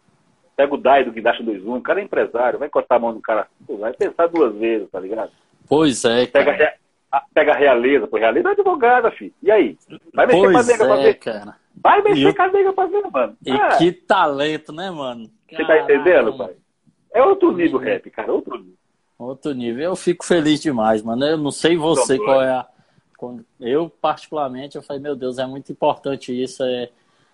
Pega 0.57 0.75
o 0.75 0.79
DAI 0.79 1.05
do 1.05 1.13
Guindaste 1.13 1.43
21, 1.43 1.77
o 1.77 1.81
cara 1.81 2.01
é 2.01 2.05
empresário, 2.05 2.59
vai 2.59 2.69
cortar 2.69 2.97
a 2.97 2.99
mão 2.99 3.15
do 3.15 3.21
cara. 3.21 3.47
Pô, 3.67 3.79
vai 3.79 3.95
pensar 3.95 4.27
duas 4.27 4.55
vezes, 4.57 4.91
tá 4.91 5.01
ligado? 5.01 5.31
Pois 5.67 6.05
é. 6.05 6.27
Cara. 6.27 6.45
Pega, 6.45 6.75
a, 7.11 7.23
pega 7.33 7.53
a 7.53 7.57
realeza, 7.57 8.07
pô, 8.07 8.19
realeza 8.19 8.49
é 8.49 8.53
advogada, 8.53 9.11
filho. 9.11 9.33
E 9.43 9.51
aí? 9.51 9.79
Vai 10.13 10.27
mexer 10.27 10.41
pois 10.41 10.53
com 10.53 10.59
a 10.59 10.63
nega 10.63 10.85
é, 10.85 10.87
pra 10.87 10.97
ver? 10.97 11.15
Cara. 11.15 11.57
Vai 11.83 12.03
mexer 12.03 12.29
eu... 12.29 12.35
com 12.35 12.43
a 12.43 12.49
nega 12.49 12.73
pra 12.73 12.87
ver, 12.87 13.11
mano. 13.11 13.37
E 13.47 13.53
ah. 13.53 13.69
que 13.79 13.93
talento, 13.93 14.73
né, 14.73 14.91
mano? 14.91 15.31
Você 15.51 15.65
tá 15.65 15.81
entendendo, 15.81 16.37
pai? 16.37 16.55
É 17.13 17.23
outro 17.23 17.53
nível 17.53 17.79
rap, 17.79 18.11
cara, 18.11 18.33
outro 18.33 18.59
nível. 18.59 18.75
Outro 19.19 19.53
nível. 19.53 19.85
Eu 19.85 19.97
fico 19.97 20.25
feliz 20.25 20.61
demais, 20.61 21.03
mano. 21.03 21.25
Eu 21.25 21.39
não 21.39 21.51
sei 21.51 21.77
você 21.77 22.19
qual 22.19 22.43
é 22.43 22.51
a. 22.51 22.67
Eu, 23.61 23.91
particularmente, 24.01 24.77
eu 24.77 24.83
falei, 24.83 25.03
meu 25.03 25.15
Deus, 25.15 25.39
é 25.39 25.47
muito 25.47 25.71
importante 25.71 26.33
isso. 26.33 26.63
É 26.63 26.89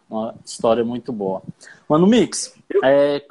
uma 0.08 0.34
história 0.44 0.84
muito 0.84 1.12
boa. 1.12 1.42
Mano, 1.88 2.06
Mix, 2.06 2.54
é, 2.84 3.24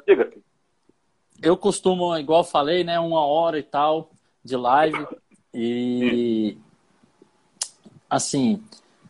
eu 1.42 1.56
costumo, 1.56 2.16
igual 2.16 2.44
falei, 2.44 2.84
né, 2.84 2.98
uma 2.98 3.24
hora 3.24 3.58
e 3.58 3.62
tal 3.62 4.10
de 4.44 4.56
live 4.56 5.06
e 5.52 6.56
assim, 8.08 8.62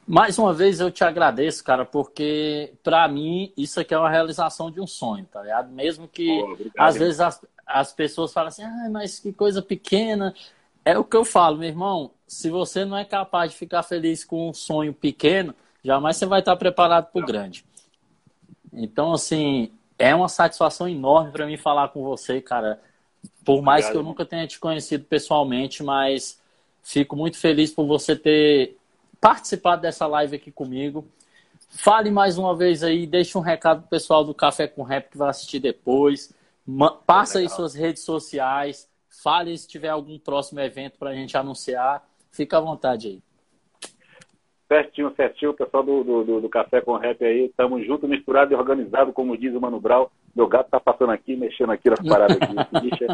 mais 0.06 0.38
uma 0.38 0.52
vez 0.52 0.80
eu 0.80 0.90
te 0.90 1.04
agradeço, 1.04 1.62
cara, 1.64 1.84
porque 1.84 2.72
para 2.82 3.06
mim 3.08 3.52
isso 3.56 3.80
aqui 3.80 3.92
é 3.92 3.98
uma 3.98 4.08
realização 4.08 4.70
de 4.70 4.80
um 4.80 4.86
sonho, 4.86 5.26
tá 5.26 5.42
ligado? 5.42 5.70
Mesmo 5.72 6.08
que 6.08 6.30
oh, 6.30 6.56
às 6.78 6.96
vezes 6.96 7.20
as, 7.20 7.44
as 7.66 7.92
pessoas 7.92 8.32
falam 8.32 8.48
assim, 8.48 8.62
ah, 8.62 8.88
mas 8.90 9.18
que 9.18 9.32
coisa 9.32 9.60
pequena. 9.60 10.32
É 10.84 10.96
o 10.96 11.04
que 11.04 11.16
eu 11.16 11.24
falo, 11.24 11.58
meu 11.58 11.68
irmão. 11.68 12.12
Se 12.28 12.48
você 12.48 12.84
não 12.84 12.96
é 12.96 13.04
capaz 13.04 13.50
de 13.50 13.58
ficar 13.58 13.82
feliz 13.82 14.24
com 14.24 14.48
um 14.48 14.54
sonho 14.54 14.94
pequeno, 14.94 15.52
jamais 15.86 16.16
você 16.16 16.26
vai 16.26 16.40
estar 16.40 16.56
preparado 16.56 17.10
para 17.12 17.22
o 17.22 17.24
grande. 17.24 17.64
Então, 18.72 19.12
assim, 19.12 19.70
é 19.98 20.14
uma 20.14 20.28
satisfação 20.28 20.88
enorme 20.88 21.32
para 21.32 21.46
mim 21.46 21.56
falar 21.56 21.88
com 21.88 22.02
você, 22.02 22.40
cara. 22.40 22.80
Por 23.44 23.62
mais 23.62 23.84
Obrigado. 23.84 23.92
que 23.92 23.98
eu 23.98 24.02
nunca 24.02 24.24
tenha 24.26 24.46
te 24.46 24.58
conhecido 24.58 25.04
pessoalmente, 25.04 25.82
mas 25.82 26.38
fico 26.82 27.16
muito 27.16 27.38
feliz 27.38 27.72
por 27.72 27.86
você 27.86 28.14
ter 28.14 28.76
participado 29.20 29.82
dessa 29.82 30.06
live 30.06 30.36
aqui 30.36 30.50
comigo. 30.50 31.06
Fale 31.68 32.10
mais 32.10 32.38
uma 32.38 32.54
vez 32.54 32.82
aí, 32.82 33.06
deixe 33.06 33.36
um 33.38 33.40
recado 33.40 33.80
pro 33.80 33.90
pessoal 33.90 34.24
do 34.24 34.34
Café 34.34 34.66
com 34.66 34.82
Rap 34.82 35.10
que 35.10 35.18
vai 35.18 35.30
assistir 35.30 35.60
depois. 35.60 36.32
Passa 37.06 37.38
aí 37.38 37.48
suas 37.48 37.74
redes 37.74 38.02
sociais. 38.02 38.88
Fale 39.08 39.56
se 39.56 39.66
tiver 39.66 39.88
algum 39.88 40.18
próximo 40.18 40.60
evento 40.60 40.98
para 40.98 41.10
a 41.10 41.14
gente 41.14 41.36
anunciar. 41.36 42.06
Fica 42.30 42.58
à 42.58 42.60
vontade 42.60 43.08
aí. 43.08 43.25
Certinho, 44.68 45.14
certinho, 45.14 45.54
pessoal 45.54 45.84
do, 45.84 46.02
do, 46.02 46.40
do, 46.40 46.48
Café 46.48 46.80
com 46.80 46.96
Rap 46.96 47.24
aí, 47.24 47.52
tamo 47.56 47.80
junto, 47.84 48.08
misturado 48.08 48.52
e 48.52 48.56
organizado, 48.56 49.12
como 49.12 49.36
diz 49.36 49.54
o 49.54 49.60
Mano 49.60 49.78
Brau. 49.78 50.10
Meu 50.34 50.48
gato 50.48 50.70
tá 50.70 50.80
passando 50.80 51.12
aqui, 51.12 51.36
mexendo 51.36 51.70
aqui 51.70 51.88
nas 51.88 52.00
paradas 52.00 52.36
aqui. 52.40 53.06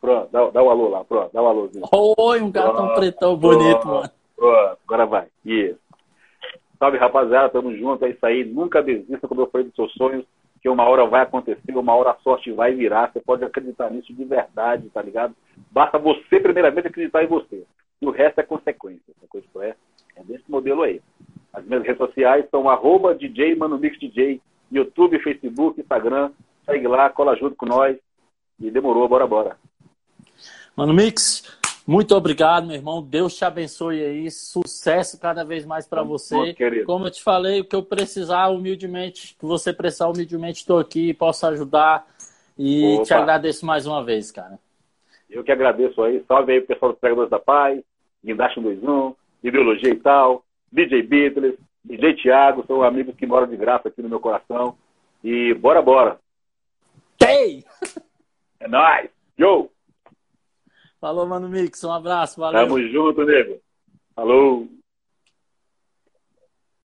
Pronto, 0.00 0.30
dá, 0.30 0.50
dá 0.50 0.62
o 0.62 0.66
um 0.66 0.70
alô 0.70 0.88
lá, 0.88 1.04
pronto, 1.04 1.32
dá 1.32 1.40
o 1.40 1.44
um 1.44 1.48
alôzinho. 1.48 1.84
Oi, 1.92 2.40
um 2.42 2.50
gatão 2.50 2.74
pronto, 2.74 2.94
pretão 2.94 3.36
bonito, 3.36 3.86
mano. 3.86 4.10
Pronto, 4.36 4.78
agora 4.86 5.06
vai. 5.06 5.26
Isso. 5.44 5.78
Salve, 6.78 6.96
rapaziada, 6.98 7.50
tamo 7.50 7.74
junto, 7.76 8.04
é 8.04 8.10
isso 8.10 8.24
aí. 8.24 8.44
Nunca 8.44 8.82
desista, 8.82 9.28
como 9.28 9.42
eu 9.42 9.50
falei 9.50 9.66
dos 9.66 9.76
seus 9.76 9.92
sonhos, 9.92 10.24
que 10.62 10.68
uma 10.68 10.84
hora 10.84 11.06
vai 11.06 11.22
acontecer, 11.22 11.76
uma 11.76 11.94
hora 11.94 12.10
a 12.10 12.16
sorte 12.16 12.50
vai 12.52 12.74
virar. 12.74 13.10
Você 13.10 13.20
pode 13.20 13.44
acreditar 13.44 13.90
nisso 13.90 14.12
de 14.14 14.24
verdade, 14.24 14.88
tá 14.90 15.00
ligado? 15.00 15.34
Basta 15.70 15.98
você, 15.98 16.40
primeiramente, 16.40 16.86
acreditar 16.86 17.22
em 17.22 17.26
você. 17.26 17.64
E 18.00 18.06
o 18.06 18.10
resto 18.10 18.40
é 18.40 18.42
consequência. 18.42 19.12
Essa 19.16 19.26
coisa 19.28 19.46
é 19.62 19.76
é 20.16 20.24
desse 20.24 20.44
modelo 20.48 20.82
aí. 20.82 21.00
As 21.52 21.64
minhas 21.64 21.82
redes 21.82 21.98
sociais 21.98 22.46
são 22.50 22.68
arroba 22.68 23.14
DJ 23.14 23.56
Manumix 23.56 23.98
DJ, 23.98 24.40
YouTube, 24.70 25.18
Facebook, 25.20 25.80
Instagram. 25.80 26.30
Segue 26.64 26.86
lá, 26.86 27.10
cola 27.10 27.36
junto 27.36 27.56
com 27.56 27.66
nós. 27.66 27.96
E 28.60 28.70
demorou, 28.70 29.08
bora, 29.08 29.26
bora. 29.26 29.56
Mano 30.76 30.94
Mix, 30.94 31.58
muito 31.86 32.14
obrigado, 32.14 32.66
meu 32.66 32.76
irmão. 32.76 33.02
Deus 33.02 33.36
te 33.36 33.44
abençoe 33.44 34.04
aí. 34.04 34.30
Sucesso 34.30 35.18
cada 35.18 35.44
vez 35.44 35.64
mais 35.64 35.86
para 35.86 36.02
você. 36.02 36.36
Muito, 36.36 36.84
Como 36.84 37.06
eu 37.06 37.10
te 37.10 37.22
falei, 37.22 37.60
o 37.60 37.64
que 37.64 37.74
eu 37.74 37.82
precisar, 37.82 38.48
humildemente, 38.48 39.34
que 39.38 39.44
você 39.44 39.72
precisar, 39.72 40.08
humildemente, 40.08 40.60
estou 40.60 40.78
aqui, 40.78 41.12
posso 41.14 41.46
ajudar. 41.46 42.06
E 42.56 42.94
Opa. 42.94 43.04
te 43.04 43.14
agradeço 43.14 43.66
mais 43.66 43.86
uma 43.86 44.04
vez, 44.04 44.30
cara. 44.30 44.58
Eu 45.28 45.42
que 45.42 45.50
agradeço 45.50 46.02
aí. 46.02 46.22
Salve 46.28 46.52
aí 46.52 46.60
pro 46.60 46.74
pessoal 46.74 46.92
dos 46.92 47.00
Pregadores 47.00 47.30
da 47.30 47.38
Paz, 47.38 47.80
Guindaste 48.24 48.60
21, 48.60 49.14
Ideologia 49.42 49.90
e 49.90 49.96
tal, 49.96 50.44
DJ 50.70 51.02
Beatles, 51.02 51.58
DJ 51.84 52.14
Thiago, 52.16 52.64
são 52.66 52.82
amigos 52.82 53.16
que 53.16 53.26
moram 53.26 53.46
de 53.46 53.56
graça 53.56 53.88
aqui 53.88 54.02
no 54.02 54.08
meu 54.08 54.20
coração. 54.20 54.76
E 55.24 55.54
bora, 55.54 55.80
bora. 55.82 56.18
Tem! 57.18 57.64
É 58.58 58.68
nóis! 58.68 59.10
Yo! 59.38 59.70
Falou, 61.00 61.26
Mano 61.26 61.48
Mix. 61.48 61.82
Um 61.82 61.92
abraço, 61.92 62.38
valeu. 62.38 62.60
Tamo 62.60 62.80
junto, 62.88 63.24
nego. 63.24 63.58
Falou! 64.14 64.68